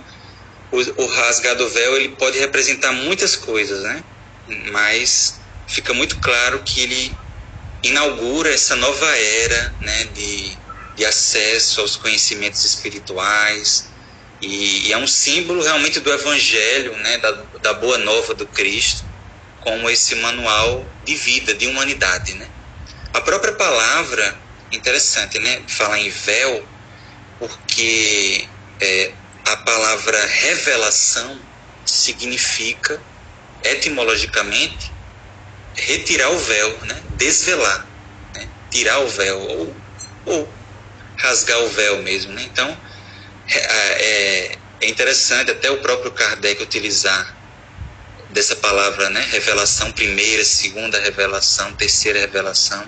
o, 0.71 0.77
o 0.79 1.07
rasgado 1.07 1.69
véu 1.69 1.97
ele 1.97 2.11
pode 2.11 2.39
representar 2.39 2.93
muitas 2.93 3.35
coisas, 3.35 3.83
né? 3.83 4.05
mas 4.71 5.41
fica 5.67 5.93
muito 5.93 6.19
claro 6.21 6.61
que 6.61 6.83
ele 6.83 7.17
inaugura 7.83 8.55
essa 8.55 8.77
nova 8.77 9.11
era 9.17 9.75
né, 9.81 10.05
de, 10.15 10.57
de 10.95 11.05
acesso 11.05 11.81
aos 11.81 11.97
conhecimentos 11.97 12.65
espirituais 12.65 13.90
e, 14.41 14.89
e, 14.89 14.93
é 14.93 14.97
um 14.97 15.07
símbolo 15.07 15.63
realmente 15.63 16.01
do 16.01 16.11
evangelho, 16.11 16.97
né, 16.97 17.19
da, 17.19 17.31
da 17.63 17.75
boa 17.75 17.99
nova 17.99 18.35
do 18.35 18.47
Cristo, 18.47 19.05
como 19.61 19.89
esse 19.91 20.15
manual 20.17 20.87
de 21.05 21.15
vida, 21.15 21.55
de 21.55 21.67
humanidade. 21.67 22.35
Né? 22.35 22.49
A 23.13 23.21
própria 23.21 23.53
palavra, 23.53 24.37
interessante, 24.73 25.39
né, 25.39 25.63
falar 25.69 25.99
em 25.99 26.09
véu, 26.09 26.67
porque 27.39 28.49
é, 28.81 29.13
a 29.47 29.57
palavra 29.59 30.25
revelação 30.27 31.39
significa, 31.85 33.01
etimologicamente, 33.63 34.91
retirar 35.75 36.31
o 36.31 36.39
véu, 36.39 36.79
né? 36.87 37.03
desvelar, 37.11 37.87
né? 38.35 38.49
tirar 38.71 39.01
o 39.01 39.09
véu, 39.09 39.39
ou, 39.39 39.77
ou 40.25 40.53
rasgar 41.19 41.59
o 41.61 41.69
véu 41.69 42.03
mesmo. 42.03 42.33
Né? 42.33 42.43
Então, 42.45 42.77
é, 43.51 43.59
é, 43.59 44.59
é 44.81 44.89
interessante 44.89 45.51
até 45.51 45.71
o 45.71 45.79
próprio 45.79 46.13
Kardec 46.13 46.63
utilizar 46.63 47.37
dessa 48.31 48.57
palavra, 48.57 49.11
né? 49.11 49.27
revelação, 49.31 49.91
primeira, 49.93 50.45
segunda 50.45 51.01
revelação, 51.01 51.73
terceira 51.75 52.21
revelação, 52.21 52.85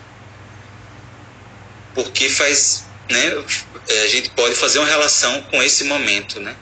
porque 1.94 2.28
faz 2.28 2.84
né, 3.10 3.44
é, 3.88 4.02
a 4.02 4.08
gente 4.08 4.30
pode 4.30 4.54
fazer 4.54 4.78
uma 4.78 4.88
relação 4.88 5.42
com 5.42 5.62
esse 5.62 5.84
momento, 5.84 6.40
né? 6.40 6.56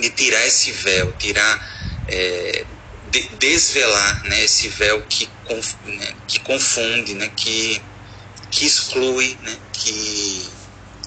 De 0.00 0.10
tirar 0.10 0.44
esse 0.46 0.72
véu, 0.72 1.12
tirar, 1.12 2.04
é, 2.08 2.64
de, 3.10 3.28
desvelar, 3.36 4.24
né? 4.24 4.44
Esse 4.44 4.68
véu 4.68 5.02
que, 5.02 5.28
conf, 5.44 5.74
né, 5.84 6.14
que 6.26 6.40
confunde, 6.40 7.14
né? 7.14 7.30
Que, 7.36 7.80
que 8.50 8.66
exclui, 8.66 9.38
né? 9.42 9.56
Que 9.72 10.48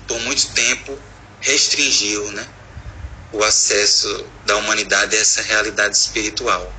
por 0.07 0.19
muito 0.21 0.47
tempo 0.53 0.97
restringiu, 1.41 2.31
né? 2.31 2.45
O 3.31 3.43
acesso 3.43 4.25
da 4.45 4.57
humanidade 4.57 5.15
a 5.15 5.19
essa 5.19 5.41
realidade 5.41 5.95
espiritual 5.95 6.73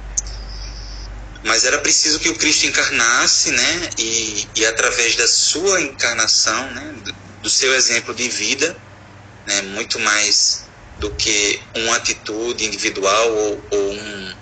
mas 1.42 1.64
era 1.64 1.78
preciso 1.78 2.18
que 2.18 2.28
o 2.28 2.34
Cristo 2.34 2.66
encarnasse, 2.66 3.50
né, 3.50 3.90
e, 3.98 4.46
e 4.54 4.66
através 4.66 5.16
da 5.16 5.26
sua 5.26 5.80
encarnação, 5.80 6.70
né, 6.72 6.94
do 7.42 7.48
seu 7.48 7.74
exemplo 7.74 8.14
de 8.14 8.28
vida, 8.28 8.76
né, 9.46 9.62
muito 9.62 9.98
mais 9.98 10.64
do 10.98 11.10
que 11.10 11.60
uma 11.74 11.96
atitude 11.96 12.66
individual 12.66 13.32
ou, 13.32 13.64
ou, 13.70 13.92
um, 13.92 14.34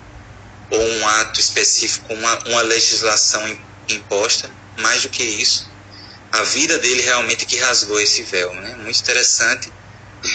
ou 0.71 0.81
um 0.81 1.07
ato 1.07 1.39
específico, 1.39 2.13
uma, 2.13 2.37
uma 2.47 2.61
legislação 2.63 3.57
imposta, 3.87 4.51
mais 4.77 5.03
do 5.03 5.09
que 5.09 5.23
isso, 5.23 5.69
a 6.31 6.43
vida 6.43 6.77
dele 6.77 7.01
realmente 7.01 7.45
que 7.45 7.57
rasgou 7.57 7.99
esse 7.99 8.23
véu. 8.23 8.53
Né? 8.55 8.75
Muito 8.75 8.99
interessante 8.99 9.71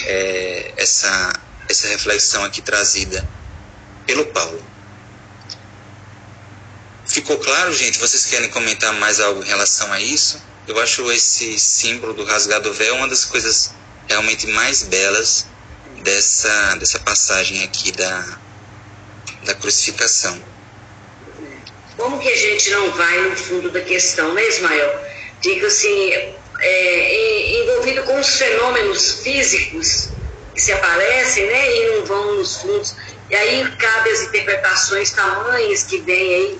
é, 0.05 0.73
essa, 0.77 1.33
essa 1.69 1.87
reflexão 1.87 2.43
aqui 2.43 2.61
trazida 2.61 3.27
pelo 4.05 4.25
Paulo. 4.27 4.61
Ficou 7.05 7.37
claro, 7.37 7.73
gente? 7.73 7.99
Vocês 7.99 8.25
querem 8.25 8.49
comentar 8.49 8.93
mais 8.93 9.19
algo 9.19 9.43
em 9.43 9.47
relação 9.47 9.91
a 9.93 10.01
isso? 10.01 10.41
Eu 10.67 10.79
acho 10.79 11.11
esse 11.11 11.59
símbolo 11.59 12.13
do 12.13 12.23
rasgado 12.23 12.73
véu 12.73 12.95
uma 12.95 13.07
das 13.07 13.25
coisas 13.25 13.71
realmente 14.07 14.47
mais 14.47 14.83
belas 14.83 15.45
dessa, 16.01 16.75
dessa 16.75 16.99
passagem 16.99 17.63
aqui 17.63 17.91
da, 17.91 18.39
da 19.43 19.53
crucificação. 19.53 20.41
Como 21.95 22.19
que 22.19 22.27
a 22.27 22.35
gente 22.35 22.69
não 22.71 22.91
vai 22.91 23.29
no 23.29 23.37
fundo 23.37 23.71
da 23.71 23.81
questão, 23.81 24.33
né, 24.33 24.45
Ismael? 24.47 25.05
Digo 25.41 25.65
assim, 25.67 26.33
é, 26.59 27.61
envolvido 27.61 28.03
com 28.03 28.19
os 28.19 28.37
fenômenos 28.37 29.21
físicos 29.21 30.09
que 30.53 30.61
se 30.61 30.71
aparecem, 30.71 31.45
né, 31.47 31.75
e 31.75 31.91
não 31.91 32.05
vão 32.05 32.35
nos 32.35 32.57
fundos. 32.57 32.95
E 33.29 33.35
aí 33.35 33.69
cabe 33.77 34.09
as 34.11 34.21
interpretações 34.21 35.11
tamanhas 35.11 35.83
que 35.83 35.99
vêm 35.99 36.33
aí 36.35 36.59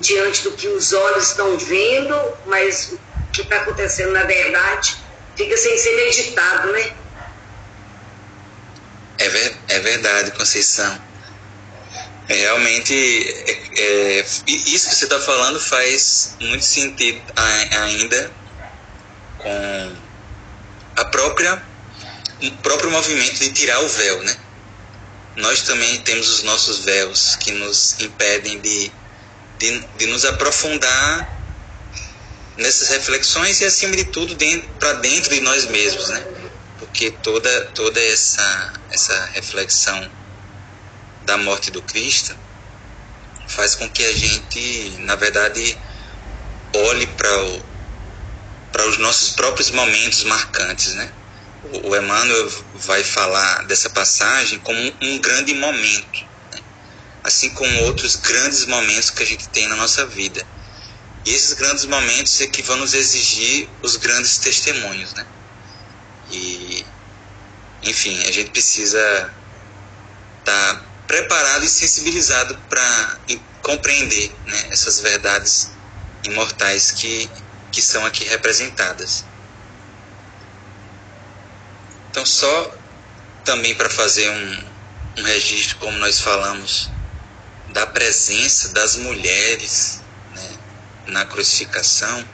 diante 0.00 0.44
do 0.44 0.52
que 0.52 0.68
os 0.68 0.92
olhos 0.92 1.28
estão 1.28 1.56
vendo, 1.56 2.14
mas 2.46 2.94
que 3.32 3.42
está 3.42 3.56
acontecendo 3.56 4.12
na 4.12 4.24
verdade 4.24 4.96
fica 5.38 5.56
sem 5.56 5.78
ser 5.78 5.94
meditado, 5.96 6.72
né? 6.72 6.92
É, 9.18 9.28
ver, 9.28 9.56
é 9.68 9.78
verdade, 9.80 10.30
Conceição. 10.32 11.00
É, 12.28 12.34
realmente, 12.34 12.94
é, 12.94 14.20
é, 14.20 14.26
isso 14.46 14.88
que 14.90 14.94
você 14.94 15.04
está 15.04 15.18
falando 15.20 15.58
faz 15.60 16.36
muito 16.40 16.64
sentido 16.64 17.22
ainda 17.36 18.30
com 19.48 19.96
a 20.96 21.04
própria 21.06 21.62
o 22.42 22.50
próprio 22.58 22.90
movimento 22.90 23.38
de 23.38 23.50
tirar 23.50 23.80
o 23.80 23.88
véu, 23.88 24.22
né? 24.22 24.36
Nós 25.36 25.62
também 25.62 26.00
temos 26.02 26.28
os 26.28 26.42
nossos 26.42 26.84
véus 26.84 27.36
que 27.36 27.50
nos 27.52 27.98
impedem 27.98 28.60
de, 28.60 28.92
de, 29.58 29.80
de 29.96 30.06
nos 30.06 30.24
aprofundar 30.24 31.36
nessas 32.56 32.88
reflexões 32.88 33.60
e 33.60 33.64
acima 33.64 33.96
de 33.96 34.04
tudo 34.04 34.36
para 34.78 34.92
dentro 34.94 35.34
de 35.34 35.40
nós 35.40 35.64
mesmos, 35.66 36.08
né? 36.10 36.24
Porque 36.78 37.10
toda 37.10 37.64
toda 37.74 38.00
essa 38.00 38.72
essa 38.90 39.30
reflexão 39.32 40.10
da 41.22 41.36
morte 41.38 41.70
do 41.70 41.82
Cristo 41.82 42.36
faz 43.48 43.74
com 43.74 43.88
que 43.88 44.04
a 44.04 44.12
gente, 44.12 44.96
na 45.00 45.16
verdade, 45.16 45.76
olhe 46.74 47.06
para 47.06 47.28
para 48.72 48.86
os 48.86 48.98
nossos 48.98 49.30
próprios 49.30 49.70
momentos 49.70 50.24
marcantes, 50.24 50.94
né? 50.94 51.12
O, 51.84 51.96
Emmanuel 51.96 52.52
vai 52.74 53.02
falar 53.02 53.64
dessa 53.66 53.90
passagem 53.90 54.58
como 54.60 54.80
um 55.02 55.18
grande 55.18 55.54
momento, 55.54 56.24
né? 56.52 56.60
assim 57.24 57.50
como 57.50 57.82
outros 57.82 58.16
grandes 58.16 58.64
momentos 58.66 59.10
que 59.10 59.22
a 59.22 59.26
gente 59.26 59.48
tem 59.48 59.66
na 59.66 59.76
nossa 59.76 60.06
vida 60.06 60.46
e 61.28 61.34
esses 61.34 61.52
grandes 61.52 61.84
momentos 61.84 62.40
é 62.40 62.46
que 62.46 62.62
vão 62.62 62.78
nos 62.78 62.94
exigir 62.94 63.68
os 63.82 63.96
grandes 63.96 64.38
testemunhos, 64.38 65.12
né? 65.12 65.26
E, 66.30 66.86
enfim, 67.82 68.18
a 68.26 68.32
gente 68.32 68.50
precisa 68.50 68.98
estar 70.38 70.74
tá 70.74 70.82
preparado 71.06 71.64
e 71.66 71.68
sensibilizado 71.68 72.56
para 72.70 73.18
compreender 73.62 74.34
né, 74.46 74.68
essas 74.70 75.00
verdades 75.00 75.70
imortais 76.24 76.92
que, 76.92 77.28
que 77.78 77.82
são 77.82 78.04
aqui 78.04 78.24
representadas. 78.24 79.24
Então, 82.10 82.26
só 82.26 82.74
também 83.44 83.72
para 83.76 83.88
fazer 83.88 84.28
um, 84.28 84.64
um 85.18 85.22
registro, 85.22 85.76
como 85.76 85.96
nós 85.98 86.18
falamos, 86.18 86.90
da 87.68 87.86
presença 87.86 88.70
das 88.70 88.96
mulheres 88.96 90.00
na 91.06 91.24
crucificação, 91.24 92.28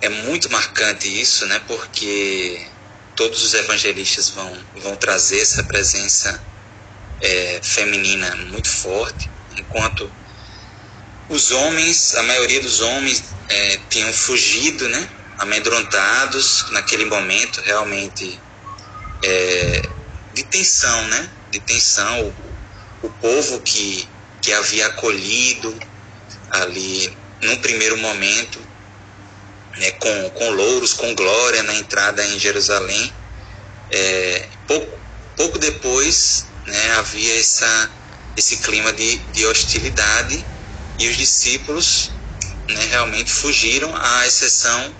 é 0.00 0.08
muito 0.08 0.50
marcante 0.50 1.06
isso, 1.06 1.44
né? 1.44 1.60
Porque 1.66 2.66
todos 3.14 3.42
os 3.42 3.52
evangelistas 3.52 4.30
vão, 4.30 4.58
vão 4.76 4.96
trazer 4.96 5.40
essa 5.40 5.62
presença 5.64 6.42
é, 7.20 7.60
feminina 7.62 8.34
muito 8.36 8.70
forte, 8.70 9.30
enquanto 9.54 10.10
os 11.30 11.52
homens, 11.52 12.14
a 12.16 12.24
maioria 12.24 12.60
dos 12.60 12.80
homens 12.80 13.22
é, 13.48 13.80
tinham 13.88 14.12
fugido, 14.12 14.88
né? 14.88 15.08
Amedrontados 15.38 16.66
naquele 16.72 17.04
momento, 17.04 17.62
realmente 17.64 18.38
é, 19.22 19.82
de 20.34 20.42
tensão, 20.42 21.06
né? 21.06 21.30
De 21.52 21.60
tensão. 21.60 22.34
O, 23.02 23.06
o 23.06 23.10
povo 23.10 23.60
que, 23.60 24.06
que 24.42 24.52
havia 24.52 24.88
acolhido 24.88 25.74
ali 26.50 27.16
num 27.40 27.56
primeiro 27.58 27.96
momento, 27.96 28.58
né, 29.78 29.92
com, 29.92 30.30
com 30.30 30.50
louros, 30.50 30.92
com 30.92 31.14
glória 31.14 31.62
na 31.62 31.74
entrada 31.74 32.26
em 32.26 32.38
Jerusalém. 32.40 33.12
É, 33.92 34.48
pouco, 34.66 34.98
pouco 35.36 35.58
depois 35.60 36.44
né, 36.66 36.92
havia 36.98 37.38
essa, 37.38 37.90
esse 38.36 38.56
clima 38.58 38.92
de, 38.92 39.16
de 39.32 39.46
hostilidade 39.46 40.44
e 41.00 41.08
os 41.08 41.16
discípulos 41.16 42.10
né, 42.68 42.84
realmente 42.90 43.32
fugiram, 43.32 43.90
à 43.96 44.26
exceção 44.26 44.94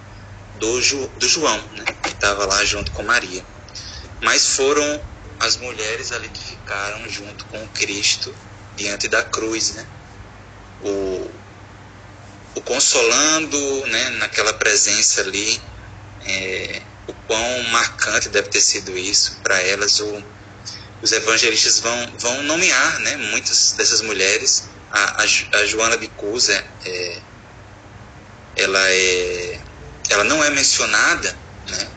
do, 0.58 0.80
Ju, 0.80 1.06
do 1.18 1.28
João, 1.28 1.62
né, 1.72 1.84
que 2.02 2.08
estava 2.08 2.46
lá 2.46 2.64
junto 2.64 2.90
com 2.92 3.02
Maria. 3.02 3.44
Mas 4.22 4.46
foram 4.56 5.04
as 5.38 5.58
mulheres 5.58 6.10
ali 6.10 6.28
que 6.30 6.42
ficaram 6.42 7.06
junto 7.08 7.44
com 7.46 7.68
Cristo 7.68 8.34
diante 8.74 9.08
da 9.08 9.22
cruz, 9.22 9.74
né? 9.74 9.86
O, 10.80 11.30
o 12.56 12.62
consolando, 12.62 13.86
né, 13.86 14.10
naquela 14.10 14.54
presença 14.54 15.20
ali, 15.20 15.60
é, 16.22 16.82
o 17.06 17.12
quão 17.12 17.62
marcante 17.64 18.30
deve 18.30 18.48
ter 18.48 18.60
sido 18.62 18.96
isso 18.96 19.38
para 19.42 19.60
elas. 19.60 20.00
O, 20.00 20.24
os 21.02 21.12
evangelistas 21.12 21.80
vão, 21.80 22.12
vão 22.18 22.42
nomear, 22.42 22.98
né, 23.00 23.16
muitas 23.16 23.72
dessas 23.72 24.02
mulheres. 24.02 24.68
A, 24.90 25.22
a, 25.22 25.58
a 25.60 25.66
Joana 25.66 25.96
de 25.96 26.08
Cusa, 26.08 26.64
é, 26.84 27.18
ela 28.56 28.90
é, 28.90 29.60
ela 30.10 30.24
não 30.24 30.42
é 30.42 30.50
mencionada, 30.50 31.36
né, 31.68 31.88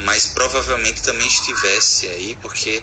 mas 0.00 0.26
provavelmente 0.26 1.02
também 1.02 1.26
estivesse 1.26 2.08
aí, 2.08 2.36
porque 2.42 2.82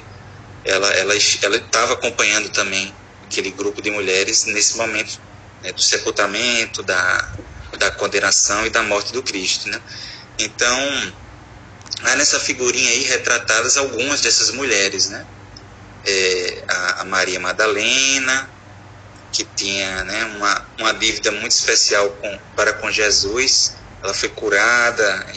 ela 0.63 0.87
ela 0.93 1.13
ela 1.41 1.57
estava 1.57 1.93
acompanhando 1.93 2.49
também 2.49 2.93
aquele 3.25 3.51
grupo 3.51 3.81
de 3.81 3.91
mulheres 3.91 4.45
nesse 4.45 4.77
momento 4.77 5.19
né, 5.61 5.71
do 5.71 5.81
sepultamento, 5.81 6.81
da, 6.81 7.29
da 7.77 7.91
condenação 7.91 8.65
e 8.65 8.69
da 8.69 8.81
morte 8.83 9.13
do 9.13 9.21
Cristo. 9.21 9.69
Né? 9.69 9.79
Então, 10.39 11.13
há 12.03 12.15
nessa 12.15 12.39
figurinha 12.39 12.89
aí 12.89 13.03
retratadas 13.03 13.77
algumas 13.77 14.21
dessas 14.21 14.51
mulheres, 14.51 15.09
né? 15.09 15.25
É, 16.05 16.63
a, 16.67 17.01
a, 17.01 17.05
Maria 17.05 17.39
Madalena, 17.39 18.49
que 19.31 19.43
tinha 19.55 20.03
né, 20.03 20.25
uma, 20.37 20.65
uma 20.79 20.93
dívida 20.93 21.31
muito 21.31 21.51
especial 21.51 22.09
com, 22.09 22.39
para 22.55 22.73
com 22.73 22.91
Jesus, 22.91 23.75
ela 24.03 24.13
foi 24.13 24.29
curada, 24.29 25.27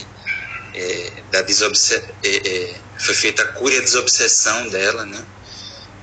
é, 0.74 1.12
da 1.30 1.42
desobse 1.42 2.02
é, 2.22 2.48
é 2.48 2.74
foi 2.98 3.14
feita 3.14 3.42
a 3.42 3.46
cura 3.48 3.74
e 3.74 3.78
a 3.78 3.82
desobsessão 3.82 4.68
dela, 4.68 5.04
né? 5.04 5.24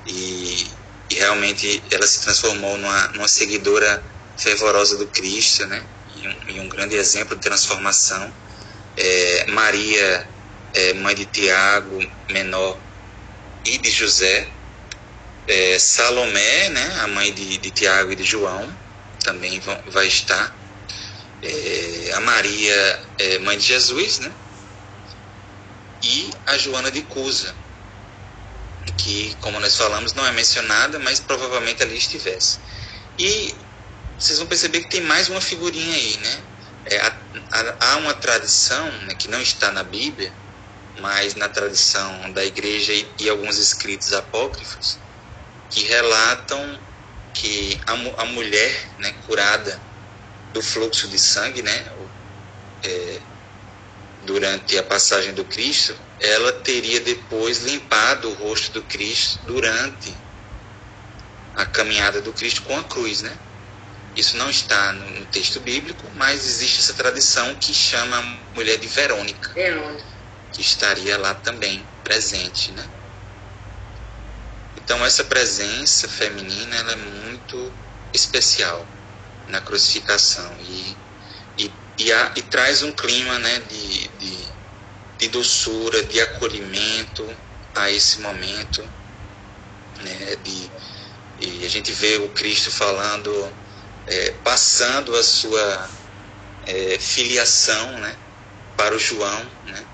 E, 0.06 0.66
e 1.10 1.14
realmente 1.14 1.82
ela 1.90 2.06
se 2.06 2.20
transformou 2.20 2.76
numa, 2.76 3.08
numa 3.08 3.28
seguidora 3.28 4.02
fervorosa 4.36 4.96
do 4.96 5.06
Cristo, 5.06 5.66
né? 5.66 5.82
E 6.16 6.28
um, 6.28 6.36
e 6.48 6.60
um 6.60 6.68
grande 6.68 6.96
exemplo 6.96 7.34
de 7.34 7.42
transformação. 7.42 8.32
É, 8.96 9.46
Maria, 9.48 10.28
é, 10.74 10.94
mãe 10.94 11.14
de 11.14 11.24
Tiago, 11.26 11.98
menor, 12.30 12.78
e 13.64 13.78
de 13.78 13.90
José. 13.90 14.48
É, 15.46 15.78
Salomé, 15.78 16.68
né? 16.68 17.00
A 17.00 17.08
mãe 17.08 17.32
de, 17.32 17.58
de 17.58 17.70
Tiago 17.70 18.12
e 18.12 18.16
de 18.16 18.24
João, 18.24 18.72
também 19.24 19.58
vão, 19.60 19.80
vai 19.86 20.06
estar. 20.06 20.56
É, 21.42 22.12
a 22.14 22.20
Maria, 22.20 23.00
é, 23.18 23.38
mãe 23.40 23.58
de 23.58 23.64
Jesus, 23.64 24.20
né? 24.20 24.32
E 26.02 26.30
a 26.46 26.58
Joana 26.58 26.90
de 26.90 27.02
Cusa, 27.02 27.54
que, 28.96 29.36
como 29.40 29.58
nós 29.60 29.76
falamos, 29.76 30.12
não 30.14 30.26
é 30.26 30.32
mencionada, 30.32 30.98
mas 30.98 31.20
provavelmente 31.20 31.82
ali 31.82 31.96
estivesse. 31.96 32.58
E 33.18 33.54
vocês 34.18 34.38
vão 34.38 34.46
perceber 34.46 34.80
que 34.80 34.88
tem 34.88 35.00
mais 35.00 35.28
uma 35.28 35.40
figurinha 35.40 35.94
aí, 35.94 36.16
né? 36.18 36.42
É, 36.84 37.12
há, 37.80 37.96
uma 37.96 38.14
tradição 38.14 38.90
né, 39.02 39.14
que 39.14 39.28
não 39.28 39.40
está 39.40 39.70
na 39.70 39.84
Bíblia, 39.84 40.32
mas 41.00 41.34
na 41.34 41.48
tradição 41.48 42.30
da 42.32 42.44
igreja 42.44 42.92
e, 42.92 43.06
e 43.18 43.28
alguns 43.28 43.58
escritos 43.58 44.12
apócrifos, 44.12 44.98
que 45.70 45.84
relatam 45.84 46.78
que 47.32 47.80
a, 47.86 48.22
a 48.22 48.24
mulher 48.26 48.90
né, 48.98 49.14
curada 49.26 49.80
do 50.52 50.62
fluxo 50.62 51.08
de 51.08 51.18
sangue, 51.18 51.62
né, 51.62 51.92
é, 52.84 53.20
durante 54.24 54.78
a 54.78 54.82
passagem 54.82 55.32
do 55.32 55.44
Cristo, 55.44 55.96
ela 56.20 56.52
teria 56.52 57.00
depois 57.00 57.62
limpado 57.62 58.28
o 58.28 58.34
rosto 58.34 58.72
do 58.72 58.82
Cristo 58.82 59.40
durante 59.46 60.14
a 61.56 61.64
caminhada 61.66 62.20
do 62.20 62.32
Cristo 62.32 62.62
com 62.62 62.78
a 62.78 62.84
cruz, 62.84 63.22
né? 63.22 63.36
Isso 64.14 64.36
não 64.36 64.50
está 64.50 64.92
no, 64.92 65.20
no 65.20 65.26
texto 65.26 65.58
bíblico, 65.60 66.04
mas 66.14 66.46
existe 66.46 66.80
essa 66.80 66.94
tradição 66.94 67.54
que 67.56 67.72
chama 67.72 68.18
a 68.18 68.22
mulher 68.54 68.76
de 68.78 68.86
Verônica, 68.86 69.52
Verônica, 69.54 70.04
que 70.52 70.60
estaria 70.60 71.16
lá 71.18 71.34
também 71.34 71.84
presente, 72.04 72.72
né? 72.72 72.84
Então 74.76 75.04
essa 75.04 75.24
presença 75.24 76.08
feminina 76.08 76.76
ela 76.76 76.92
é 76.92 76.96
muito 76.96 77.72
especial 78.12 78.86
na 79.48 79.60
crucificação 79.60 80.54
e, 80.60 80.96
e, 81.58 81.72
e, 81.98 82.12
a, 82.12 82.32
e 82.36 82.42
traz 82.42 82.82
um 82.82 82.92
clima 82.92 83.38
né, 83.38 83.60
de, 83.60 84.08
de, 84.18 84.48
de, 85.18 85.28
doçura, 85.28 86.02
de 86.04 86.20
acolhimento 86.20 87.28
a 87.74 87.90
esse 87.90 88.20
momento. 88.20 88.82
Né, 90.02 90.36
de, 90.42 90.70
e 91.40 91.64
a 91.64 91.68
gente 91.68 91.92
vê 91.92 92.16
o 92.16 92.28
Cristo 92.30 92.70
falando 92.70 93.30
é, 94.06 94.30
passando 94.44 95.14
a 95.16 95.22
sua 95.22 95.90
é, 96.66 96.98
filiação 96.98 97.98
né, 97.98 98.16
para 98.76 98.94
o 98.94 98.98
João, 98.98 99.44
né, 99.64 99.84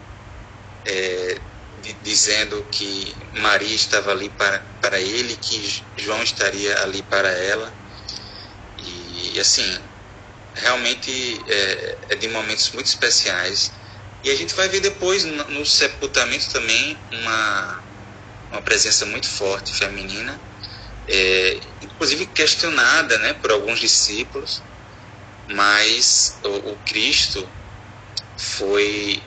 é, 0.84 1.40
de, 1.82 1.92
dizendo 2.02 2.64
que 2.70 3.14
Maria 3.34 3.74
estava 3.74 4.12
ali 4.12 4.28
para, 4.30 4.60
para 4.80 5.00
ele, 5.00 5.36
que 5.36 5.82
João 5.96 6.22
estaria 6.22 6.82
ali 6.82 7.02
para 7.02 7.28
ela. 7.28 7.72
E, 8.78 9.32
e 9.34 9.40
assim, 9.40 9.78
realmente 10.54 11.44
é, 11.46 11.98
é, 12.10 12.16
de 12.16 12.28
momentos 12.28 12.70
muito 12.72 12.86
especiais. 12.86 13.72
E 14.22 14.30
a 14.30 14.34
gente 14.34 14.54
vai 14.54 14.68
ver 14.68 14.80
depois 14.80 15.24
no, 15.24 15.44
no 15.44 15.66
sepultamento 15.66 16.50
também 16.50 16.98
uma, 17.12 17.82
uma 18.50 18.62
presença 18.62 19.06
muito 19.06 19.28
forte 19.28 19.72
feminina 19.74 20.38
é, 21.08 21.60
inclusive 21.80 22.26
questionada 22.26 23.18
né, 23.18 23.32
por 23.32 23.50
alguns 23.50 23.80
discípulos, 23.80 24.62
mas 25.48 26.38
o, 26.44 26.72
o 26.72 26.76
Cristo 26.84 27.48
foi, 28.36 29.22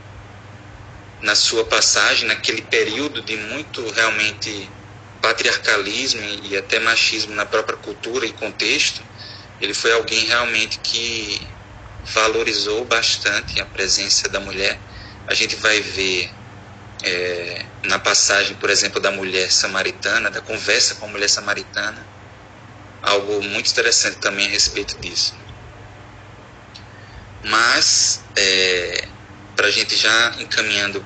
na 1.21 1.35
sua 1.35 1.63
passagem, 1.65 2.27
naquele 2.27 2.63
período 2.63 3.23
de 3.23 3.37
muito 3.37 3.87
realmente 3.91 4.75
patriarcalismo 5.21 6.21
e 6.43 6.57
até 6.57 6.79
machismo 6.79 7.33
na 7.35 7.45
própria 7.45 7.77
cultura 7.77 8.25
e 8.25 8.33
contexto, 8.33 9.05
ele 9.59 9.73
foi 9.73 9.91
alguém 9.91 10.25
realmente 10.25 10.79
que 10.79 11.55
valorizou 12.15 12.83
bastante 12.85 13.59
a 13.61 13.65
presença 13.65 14.27
da 14.29 14.39
mulher. 14.39 14.83
A 15.27 15.35
gente 15.35 15.55
vai 15.57 15.79
ver 15.79 16.33
é, 17.03 17.65
na 17.85 17.99
passagem, 17.99 18.55
por 18.55 18.71
exemplo, 18.71 18.99
da 18.99 19.11
mulher 19.11 19.51
samaritana, 19.51 20.31
da 20.31 20.41
conversa 20.41 20.95
com 20.95 21.05
a 21.05 21.09
mulher 21.09 21.29
samaritana, 21.29 22.09
algo 23.03 23.43
muito 23.43 23.69
interessante 23.69 24.17
também 24.19 24.47
a 24.47 24.49
respeito 24.49 24.99
disso. 24.99 25.33
Mas, 27.43 28.25
é, 28.35 29.10
para 29.61 29.67
a 29.67 29.71
gente 29.71 29.95
já 29.95 30.35
encaminhando 30.39 31.05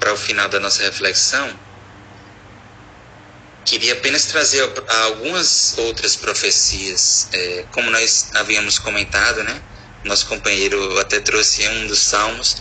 para 0.00 0.12
o 0.12 0.16
final 0.16 0.48
da 0.48 0.58
nossa 0.58 0.82
reflexão, 0.82 1.56
queria 3.64 3.92
apenas 3.92 4.24
trazer 4.24 4.68
algumas 5.04 5.78
outras 5.78 6.16
profecias, 6.16 7.28
é, 7.32 7.64
como 7.70 7.92
nós 7.92 8.28
havíamos 8.34 8.76
comentado, 8.80 9.44
né? 9.44 9.62
Nosso 10.02 10.26
companheiro 10.26 10.98
até 10.98 11.20
trouxe 11.20 11.68
um 11.68 11.86
dos 11.86 12.00
salmos 12.00 12.56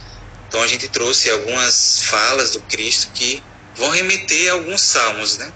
então 0.47 0.61
a 0.61 0.67
gente 0.67 0.87
trouxe 0.89 1.31
algumas 1.31 2.03
falas 2.03 2.51
do 2.51 2.59
Cristo 2.59 3.09
que 3.15 3.41
vão 3.75 3.89
remeter 3.89 4.51
a 4.51 4.53
alguns 4.53 4.81
salmos, 4.81 5.37
né? 5.39 5.51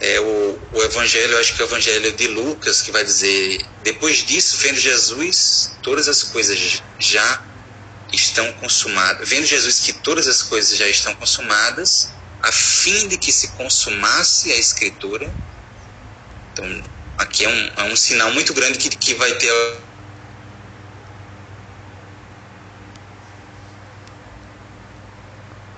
é 0.00 0.20
o, 0.20 0.58
o 0.72 0.82
evangelho, 0.82 1.34
eu 1.34 1.40
acho 1.40 1.54
que 1.54 1.62
é 1.62 1.64
o 1.64 1.68
evangelho 1.68 2.12
de 2.12 2.28
Lucas, 2.28 2.82
que 2.82 2.90
vai 2.90 3.04
dizer: 3.04 3.60
depois 3.82 4.24
disso, 4.24 4.56
vendo 4.58 4.78
Jesus, 4.78 5.72
todas 5.82 6.08
as 6.08 6.22
coisas 6.22 6.82
já 6.98 7.42
estão 8.12 8.52
consumadas. 8.54 9.28
Vendo 9.28 9.46
Jesus 9.46 9.80
que 9.80 9.92
todas 9.92 10.26
as 10.26 10.42
coisas 10.42 10.76
já 10.76 10.88
estão 10.88 11.14
consumadas, 11.14 12.10
a 12.42 12.52
fim 12.52 13.08
de 13.08 13.18
que 13.18 13.32
se 13.32 13.48
consumasse 13.48 14.52
a 14.52 14.56
Escritura. 14.56 15.32
Então, 16.52 16.82
aqui 17.18 17.44
é 17.44 17.48
um, 17.48 17.72
é 17.76 17.82
um 17.84 17.96
sinal 17.96 18.30
muito 18.32 18.54
grande 18.54 18.78
que, 18.78 18.88
que 18.88 19.14
vai 19.14 19.32
ter. 19.34 19.52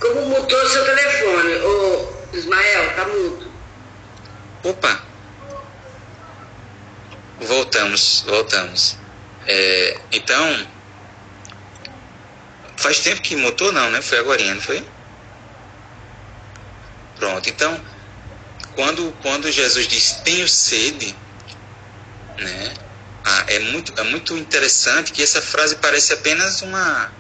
Como 0.01 0.27
mutou 0.27 0.69
seu 0.69 0.85
telefone, 0.85 1.55
ô 1.57 2.13
Ismael, 2.33 2.97
tá 2.97 3.07
mudo. 3.07 3.53
Opa! 4.63 5.03
Voltamos, 7.41 8.25
voltamos. 8.27 8.97
É, 9.47 9.99
então, 10.13 10.67
faz 12.81 13.01
tempo 13.01 13.21
que 13.21 13.37
mutou 13.37 13.71
não, 13.73 13.91
né? 13.91 14.01
Foi 14.01 14.19
agora, 14.19 14.43
não 14.43 14.61
foi? 14.61 14.85
Pronto, 17.17 17.49
então, 17.49 17.79
quando, 18.75 19.13
quando 19.23 19.53
Jesus 19.53 19.87
diz 19.87 20.13
tenho 20.25 20.49
sede, 20.49 21.15
né? 22.39 22.75
Ah, 23.23 23.45
é, 23.49 23.59
muito, 23.59 23.93
é 24.01 24.03
muito 24.05 24.37
interessante 24.37 25.13
que 25.13 25.23
essa 25.23 25.43
frase 25.43 25.77
parece 25.77 26.15
apenas 26.15 26.63
uma, 26.63 27.13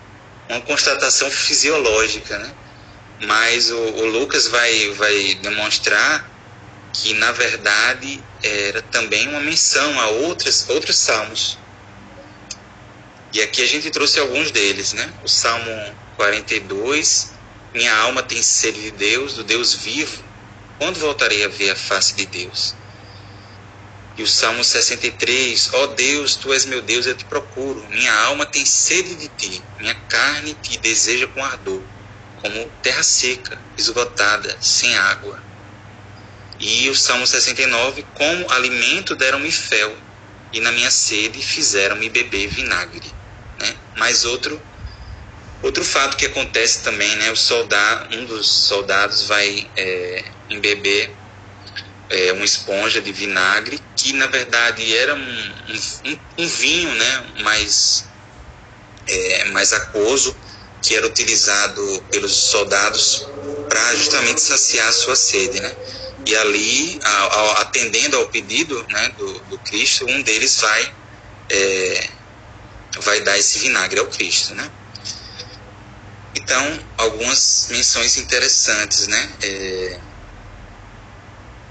uma 0.49 0.61
constatação 0.63 1.31
fisiológica, 1.31 2.39
né? 2.39 2.51
Mas 3.27 3.71
o, 3.71 3.77
o 3.77 4.07
Lucas 4.07 4.47
vai, 4.47 4.89
vai 4.93 5.35
demonstrar 5.43 6.27
que 6.95 7.13
na 7.15 7.33
verdade 7.33 8.25
era 8.43 8.81
também 8.81 9.29
uma 9.29 9.41
menção 9.41 10.01
a 10.01 10.09
outras, 10.09 10.67
outros 10.71 10.97
salmos. 10.97 11.59
E 13.33 13.41
aqui 13.41 13.63
a 13.63 13.67
gente 13.67 13.91
trouxe 13.91 14.19
alguns 14.19 14.51
deles, 14.51 14.93
né? 14.93 15.15
O 15.23 15.29
Salmo 15.29 15.97
42, 16.17 17.33
minha 17.73 17.95
alma 17.95 18.23
tem 18.23 18.43
sede 18.43 18.81
de 18.83 18.91
Deus, 18.91 19.35
do 19.35 19.45
Deus 19.45 19.75
vivo. 19.75 20.25
Quando 20.79 20.99
voltarei 20.99 21.45
a 21.45 21.49
ver 21.49 21.71
a 21.71 21.77
face 21.77 22.17
de 22.17 22.27
Deus? 22.27 22.75
E 24.17 24.23
o 24.23 24.27
Salmo 24.27 24.65
63, 24.65 25.71
ó 25.75 25.85
oh 25.85 25.87
Deus, 25.89 26.35
tu 26.37 26.53
és 26.53 26.65
meu 26.65 26.83
Deus, 26.83 27.07
eu 27.07 27.15
te 27.15 27.25
procuro. 27.25 27.89
Minha 27.89 28.13
alma 28.13 28.45
tem 28.45 28.67
sede 28.67 29.15
de 29.15 29.29
ti, 29.29 29.65
minha 29.79 29.95
carne 29.95 30.53
te 30.55 30.77
deseja 30.79 31.29
com 31.29 31.45
ardor, 31.45 31.83
como 32.35 32.69
terra 32.83 33.05
seca, 33.05 33.63
esgotada, 33.79 34.59
sem 34.61 34.97
água. 34.97 35.41
E 36.59 36.91
o 36.91 36.95
Salmo 36.97 37.27
69, 37.27 38.05
como 38.13 38.51
alimento 38.51 39.15
deram-me 39.15 39.53
fel, 39.53 39.97
e 40.53 40.61
na 40.61 40.73
minha 40.73 40.91
sede 40.91 41.41
fizeram-me 41.41 42.11
beber 42.11 42.49
vinagre. 42.49 43.20
Né? 43.61 43.77
Mais 43.97 44.25
outro 44.25 44.61
outro 45.63 45.85
fato 45.85 46.17
que 46.17 46.27
acontece 46.27 46.83
também, 46.83 47.15
né? 47.17 47.31
O 47.31 47.37
soldado, 47.37 48.17
um 48.17 48.25
dos 48.25 48.49
soldados 48.49 49.27
vai 49.27 49.71
é, 49.77 50.25
embeber 50.49 51.15
é, 52.09 52.33
uma 52.33 52.45
esponja 52.45 53.01
de 53.01 53.13
vinagre 53.13 53.79
que 53.95 54.13
na 54.15 54.27
verdade 54.27 54.97
era 54.97 55.15
um, 55.15 55.55
um, 56.07 56.19
um 56.39 56.49
vinho, 56.49 56.95
né? 56.95 57.27
Mais 57.43 58.05
é, 59.07 59.45
mais 59.47 59.73
aquoso 59.73 60.35
que 60.83 60.95
era 60.95 61.07
utilizado 61.07 62.07
pelos 62.11 62.33
soldados 62.33 63.29
para 63.69 63.95
justamente 63.95 64.41
saciar 64.41 64.89
a 64.89 64.93
sua 64.93 65.15
sede, 65.15 65.61
né? 65.61 65.77
E 66.27 66.37
ali, 66.37 66.99
atendendo 67.57 68.17
ao 68.17 68.29
pedido 68.29 68.85
né, 68.91 69.09
do, 69.17 69.41
do 69.45 69.59
Cristo, 69.59 70.05
um 70.09 70.23
deles 70.23 70.61
vai, 70.61 70.95
é, 71.51 72.11
vai 72.99 73.21
dar 73.21 73.39
esse 73.39 73.59
vinagre 73.59 74.01
ao 74.01 74.07
Cristo, 74.07 74.55
né? 74.55 74.71
Então, 76.35 76.81
algumas 76.97 77.69
menções 77.71 78.17
interessantes, 78.17 79.07
né? 79.07 79.31
É, 79.43 80.01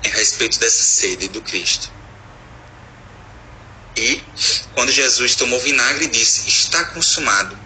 a 0.05 0.09
respeito 0.09 0.59
dessa 0.59 0.83
sede 0.83 1.27
do 1.27 1.41
Cristo. 1.41 1.91
E 3.95 4.23
quando 4.73 4.91
Jesus 4.91 5.35
tomou 5.35 5.59
vinagre, 5.59 6.07
disse: 6.07 6.47
Está 6.47 6.85
consumado. 6.85 7.57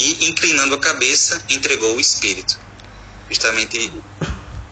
E, 0.00 0.26
inclinando 0.26 0.74
a 0.74 0.80
cabeça, 0.80 1.44
entregou 1.50 1.96
o 1.96 2.00
Espírito. 2.00 2.58
Justamente 3.28 3.92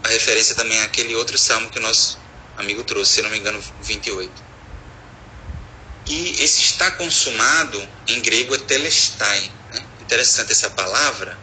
a 0.03 0.07
referência 0.07 0.55
também 0.55 0.79
é 0.79 0.83
aquele 0.83 1.15
outro 1.15 1.37
salmo 1.37 1.69
que 1.69 1.77
o 1.77 1.81
nosso 1.81 2.19
amigo 2.57 2.83
trouxe, 2.83 3.13
se 3.13 3.21
não 3.21 3.29
me 3.29 3.37
engano, 3.37 3.63
28. 3.83 4.50
E 6.07 6.43
esse 6.43 6.61
está 6.61 6.91
consumado, 6.91 7.87
em 8.07 8.21
grego, 8.21 8.55
é 8.55 8.57
telestai. 8.57 9.51
Né? 9.73 9.85
Interessante 10.01 10.51
essa 10.51 10.69
palavra, 10.69 11.37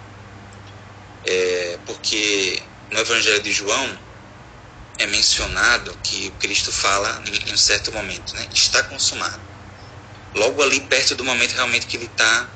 é, 1.25 1.79
porque 1.87 2.63
no 2.91 2.99
Evangelho 2.99 3.43
de 3.43 3.53
João 3.53 3.99
é 4.99 5.07
mencionado 5.07 5.97
que 6.03 6.31
Cristo 6.41 6.73
fala 6.73 7.23
em, 7.27 7.51
em 7.51 7.55
um 7.55 7.57
certo 7.57 7.93
momento, 7.93 8.35
né? 8.35 8.49
está 8.53 8.83
consumado. 8.83 9.41
Logo 10.35 10.63
ali, 10.63 10.81
perto 10.81 11.15
do 11.15 11.25
momento 11.25 11.53
realmente 11.53 11.87
que 11.87 11.97
ele 11.97 12.07
está 12.07 12.49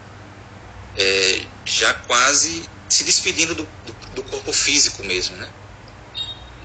é, 0.97 1.47
já 1.65 1.95
quase 1.95 2.69
se 2.89 3.05
despedindo 3.05 3.55
do, 3.55 3.63
do, 3.63 3.93
do 4.15 4.23
corpo 4.25 4.53
físico 4.53 5.03
mesmo, 5.05 5.37
né? 5.37 5.49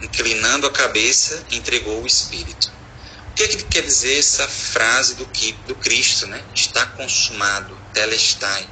inclinando 0.02 0.68
a 0.68 0.72
cabeça, 0.72 1.44
entregou 1.52 2.04
o 2.04 2.08
Espírito. 2.08 2.72
Que, 3.38 3.48
que 3.50 3.64
quer 3.66 3.84
dizer 3.84 4.18
essa 4.18 4.48
frase 4.48 5.14
do, 5.14 5.28
que, 5.28 5.52
do 5.68 5.76
Cristo, 5.76 6.26
né? 6.26 6.44
Está 6.56 6.88
consumado, 6.88 7.78
telestai. 7.94 8.68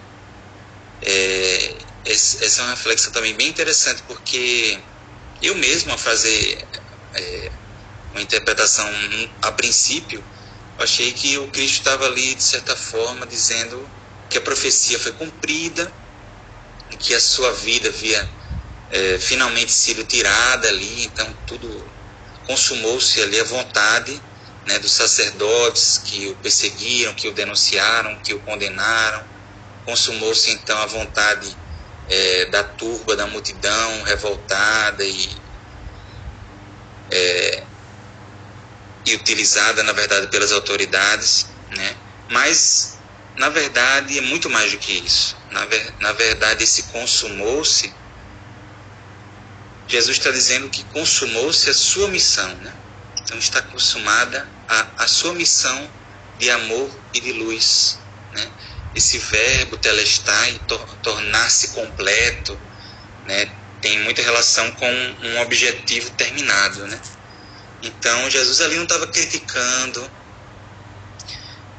É, 1.03 1.76
essa 2.03 2.61
é 2.61 2.63
uma 2.63 2.72
reflexão 2.72 3.11
também 3.11 3.36
bem 3.36 3.47
interessante, 3.47 4.01
porque 4.07 4.80
eu 5.39 5.53
mesmo, 5.53 5.93
a 5.93 5.97
fazer 5.99 6.66
é, 7.13 7.51
uma 8.11 8.24
interpretação 8.24 8.89
a 9.43 9.51
princípio, 9.51 10.24
achei 10.80 11.13
que 11.13 11.38
o 11.38 11.47
Cristo 11.49 11.78
estava 11.78 12.07
ali, 12.07 12.34
de 12.34 12.41
certa 12.41 12.76
forma, 12.76 13.28
dizendo 13.28 13.88
que 14.32 14.39
a 14.39 14.41
profecia 14.41 14.97
foi 14.97 15.11
cumprida, 15.11 15.93
que 16.97 17.13
a 17.13 17.20
sua 17.20 17.53
vida 17.53 17.89
havia 17.89 18.28
é, 18.89 19.20
finalmente 19.20 19.72
sido 19.72 20.03
tirada 20.05 20.68
ali, 20.70 21.05
então 21.05 21.32
tudo 21.45 21.88
consumou-se 22.47 23.22
ali 23.22 23.39
a 23.39 23.43
vontade 23.43 24.20
né, 24.66 24.80
dos 24.80 24.91
sacerdotes 24.91 25.99
que 26.03 26.28
o 26.28 26.36
perseguiram, 26.36 27.13
que 27.13 27.28
o 27.28 27.34
denunciaram, 27.34 28.18
que 28.20 28.34
o 28.34 28.39
condenaram, 28.39 29.24
consumou-se 29.86 30.51
então 30.51 30.78
a 30.80 30.86
vontade 30.86 31.55
é, 32.09 32.45
da 32.45 32.63
turba, 32.63 33.16
da 33.16 33.28
multidão 33.28 34.03
revoltada 34.03 35.03
e, 35.05 35.30
é, 37.11 37.63
e 39.05 39.16
utilizada, 39.16 39.84
na 39.84 39.91
verdade, 39.91 40.28
pelas 40.28 40.51
autoridades, 40.51 41.47
né? 41.70 41.95
mas 42.30 42.97
na 43.36 43.49
verdade 43.49 44.18
é 44.18 44.22
muito 44.22 44.49
mais 44.49 44.72
do 44.72 44.78
que 44.78 44.93
isso. 44.93 45.38
Na, 45.51 45.66
ver, 45.66 45.93
na 45.99 46.11
verdade, 46.13 46.63
esse 46.63 46.84
consumou-se 46.84 47.93
Jesus 49.88 50.18
está 50.18 50.32
dizendo 50.32 50.70
que 50.70 50.84
consumou-se 50.86 51.70
a 51.70 51.74
sua 51.74 52.07
missão, 52.07 52.55
né? 52.55 52.74
Então 53.26 53.40
está 53.40 53.60
consumada 53.60 54.48
a, 54.68 55.04
a 55.04 55.08
sua 55.08 55.34
missão 55.34 55.92
de 56.38 56.50
amor 56.52 57.02
e 57.12 57.20
de 57.20 57.34
luz, 57.34 57.98
né? 58.32 58.52
Esse 58.94 59.18
verbo 59.18 59.78
telestai, 59.78 60.62
tor 60.68 60.98
tornar-se 60.98 61.70
completo, 61.70 62.58
né? 63.26 63.52
Tem 63.82 64.00
muita 64.02 64.22
relação 64.22 64.72
com 64.74 64.88
um 65.24 65.42
objetivo 65.42 66.12
terminado, 66.12 66.86
né? 66.86 67.02
Então 67.82 68.30
Jesus 68.30 68.62
ali 68.62 68.76
não 68.76 68.84
estava 68.84 69.08
criticando 69.08 70.12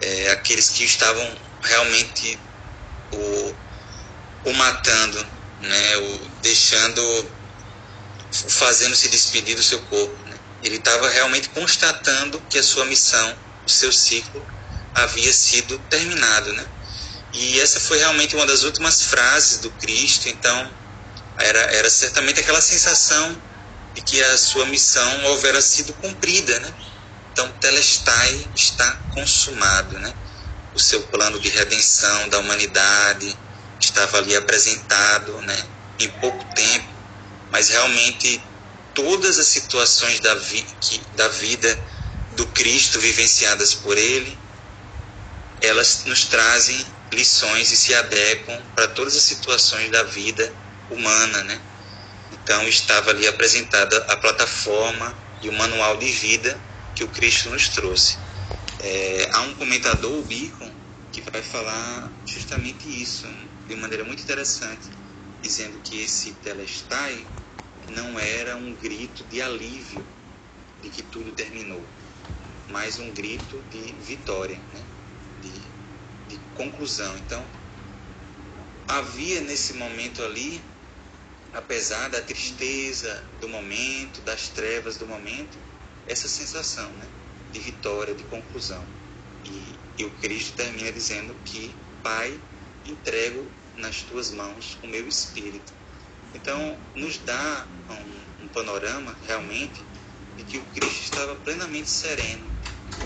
é, 0.03 0.31
aqueles 0.33 0.71
que 0.71 0.83
estavam 0.83 1.39
realmente 1.63 2.41
o, 3.13 3.55
o 4.47 4.53
matando, 4.53 5.25
né? 5.61 5.97
O 5.99 6.29
deixando 6.43 7.37
fazendo 8.49 8.97
se 8.97 9.09
despedir 9.09 9.55
do 9.55 9.63
seu 9.63 9.81
corpo. 9.83 10.26
Ele 10.67 10.77
estava 10.77 11.09
realmente 11.09 11.49
constatando 11.51 12.43
que 12.51 12.59
a 12.59 12.63
sua 12.63 12.85
missão, 12.85 13.37
o 13.65 13.71
seu 13.71 13.93
ciclo, 13.93 14.45
havia 14.95 15.33
sido 15.33 15.79
terminado. 15.89 16.53
Né? 16.53 16.67
E 17.33 17.61
essa 17.61 17.79
foi 17.79 17.99
realmente 17.99 18.35
uma 18.35 18.45
das 18.45 18.65
últimas 18.65 19.03
frases 19.03 19.59
do 19.59 19.71
Cristo, 19.71 20.29
então 20.29 20.71
era, 21.39 21.61
era 21.73 21.89
certamente 21.89 22.41
aquela 22.41 22.61
sensação 22.61 23.41
de 23.95 24.01
que 24.03 24.21
a 24.23 24.37
sua 24.37 24.67
missão 24.67 25.25
houvera 25.27 25.63
sido 25.63 25.93
cumprida. 25.95 26.59
Né? 26.59 26.75
Então, 27.33 27.49
Telestai 27.61 28.49
está 28.57 28.91
consumado. 29.15 29.99
Né? 30.01 30.13
O 30.75 30.81
seu 30.81 31.01
plano 31.05 31.39
de 31.39 31.49
redenção 31.49 32.29
da 32.29 32.41
humanidade 32.41 33.39
estava 33.81 34.19
ali 34.19 34.35
apresentado 34.35 35.41
né? 35.43 35.65
em 36.01 36.09
pouco 36.09 36.45
tempo 36.55 36.97
mas 37.51 37.69
realmente 37.69 38.43
todas 38.97 39.39
as 39.39 39.47
situações 39.47 40.19
da, 40.21 40.35
vi, 40.35 40.63
que, 40.81 41.07
da 41.15 41.29
vida 41.29 41.85
do 42.33 42.47
Cristo 42.49 42.99
vivenciadas 42.99 43.75
por 43.75 43.97
Ele, 43.97 44.37
elas 45.61 46.05
nos 46.07 46.25
trazem 46.25 46.85
lições 47.13 47.71
e 47.71 47.77
se 47.77 47.95
adequam 47.95 48.61
para 48.75 48.89
todas 48.89 49.15
as 49.15 49.23
situações 49.23 49.91
da 49.91 50.03
vida 50.03 50.53
humana, 50.91 51.45
né? 51.45 51.61
Então 52.33 52.67
estava 52.67 53.11
ali 53.11 53.27
apresentada 53.29 53.97
a 54.09 54.17
plataforma 54.17 55.17
e 55.43 55.49
o 55.49 55.53
manual 55.53 55.97
de 55.99 56.11
vida 56.11 56.61
que 56.95 57.05
o 57.05 57.09
Cristo 57.09 57.51
nos 57.51 57.69
trouxe. 57.69 58.19
É, 58.79 59.29
há 59.33 59.43
um 59.43 59.55
comentador, 59.55 60.13
o 60.19 60.25
Bacon, 60.25 60.75
que 61.13 61.23
vai 61.33 61.43
falar 61.43 62.13
justamente 62.27 62.89
isso, 62.89 63.27
de 63.67 63.77
maneira 63.77 64.05
muito 64.05 64.23
interessante, 64.23 64.91
dizendo 65.41 65.81
que 65.81 66.03
esse 66.03 66.35
telestai 66.35 67.27
não 67.91 68.19
era 68.19 68.57
um 68.57 68.75
grito 68.75 69.25
de 69.25 69.41
alívio 69.41 70.05
de 70.83 70.91
que 70.91 71.03
tudo 71.03 71.33
terminou, 71.33 71.83
mas 72.69 72.99
um 72.99 73.11
grito 73.13 73.63
de 73.71 73.93
vitória, 74.05 74.59
né? 74.73 74.83
de, 75.43 75.51
de 76.29 76.41
conclusão. 76.55 77.17
Então, 77.19 77.45
havia 78.89 79.41
nesse 79.41 79.75
momento 79.75 80.23
ali, 80.23 80.61
apesar 81.53 82.09
da 82.09 82.21
tristeza 82.21 83.25
do 83.41 83.49
momento, 83.49 84.21
das 84.23 84.49
trevas 84.49 84.97
do 84.97 85.07
momento, 85.07 85.57
essa 86.07 86.29
sensação 86.29 86.89
né? 86.91 87.07
de 87.53 87.61
vitória, 87.61 88.15
de 88.15 88.25
conclusão. 88.25 88.85
E, 89.45 90.03
e 90.03 90.05
o 90.05 90.11
Cristo 90.19 90.57
termina 90.57 90.93
dizendo 90.93 91.35
que, 91.45 91.75
Pai, 92.03 92.39
entrego 92.85 93.47
nas 93.77 94.03
tuas 94.03 94.31
mãos 94.31 94.79
o 94.83 94.87
meu 94.87 95.07
espírito. 95.09 95.76
Então, 96.37 96.79
nos 96.95 97.17
dá 97.19 97.67
um, 97.89 98.45
um 98.45 98.49
panorama 98.49 99.17
realmente 99.27 99.83
de 100.37 100.45
que 100.45 100.59
o 100.59 100.65
Cristo 100.67 101.03
estava 101.03 101.35
plenamente 101.37 101.89
sereno 101.89 102.45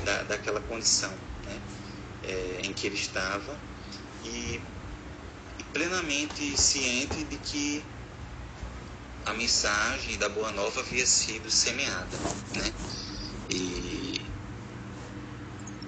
da, 0.04 0.22
daquela 0.24 0.60
condição 0.60 1.10
né, 1.46 1.60
é, 2.24 2.60
em 2.64 2.72
que 2.72 2.88
ele 2.88 2.96
estava 2.96 3.56
e, 4.24 4.60
e 5.58 5.64
plenamente 5.72 6.56
ciente 6.58 7.22
de 7.24 7.36
que 7.38 7.84
a 9.24 9.32
mensagem 9.32 10.18
da 10.18 10.28
Boa 10.28 10.50
Nova 10.50 10.80
havia 10.80 11.06
sido 11.06 11.48
semeada. 11.50 12.18
Né? 12.56 12.74
E 13.48 14.20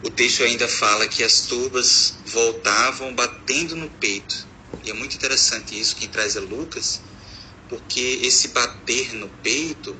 o 0.05 0.11
texto 0.11 0.45
ainda 0.45 0.69
fala 0.69 1.09
que 1.09 1.25
as 1.25 1.43
turbas 1.43 2.15
voltavam 2.27 3.13
batendo 3.17 3.75
no 3.75 3.91
peito. 3.91 4.47
E 4.85 4.91
é 4.91 4.93
muito 4.93 5.17
interessante 5.17 5.79
isso, 5.79 5.97
quem 5.97 6.09
traz 6.09 6.37
é 6.37 6.41
Lucas, 6.41 7.01
porque 7.73 8.19
esse 8.23 8.49
bater 8.49 9.15
no 9.15 9.31
peito, 9.43 9.97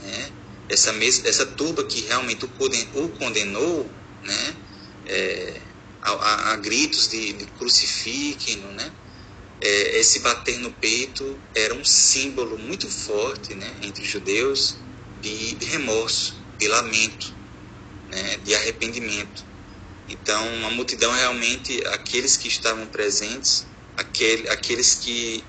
né, 0.00 0.30
essa, 0.68 0.92
mes 0.92 1.24
essa 1.24 1.44
turba 1.44 1.82
que 1.82 2.02
realmente 2.02 2.44
o 2.44 3.08
condenou, 3.18 3.90
né, 4.22 4.54
é, 5.06 5.60
a, 6.00 6.12
a, 6.12 6.52
a, 6.52 6.56
gritos 6.56 7.08
de, 7.08 7.32
de 7.32 7.44
crucifiquem-no, 7.46 8.70
né, 8.70 8.92
é, 9.60 9.98
esse 9.98 10.20
bater 10.20 10.60
no 10.60 10.70
peito 10.70 11.36
era 11.52 11.74
um 11.74 11.84
símbolo 11.84 12.56
muito 12.56 12.88
forte 12.88 13.56
né, 13.56 13.74
entre 13.82 14.04
judeus 14.04 14.76
de, 15.20 15.56
de 15.56 15.66
remorso, 15.66 16.36
de 16.56 16.68
lamento, 16.68 17.34
né, 18.08 18.36
de 18.44 18.54
arrependimento. 18.54 19.44
Então, 20.08 20.44
a 20.64 20.70
multidão 20.70 21.10
realmente, 21.12 21.84
aqueles 21.88 22.36
que 22.36 22.46
estavam 22.46 22.86
presentes, 22.86 23.66
aquele, 23.96 24.48
aqueles 24.48 24.94
que 24.94 25.42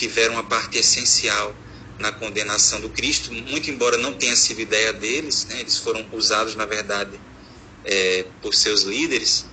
tiveram 0.00 0.34
uma 0.34 0.42
parte 0.42 0.78
essencial 0.78 1.54
na 1.98 2.10
condenação 2.10 2.80
do 2.80 2.88
Cristo, 2.88 3.30
muito 3.30 3.70
embora 3.70 3.98
não 3.98 4.14
tenha 4.14 4.34
sido 4.34 4.62
ideia 4.62 4.94
deles, 4.94 5.44
né, 5.44 5.60
eles 5.60 5.76
foram 5.76 6.06
usados, 6.12 6.54
na 6.56 6.64
verdade, 6.64 7.20
é, 7.84 8.24
por 8.40 8.54
seus 8.54 8.82
líderes, 8.82 9.44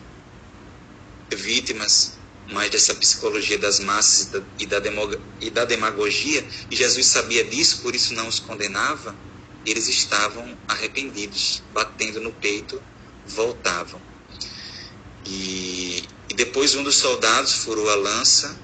vítimas 1.35 2.13
mais 2.49 2.71
dessa 2.71 2.95
psicologia 2.95 3.57
das 3.57 3.81
massas 3.81 4.29
e 4.57 4.65
da, 4.65 4.81
e 5.41 5.49
da 5.49 5.65
demagogia, 5.65 6.47
e 6.71 6.75
Jesus 6.77 7.07
sabia 7.07 7.43
disso, 7.43 7.81
por 7.81 7.93
isso 7.93 8.13
não 8.13 8.29
os 8.29 8.39
condenava, 8.39 9.13
eles 9.65 9.89
estavam 9.89 10.57
arrependidos, 10.65 11.61
batendo 11.73 12.21
no 12.21 12.31
peito, 12.31 12.81
voltavam. 13.25 14.01
E, 15.25 16.05
e 16.29 16.33
depois 16.33 16.73
um 16.73 16.83
dos 16.83 16.95
soldados 16.95 17.51
furou 17.51 17.89
a 17.89 17.95
lança, 17.95 18.57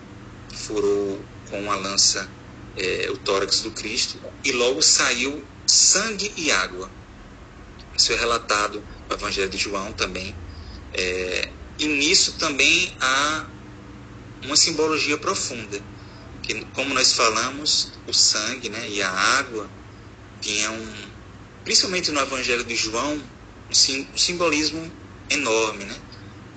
furou 0.53 1.19
com 1.53 1.71
a 1.71 1.75
lança 1.75 2.27
é, 2.75 3.07
o 3.11 3.17
tórax 3.17 3.61
do 3.61 3.69
Cristo, 3.69 4.19
e 4.43 4.51
logo 4.51 4.81
saiu 4.81 5.45
sangue 5.67 6.33
e 6.35 6.51
água. 6.51 6.89
Isso 7.95 8.11
é 8.11 8.15
relatado 8.15 8.83
no 9.07 9.15
Evangelho 9.15 9.49
de 9.49 9.57
João 9.59 9.93
também. 9.93 10.35
É, 10.95 11.47
e 11.77 11.85
nisso 11.85 12.33
também 12.39 12.91
há 12.99 13.45
uma 14.43 14.55
simbologia 14.55 15.15
profunda, 15.15 15.79
que 16.41 16.65
como 16.73 16.91
nós 16.95 17.13
falamos, 17.13 17.91
o 18.07 18.13
sangue 18.13 18.69
né, 18.69 18.89
e 18.89 19.03
a 19.03 19.11
água 19.11 19.69
tinham, 20.41 20.75
principalmente 21.63 22.09
no 22.09 22.19
Evangelho 22.19 22.63
de 22.63 22.75
João, 22.75 23.21
um, 23.69 23.73
sim, 23.73 24.07
um 24.11 24.17
simbolismo 24.17 24.91
enorme, 25.29 25.85
né? 25.85 25.95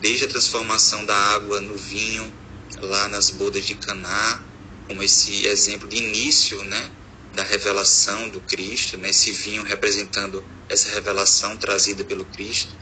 desde 0.00 0.24
a 0.24 0.28
transformação 0.28 1.04
da 1.04 1.14
água 1.14 1.60
no 1.60 1.76
vinho, 1.76 2.32
lá 2.80 3.08
nas 3.08 3.30
bodas 3.30 3.64
de 3.64 3.74
Caná, 3.74 4.42
como 4.86 5.02
esse 5.02 5.46
exemplo 5.46 5.88
de 5.88 5.96
início 5.96 6.62
né, 6.64 6.90
da 7.34 7.42
revelação 7.42 8.28
do 8.28 8.40
Cristo, 8.40 8.96
né, 8.96 9.10
esse 9.10 9.32
vinho 9.32 9.62
representando 9.62 10.44
essa 10.68 10.88
revelação 10.90 11.56
trazida 11.56 12.04
pelo 12.04 12.24
Cristo, 12.24 12.74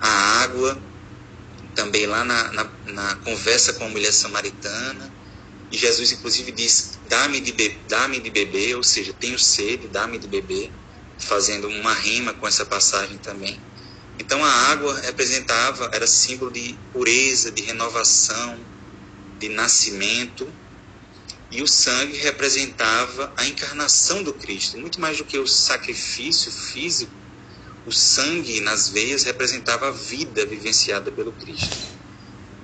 a 0.00 0.08
água 0.42 0.80
também 1.74 2.06
lá 2.06 2.24
na, 2.24 2.52
na, 2.52 2.70
na 2.86 3.14
conversa 3.16 3.72
com 3.74 3.84
a 3.84 3.88
mulher 3.88 4.12
samaritana, 4.12 5.12
e 5.70 5.76
Jesus 5.78 6.10
inclusive 6.10 6.50
diz, 6.50 6.98
dá-me 7.08 7.40
de, 7.40 7.52
be 7.52 7.78
dá 7.88 8.08
de 8.08 8.30
beber, 8.30 8.76
ou 8.76 8.82
seja, 8.82 9.12
tenho 9.12 9.38
sede, 9.38 9.86
dá-me 9.86 10.18
de 10.18 10.26
beber, 10.26 10.72
fazendo 11.18 11.68
uma 11.68 11.94
rima 11.94 12.32
com 12.34 12.46
essa 12.46 12.64
passagem 12.64 13.18
também. 13.18 13.60
Então 14.18 14.44
a 14.44 14.50
água 14.50 14.98
representava, 15.00 15.88
era 15.92 16.06
símbolo 16.06 16.50
de 16.50 16.76
pureza, 16.92 17.50
de 17.50 17.62
renovação, 17.62 18.58
de 19.38 19.48
nascimento, 19.48 20.46
e 21.50 21.62
o 21.62 21.66
sangue 21.66 22.16
representava 22.18 23.32
a 23.36 23.44
encarnação 23.46 24.22
do 24.22 24.32
Cristo, 24.32 24.78
muito 24.78 25.00
mais 25.00 25.18
do 25.18 25.24
que 25.24 25.38
o 25.38 25.46
sacrifício 25.46 26.50
físico, 26.52 27.12
o 27.86 27.92
sangue 27.92 28.60
nas 28.60 28.88
veias 28.88 29.24
representava 29.24 29.88
a 29.88 29.90
vida 29.90 30.46
vivenciada 30.46 31.10
pelo 31.10 31.32
Cristo. 31.32 31.76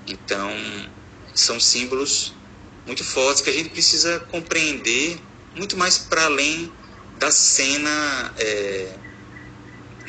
Então, 0.07 0.51
são 1.34 1.59
símbolos 1.59 2.32
muito 2.87 3.03
fortes 3.03 3.43
que 3.43 3.51
a 3.51 3.53
gente 3.53 3.70
precisa 3.70 4.20
compreender 4.20 5.18
muito 5.57 5.76
mais 5.76 5.99
para 5.99 6.26
além 6.26 6.72
da 7.18 7.32
cena 7.32 8.32
é, 8.39 8.99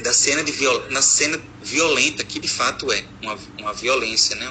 da 0.04 0.14
cena 0.14 0.44
de 0.44 0.52
viol, 0.52 0.92
na 0.92 1.02
cena 1.02 1.42
violenta 1.62 2.24
que 2.24 2.40
de 2.40 2.48
fato 2.48 2.92
é 2.92 3.04
uma, 3.22 3.38
uma 3.58 3.74
violência, 3.74 4.36
né? 4.36 4.48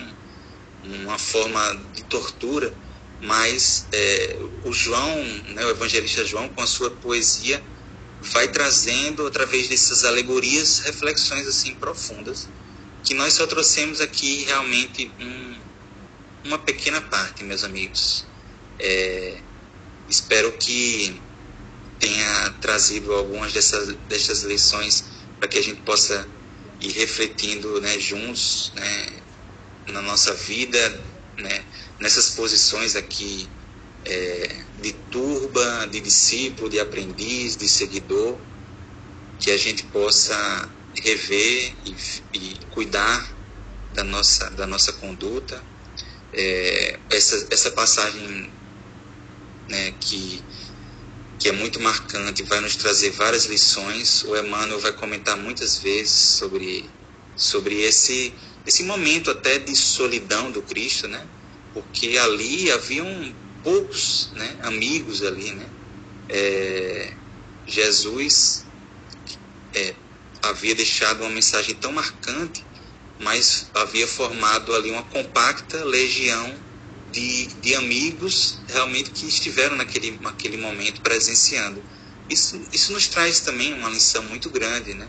Um, 0.85 1.05
uma 1.05 1.19
forma 1.19 1.75
de 1.95 2.03
tortura, 2.05 2.73
mas 3.21 3.87
é, 3.93 4.39
o 4.65 4.73
João, 4.73 5.25
né, 5.55 5.65
o 5.65 5.71
evangelista 5.71 6.25
João, 6.25 6.49
com 6.49 6.61
a 6.61 6.67
sua 6.67 6.91
poesia 6.91 7.63
vai 8.21 8.49
trazendo, 8.49 9.27
através 9.27 9.69
dessas 9.69 10.05
alegorias, 10.05 10.81
reflexões 10.81 11.47
assim 11.47 11.75
profundas, 11.75 12.49
que 13.03 13.15
nós 13.15 13.35
só 13.35 13.47
trouxemos 13.47 14.01
aqui 14.01 14.45
realmente 14.45 15.11
um, 15.21 15.61
uma 16.45 16.59
pequena 16.59 17.01
parte, 17.01 17.45
meus 17.45 17.63
amigos. 17.65 18.27
É, 18.79 19.43
espero 20.09 20.53
que 20.59 21.23
tenha 21.99 22.51
trazido 22.61 23.13
algumas 23.13 23.53
dessas, 23.53 23.95
dessas 24.09 24.43
lições 24.43 25.05
para 25.39 25.49
que 25.49 25.59
a 25.59 25.63
gente 25.63 25.83
possa 25.83 26.29
ir 26.81 26.93
refletindo 26.93 27.81
né, 27.81 27.99
juntos 27.99 28.73
né, 28.75 29.23
na 29.89 30.03
nossa 30.03 30.35
vida, 30.35 31.05
né, 31.39 31.65
nessas 32.01 32.31
posições 32.31 32.95
aqui 32.97 33.49
é, 34.05 34.65
de 34.81 34.93
turba, 35.11 35.87
de 35.91 36.01
discípulo, 36.01 36.69
de 36.69 36.79
aprendiz, 36.79 37.57
de 37.57 37.69
seguidor, 37.69 38.39
que 39.39 39.51
a 39.51 39.57
gente 39.57 39.85
possa 39.85 40.69
rever 41.03 41.75
e, 41.85 41.95
e 42.33 42.59
cuidar 42.71 43.35
da 43.93 44.05
nossa, 44.05 44.51
da 44.51 44.67
nossa 44.67 44.93
conduta. 44.95 45.63
É, 46.33 46.99
essa, 47.11 47.47
essa 47.51 47.71
passagem 47.71 48.51
né, 49.69 49.93
que, 50.01 50.43
que 51.39 51.49
é 51.49 51.53
muito 51.53 51.81
marcante, 51.81 52.43
vai 52.45 52.61
nos 52.61 52.77
trazer 52.77 53.11
várias 53.11 53.47
lições. 53.47 54.23
O 54.25 54.37
Emmanuel 54.37 54.79
vai 54.79 54.93
comentar 54.93 55.37
muitas 55.37 55.79
vezes 55.79 56.13
sobre, 56.13 56.89
sobre 57.35 57.83
esse, 57.83 58.35
esse 58.67 58.83
momento 58.85 59.31
até 59.31 59.59
de 59.59 59.75
solidão 59.75 60.51
do 60.51 60.63
Cristo, 60.63 61.09
né? 61.09 61.27
Porque 61.77 62.17
ali 62.17 62.73
havia 62.73 63.05
um 63.05 63.35
poucos 63.63 64.31
né, 64.33 64.57
amigos 64.63 65.23
ali, 65.23 65.53
né? 65.53 65.67
É, 66.27 67.13
Jesus 67.67 68.65
é, 69.75 69.95
havia 70.41 70.75
deixado 70.75 71.21
uma 71.21 71.29
mensagem 71.29 71.75
tão 71.75 71.93
marcante, 71.93 72.65
mas 73.21 73.67
havia 73.75 74.09
formado 74.09 74.75
ali 74.75 74.91
uma 74.91 75.03
compacta 75.03 75.85
legião 75.85 76.55
de, 77.13 77.47
de 77.61 77.75
amigos 77.75 78.59
realmente 78.69 79.11
que 79.11 79.27
estiveram 79.27 79.77
naquele, 79.77 80.19
naquele 80.19 80.57
momento 80.57 81.03
presenciando. 81.03 81.85
Isso, 82.31 82.59
isso 82.73 82.91
nos 82.91 83.07
traz 83.07 83.41
também 83.41 83.75
uma 83.75 83.91
lição 83.91 84.23
muito 84.23 84.49
grande 84.49 84.95
né, 84.95 85.07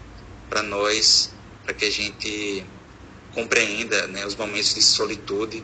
para 0.49 0.61
nós, 0.61 1.31
para 1.63 1.73
que 1.73 1.85
a 1.85 1.91
gente 1.91 2.65
compreenda 3.33 4.05
né, 4.07 4.25
os 4.25 4.35
momentos 4.35 4.75
de 4.75 4.81
solitude 4.81 5.63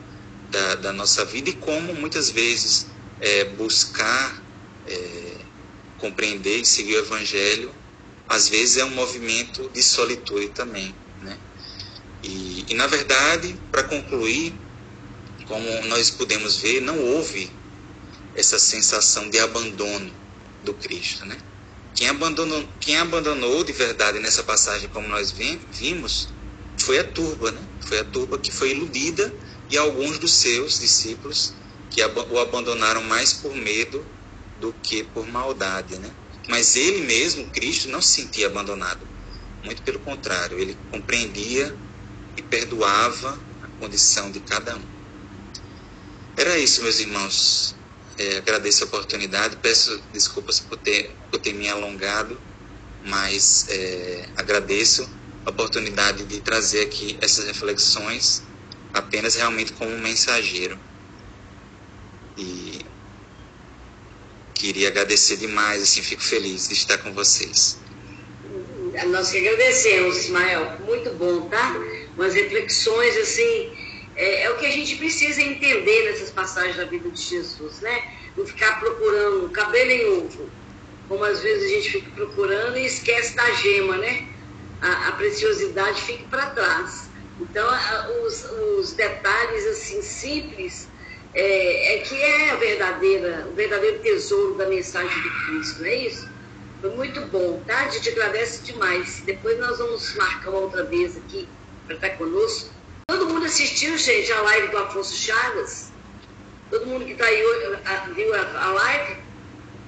da, 0.53 0.75
da 0.75 0.93
nossa 0.93 1.25
vida 1.25 1.49
e 1.49 1.53
como 1.53 1.95
muitas 1.95 2.29
vezes 2.29 2.85
é, 3.19 3.45
buscar 3.45 4.39
é, 4.87 5.37
compreender 5.97 6.59
e 6.59 6.65
seguir 6.65 6.95
o 6.97 6.99
Evangelho, 6.99 7.73
às 8.29 8.47
vezes 8.47 8.77
é 8.77 8.85
um 8.85 8.91
movimento 8.91 9.69
de 9.73 9.81
solitude 9.81 10.49
também. 10.49 10.93
Né? 11.23 11.37
E, 12.21 12.65
e 12.69 12.73
na 12.75 12.85
verdade, 12.85 13.57
para 13.71 13.83
concluir, 13.83 14.53
como 15.47 15.67
nós 15.87 16.11
podemos 16.11 16.57
ver, 16.57 16.81
não 16.81 16.99
houve 16.99 17.49
essa 18.35 18.59
sensação 18.59 19.29
de 19.29 19.39
abandono 19.39 20.11
do 20.63 20.73
Cristo. 20.75 21.25
Né? 21.25 21.37
Quem, 21.95 22.09
abandonou, 22.09 22.63
quem 22.79 22.97
abandonou 22.97 23.63
de 23.63 23.73
verdade 23.73 24.19
nessa 24.19 24.43
passagem, 24.43 24.87
como 24.89 25.07
nós 25.07 25.31
vimos, 25.31 26.29
foi 26.77 26.99
a 26.99 27.03
turba, 27.03 27.51
né? 27.51 27.61
foi 27.87 27.99
a 27.99 28.03
turba 28.03 28.37
que 28.37 28.51
foi 28.51 28.71
iludida 28.71 29.33
e 29.70 29.78
alguns 29.78 30.20
dos 30.20 30.34
seus 30.34 30.80
discípulos 30.80 31.53
que 31.89 32.03
o 32.03 32.39
abandonaram 32.39 33.03
mais 33.03 33.34
por 33.34 33.55
medo 33.55 34.05
do 34.59 34.74
que 34.74 35.03
por 35.03 35.28
maldade, 35.28 35.97
né? 35.99 36.11
Mas 36.47 36.76
ele 36.76 37.05
mesmo, 37.05 37.49
Cristo, 37.51 37.88
não 37.88 38.01
se 38.01 38.22
sentia 38.22 38.47
abandonado. 38.47 39.07
Muito 39.64 39.82
pelo 39.84 39.99
contrário, 39.99 40.59
ele 40.59 40.78
compreendia 40.91 41.76
e 42.36 42.41
perdoava 42.41 43.39
a 43.61 43.68
condição 43.80 44.32
de 44.32 44.39
cada 44.41 44.76
um. 44.76 44.84
Era 46.36 46.57
isso, 46.57 46.82
meus 46.82 46.99
irmãos. 46.99 47.76
É, 48.18 48.38
agradeço 48.38 48.84
a 48.84 48.88
oportunidade, 48.88 49.57
peço 49.57 50.03
desculpas 50.11 50.59
por 50.59 50.78
ter, 50.78 51.16
por 51.32 51.39
ter 51.39 51.53
me 51.53 51.68
alongado, 51.70 52.39
mas 53.03 53.66
é, 53.70 54.30
agradeço 54.36 55.09
a 55.45 55.49
oportunidade 55.49 56.26
de 56.26 56.39
trazer 56.41 56.82
aqui 56.82 57.18
essas 57.22 57.45
reflexões 57.45 58.43
apenas 58.93 59.35
realmente 59.35 59.73
como 59.73 59.91
um 59.91 59.99
mensageiro. 59.99 60.79
E 62.37 62.79
queria 64.53 64.87
agradecer 64.87 65.37
demais, 65.37 65.81
assim, 65.81 66.01
fico 66.01 66.23
feliz 66.23 66.67
de 66.67 66.73
estar 66.73 66.97
com 66.99 67.11
vocês. 67.13 67.77
Nós 69.07 69.31
que 69.31 69.39
agradecemos, 69.39 70.17
Ismael, 70.17 70.77
muito 70.85 71.09
bom, 71.15 71.49
tá? 71.49 71.75
Umas 72.15 72.35
reflexões, 72.35 73.17
assim, 73.17 73.71
é, 74.15 74.43
é, 74.43 74.51
o 74.51 74.57
que 74.57 74.65
a 74.67 74.71
gente 74.71 74.95
precisa 74.95 75.41
entender 75.41 76.11
nessas 76.11 76.29
passagens 76.29 76.77
da 76.77 76.85
vida 76.85 77.09
de 77.09 77.19
Jesus, 77.19 77.79
né? 77.81 78.03
Não 78.37 78.45
ficar 78.45 78.79
procurando 78.79 79.49
cabelo 79.49 79.91
em 79.91 80.05
ovo, 80.05 80.49
como 81.07 81.23
às 81.23 81.41
vezes 81.41 81.63
a 81.63 81.75
gente 81.75 81.91
fica 81.91 82.11
procurando 82.11 82.77
e 82.77 82.85
esquece 82.85 83.35
da 83.35 83.51
gema, 83.53 83.97
né? 83.97 84.27
A, 84.81 85.09
a 85.09 85.11
preciosidade 85.13 86.01
fica 86.01 86.25
para 86.29 86.47
trás. 86.51 87.09
Então, 87.39 87.67
a, 87.67 88.09
os, 88.23 88.43
os 88.77 88.93
detalhes, 88.93 89.65
assim, 89.67 90.01
simples 90.01 90.88
é, 91.34 91.95
é, 91.95 91.97
que 91.99 92.15
é 92.15 92.51
a 92.51 92.55
verdadeira, 92.55 93.47
o 93.49 93.53
verdadeiro 93.53 93.99
tesouro 93.99 94.55
da 94.55 94.67
mensagem 94.67 95.21
de 95.21 95.29
Cristo, 95.45 95.81
não 95.81 95.88
é 95.88 95.95
isso? 95.95 96.29
Foi 96.79 96.89
muito 96.91 97.21
bom, 97.27 97.61
tá? 97.65 97.86
A 97.86 97.89
gente 97.89 98.09
agradece 98.09 98.61
demais. 98.63 99.23
Depois 99.25 99.57
nós 99.57 99.77
vamos 99.77 100.15
marcar 100.15 100.49
uma 100.49 100.59
outra 100.59 100.84
vez 100.84 101.17
aqui 101.17 101.47
para 101.86 101.95
estar 101.95 102.09
conosco. 102.17 102.71
Todo 103.07 103.27
mundo 103.27 103.45
assistiu, 103.45 103.97
gente, 103.97 104.31
a 104.31 104.41
live 104.41 104.67
do 104.67 104.77
Afonso 104.77 105.15
Chagas? 105.15 105.91
Todo 106.69 106.86
mundo 106.86 107.05
que 107.05 107.13
está 107.13 107.25
aí 107.25 107.41
viu 108.15 108.34
a, 108.36 108.71
live? 108.71 109.17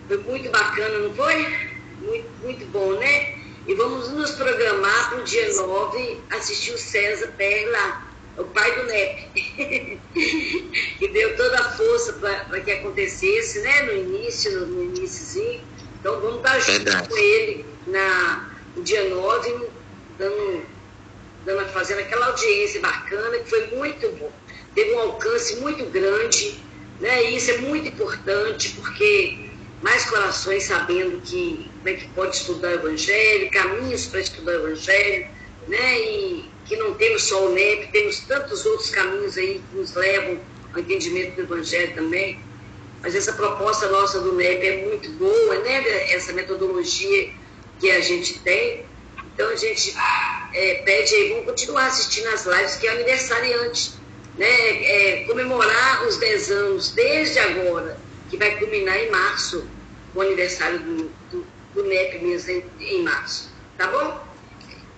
Foi 0.08 0.18
muito 0.20 0.50
bacana, 0.50 1.00
não 1.00 1.14
foi? 1.14 1.70
Muito, 2.00 2.30
muito 2.42 2.66
bom, 2.68 2.94
né? 2.94 3.35
E 3.68 3.74
vamos 3.74 4.10
nos 4.10 4.32
programar 4.32 5.10
para 5.10 5.20
o 5.20 5.24
dia 5.24 5.54
9 5.54 6.22
assistir 6.32 6.72
o 6.72 6.78
César 6.78 7.34
Perry 7.38 7.66
lá 7.66 8.06
o 8.38 8.44
pai 8.44 8.76
do 8.76 8.84
NEP, 8.84 10.02
que 11.00 11.08
deu 11.08 11.36
toda 11.38 11.60
a 11.60 11.72
força 11.72 12.14
para 12.14 12.60
que 12.62 12.72
acontecesse, 12.72 13.62
né, 13.62 13.84
no 13.84 13.94
início, 13.94 14.60
no, 14.60 14.66
no 14.68 14.84
iníciozinho. 14.84 15.62
Então 16.00 16.20
vamos 16.20 16.38
estar 16.38 16.60
junto 16.60 17.10
com 17.10 17.18
ele 17.18 17.66
na, 17.88 18.50
no 18.76 18.84
dia 18.84 19.10
9, 19.10 19.68
dando, 20.18 20.66
dando, 21.46 21.70
fazendo 21.72 22.00
aquela 22.00 22.28
audiência 22.28 22.82
bacana, 22.82 23.38
que 23.40 23.50
foi 23.50 23.68
muito 23.68 24.10
bom. 24.18 24.32
Teve 24.74 24.94
um 24.94 25.00
alcance 25.00 25.56
muito 25.58 25.86
grande, 25.86 26.60
né, 27.00 27.32
e 27.32 27.38
isso 27.38 27.52
é 27.52 27.58
muito 27.60 27.88
importante, 27.88 28.70
porque 28.72 29.50
mais 29.82 30.10
corações 30.10 30.64
sabendo 30.64 31.22
que, 31.22 31.72
como 31.86 31.96
é 31.96 32.00
que 32.00 32.08
pode 32.10 32.36
estudar 32.36 32.70
o 32.70 32.74
Evangelho, 32.74 33.52
caminhos 33.52 34.08
para 34.08 34.20
estudar 34.20 34.54
o 34.54 34.68
Evangelho, 34.68 35.28
né, 35.68 36.00
e 36.00 36.50
que 36.66 36.76
não 36.78 36.96
temos 36.96 37.26
só 37.26 37.46
o 37.46 37.54
NEP, 37.54 37.92
temos 37.92 38.22
tantos 38.22 38.66
outros 38.66 38.90
caminhos 38.90 39.38
aí 39.38 39.62
que 39.70 39.78
nos 39.78 39.94
levam 39.94 40.40
ao 40.74 40.80
entendimento 40.80 41.36
do 41.36 41.42
Evangelho 41.44 41.94
também. 41.94 42.40
Mas 43.04 43.14
essa 43.14 43.34
proposta 43.34 43.88
nossa 43.90 44.20
do 44.20 44.34
NEP 44.34 44.66
é 44.66 44.86
muito 44.88 45.12
boa, 45.12 45.60
né? 45.60 46.12
Essa 46.12 46.34
metodologia 46.34 47.30
que 47.80 47.92
a 47.92 48.02
gente 48.02 48.40
tem. 48.40 48.84
Então 49.36 49.48
a 49.48 49.56
gente 49.56 49.94
é, 50.56 50.82
pede 50.84 51.14
aí, 51.14 51.30
vamos 51.30 51.46
continuar 51.46 51.86
assistindo 51.86 52.30
as 52.30 52.48
lives, 52.48 52.78
que 52.78 52.88
é 52.88 52.94
aniversariante, 52.94 53.94
né? 54.40 54.48
É, 54.48 55.26
comemorar 55.28 56.08
os 56.08 56.18
10 56.18 56.50
anos 56.50 56.92
desde 56.94 57.38
agora, 57.38 57.96
que 58.32 58.38
vai 58.38 58.58
culminar 58.58 58.98
em 58.98 59.12
março, 59.12 59.68
o 60.16 60.22
aniversário 60.22 60.80
do, 60.80 61.12
do, 61.76 61.84
NEP 61.84 62.20
mesmo 62.20 62.52
em, 62.52 62.64
em 62.80 63.04
março. 63.04 63.52
Tá 63.78 63.88
bom? 63.88 64.26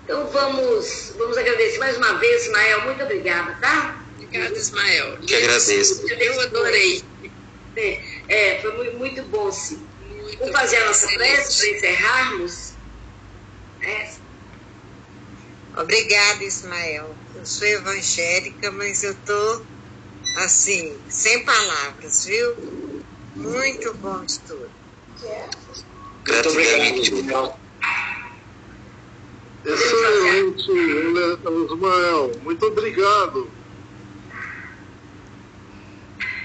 Então 0.04 0.28
vamos, 0.28 1.14
vamos 1.18 1.38
agradecer 1.38 1.80
mais 1.80 1.98
uma 1.98 2.14
vez, 2.14 2.44
Ismael. 2.46 2.86
Muito 2.86 3.04
obrigada, 3.04 3.54
tá? 3.56 4.02
Obrigada, 4.16 4.58
Ismael. 4.58 5.18
Que 5.20 5.36
agradeço. 5.36 6.08
Eu 6.08 6.42
adorei. 6.42 7.04
É, 7.76 8.02
é, 8.28 8.62
foi 8.62 8.76
muito, 8.76 8.98
muito 8.98 9.24
bom, 9.24 9.52
sim. 9.52 9.86
Muito 10.02 10.40
vamos 10.40 10.56
fazer 10.56 10.78
a 10.78 10.86
nossa 10.86 11.08
prece 11.08 11.60
para 11.60 11.78
encerrarmos? 11.78 12.74
É. 13.82 14.14
Obrigada, 15.78 16.44
Ismael. 16.44 17.16
Eu 17.36 17.46
sou 17.46 17.68
evangélica, 17.68 18.72
mas 18.72 19.04
eu 19.04 19.16
tô 19.26 19.66
assim, 20.38 20.98
sem 21.10 21.44
palavras, 21.46 22.26
viu? 22.26 23.04
Muito 23.36 23.94
bom 23.96 24.26
de 24.26 24.40
tudo. 24.40 24.72
Muito 26.28 26.50
obrigado, 26.50 27.58
Excelente, 29.66 30.72
Ismael. 31.74 32.32
Muito 32.44 32.66
obrigado. 32.66 33.50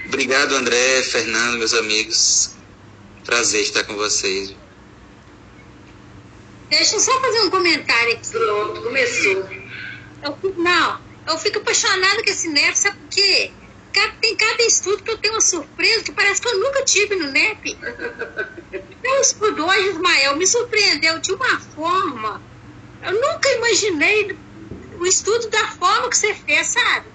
Obrigado, 0.05 0.55
André, 0.55 1.03
Fernando, 1.03 1.57
meus 1.57 1.73
amigos. 1.73 2.55
Prazer 3.25 3.61
estar 3.61 3.83
com 3.85 3.95
vocês. 3.95 4.53
Deixa 6.69 6.95
eu 6.95 6.99
só 6.99 7.19
fazer 7.21 7.41
um 7.41 7.49
comentário 7.49 8.13
aqui. 8.13 8.29
Pronto, 8.29 8.81
começou. 8.81 9.49
Eu, 10.23 10.37
não, 10.57 10.99
eu 11.27 11.37
fico 11.37 11.59
apaixonada 11.59 12.23
com 12.23 12.29
esse 12.29 12.49
NEP, 12.49 12.77
sabe 12.77 12.97
por 12.97 13.09
quê? 13.09 13.51
Tem 14.21 14.35
cada 14.35 14.63
estudo 14.63 15.03
que 15.03 15.11
eu 15.11 15.17
tenho 15.17 15.33
uma 15.35 15.41
surpresa 15.41 16.03
que 16.03 16.11
parece 16.11 16.41
que 16.41 16.47
eu 16.47 16.59
nunca 16.59 16.83
tive 16.83 17.15
no 17.15 17.31
NEP. 17.31 17.77
O 19.03 19.21
estudo 19.21 19.65
hoje, 19.65 19.89
Ismael, 19.89 20.35
me 20.37 20.47
surpreendeu 20.47 21.19
de 21.19 21.33
uma 21.33 21.59
forma 21.59 22.41
eu 23.03 23.13
nunca 23.19 23.49
imaginei 23.49 24.35
o 24.97 25.05
estudo 25.05 25.49
da 25.49 25.67
forma 25.67 26.09
que 26.09 26.17
você 26.17 26.33
fez, 26.33 26.67
sabe? 26.67 27.07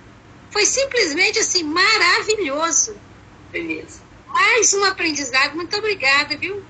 Foi 0.51 0.65
simplesmente 0.67 1.39
assim, 1.39 1.63
maravilhoso. 1.65 2.95
Beleza. 3.51 4.03
Mais 4.27 4.73
um 4.75 4.85
aprendizado, 4.85 5.57
muito 5.57 5.75
obrigada, 5.77 6.37
viu? 6.37 6.63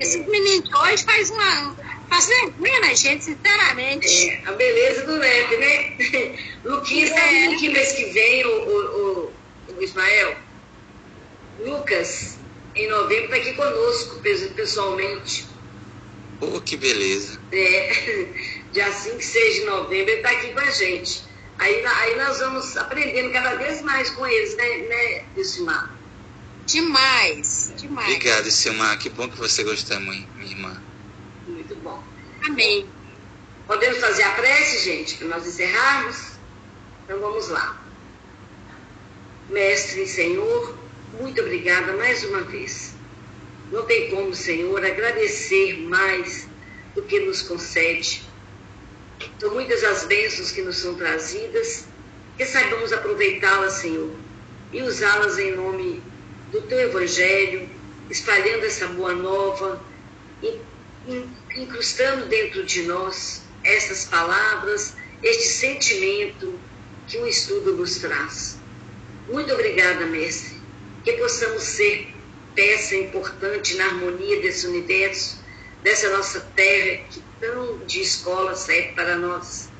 Esse 0.00 0.18
é. 0.18 0.26
menino 0.26 0.64
hoje 0.76 1.04
faz 1.04 1.30
uma. 1.30 1.76
faz 2.08 2.26
vergonha 2.26 2.80
na 2.80 2.94
gente, 2.94 3.24
sinceramente. 3.24 4.28
É, 4.28 4.48
a 4.48 4.52
beleza 4.52 5.06
do 5.06 5.18
NEP, 5.18 5.56
né? 5.56 6.38
Luquinhas 6.64 7.10
está 7.10 7.20
é. 7.20 7.30
vindo 7.30 7.54
aqui 7.54 7.68
mês 7.68 7.92
que 7.92 8.04
vem, 8.06 8.44
o, 8.44 8.50
o, 8.50 9.26
o, 9.26 9.32
o 9.76 9.82
Ismael. 9.82 10.36
Lucas, 11.60 12.38
em 12.74 12.88
novembro, 12.88 13.24
está 13.24 13.36
aqui 13.36 13.54
conosco 13.54 14.20
pessoalmente. 14.54 15.46
Pô, 16.40 16.60
que 16.60 16.76
beleza. 16.76 17.40
É 17.52 18.26
dia 18.72 18.92
5, 18.92 19.22
6 19.22 19.54
de 19.54 19.64
novembro, 19.64 20.10
ele 20.10 20.20
está 20.20 20.30
aqui 20.30 20.52
com 20.52 20.60
a 20.60 20.70
gente. 20.70 21.24
Aí, 21.58 21.86
aí 21.86 22.16
nós 22.16 22.38
vamos 22.40 22.76
aprendendo 22.76 23.32
cada 23.32 23.54
vez 23.54 23.80
mais 23.82 24.10
com 24.10 24.26
eles, 24.26 24.56
né, 24.56 24.78
né 24.78 25.44
Silmar? 25.44 25.94
Demais, 26.66 27.72
demais. 27.76 28.08
Obrigado, 28.08 28.50
Silmar. 28.50 28.98
Que 28.98 29.08
bom 29.08 29.28
que 29.28 29.38
você 29.38 29.62
gostou, 29.62 30.00
mãe, 30.00 30.26
minha 30.36 30.50
irmã. 30.50 30.82
Muito 31.46 31.76
bom. 31.76 32.02
Amém. 32.44 32.88
Podemos 33.66 33.98
fazer 33.98 34.22
a 34.24 34.32
prece, 34.32 34.84
gente, 34.84 35.16
para 35.16 35.28
nós 35.28 35.46
encerrarmos? 35.46 36.32
Então 37.04 37.20
vamos 37.20 37.48
lá. 37.48 37.83
Mestre 39.50 40.04
e 40.04 40.08
Senhor, 40.08 40.74
muito 41.20 41.40
obrigada 41.42 41.92
mais 41.94 42.24
uma 42.24 42.40
vez. 42.42 42.94
Não 43.70 43.84
tem 43.84 44.08
como, 44.10 44.34
Senhor, 44.34 44.84
agradecer 44.84 45.80
mais 45.80 46.48
do 46.94 47.02
que 47.02 47.20
nos 47.20 47.42
concede. 47.42 48.22
São 49.38 49.52
muitas 49.52 49.84
as 49.84 50.04
bênçãos 50.04 50.50
que 50.50 50.62
nos 50.62 50.76
são 50.78 50.94
trazidas, 50.94 51.84
que 52.36 52.46
saibamos 52.46 52.92
aproveitá-las, 52.92 53.74
Senhor, 53.74 54.10
e 54.72 54.82
usá-las 54.82 55.38
em 55.38 55.54
nome 55.54 56.02
do 56.50 56.62
Teu 56.62 56.80
Evangelho, 56.80 57.68
espalhando 58.10 58.64
essa 58.64 58.86
boa 58.88 59.14
nova, 59.14 59.82
incrustando 61.54 62.26
dentro 62.26 62.64
de 62.64 62.82
nós 62.84 63.42
essas 63.62 64.06
palavras, 64.06 64.94
este 65.22 65.48
sentimento 65.48 66.58
que 67.06 67.18
o 67.18 67.26
estudo 67.26 67.74
nos 67.74 67.96
traz. 67.96 68.63
Muito 69.28 69.52
obrigada, 69.52 70.06
mestre. 70.06 70.54
Que 71.02 71.12
possamos 71.14 71.62
ser 71.62 72.14
peça 72.54 72.94
importante 72.94 73.74
na 73.76 73.86
harmonia 73.86 74.40
desse 74.40 74.66
universo, 74.66 75.42
dessa 75.82 76.10
nossa 76.10 76.40
terra 76.54 77.04
que 77.10 77.22
tão 77.40 77.78
de 77.86 78.00
escola 78.00 78.54
serve 78.54 78.92
para 78.92 79.16
nós, 79.16 79.70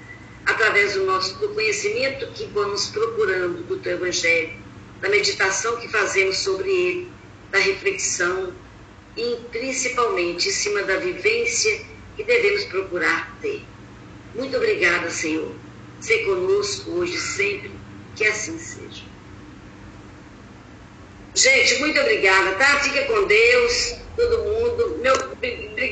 através 0.44 0.94
do 0.94 1.04
nosso 1.04 1.38
do 1.38 1.50
conhecimento 1.50 2.26
que 2.32 2.46
vamos 2.46 2.88
procurando 2.88 3.62
do 3.66 3.78
teu 3.78 3.92
evangelho, 3.92 4.52
da 5.00 5.08
meditação 5.08 5.76
que 5.76 5.88
fazemos 5.88 6.38
sobre 6.38 6.70
ele, 6.70 7.10
da 7.50 7.58
reflexão 7.58 8.52
e 9.16 9.36
principalmente 9.52 10.48
em 10.48 10.52
cima 10.52 10.82
da 10.82 10.96
vivência 10.96 11.84
que 12.16 12.24
devemos 12.24 12.64
procurar 12.64 13.36
ter. 13.40 13.62
Muito 14.34 14.56
obrigada, 14.56 15.10
Senhor. 15.10 15.52
Ser 16.00 16.24
conosco 16.24 16.90
hoje 16.90 17.16
sempre, 17.18 17.70
que 18.16 18.24
assim 18.24 18.58
seja. 18.58 19.03
Gente, 21.34 21.80
muito 21.80 22.00
obrigada, 22.00 22.52
tá? 22.52 22.80
Fica 22.80 23.04
com 23.06 23.26
Deus, 23.26 23.96
todo 24.16 24.38
mundo. 24.44 24.98
Meu, 25.02 25.14
obrigada. 25.14 25.84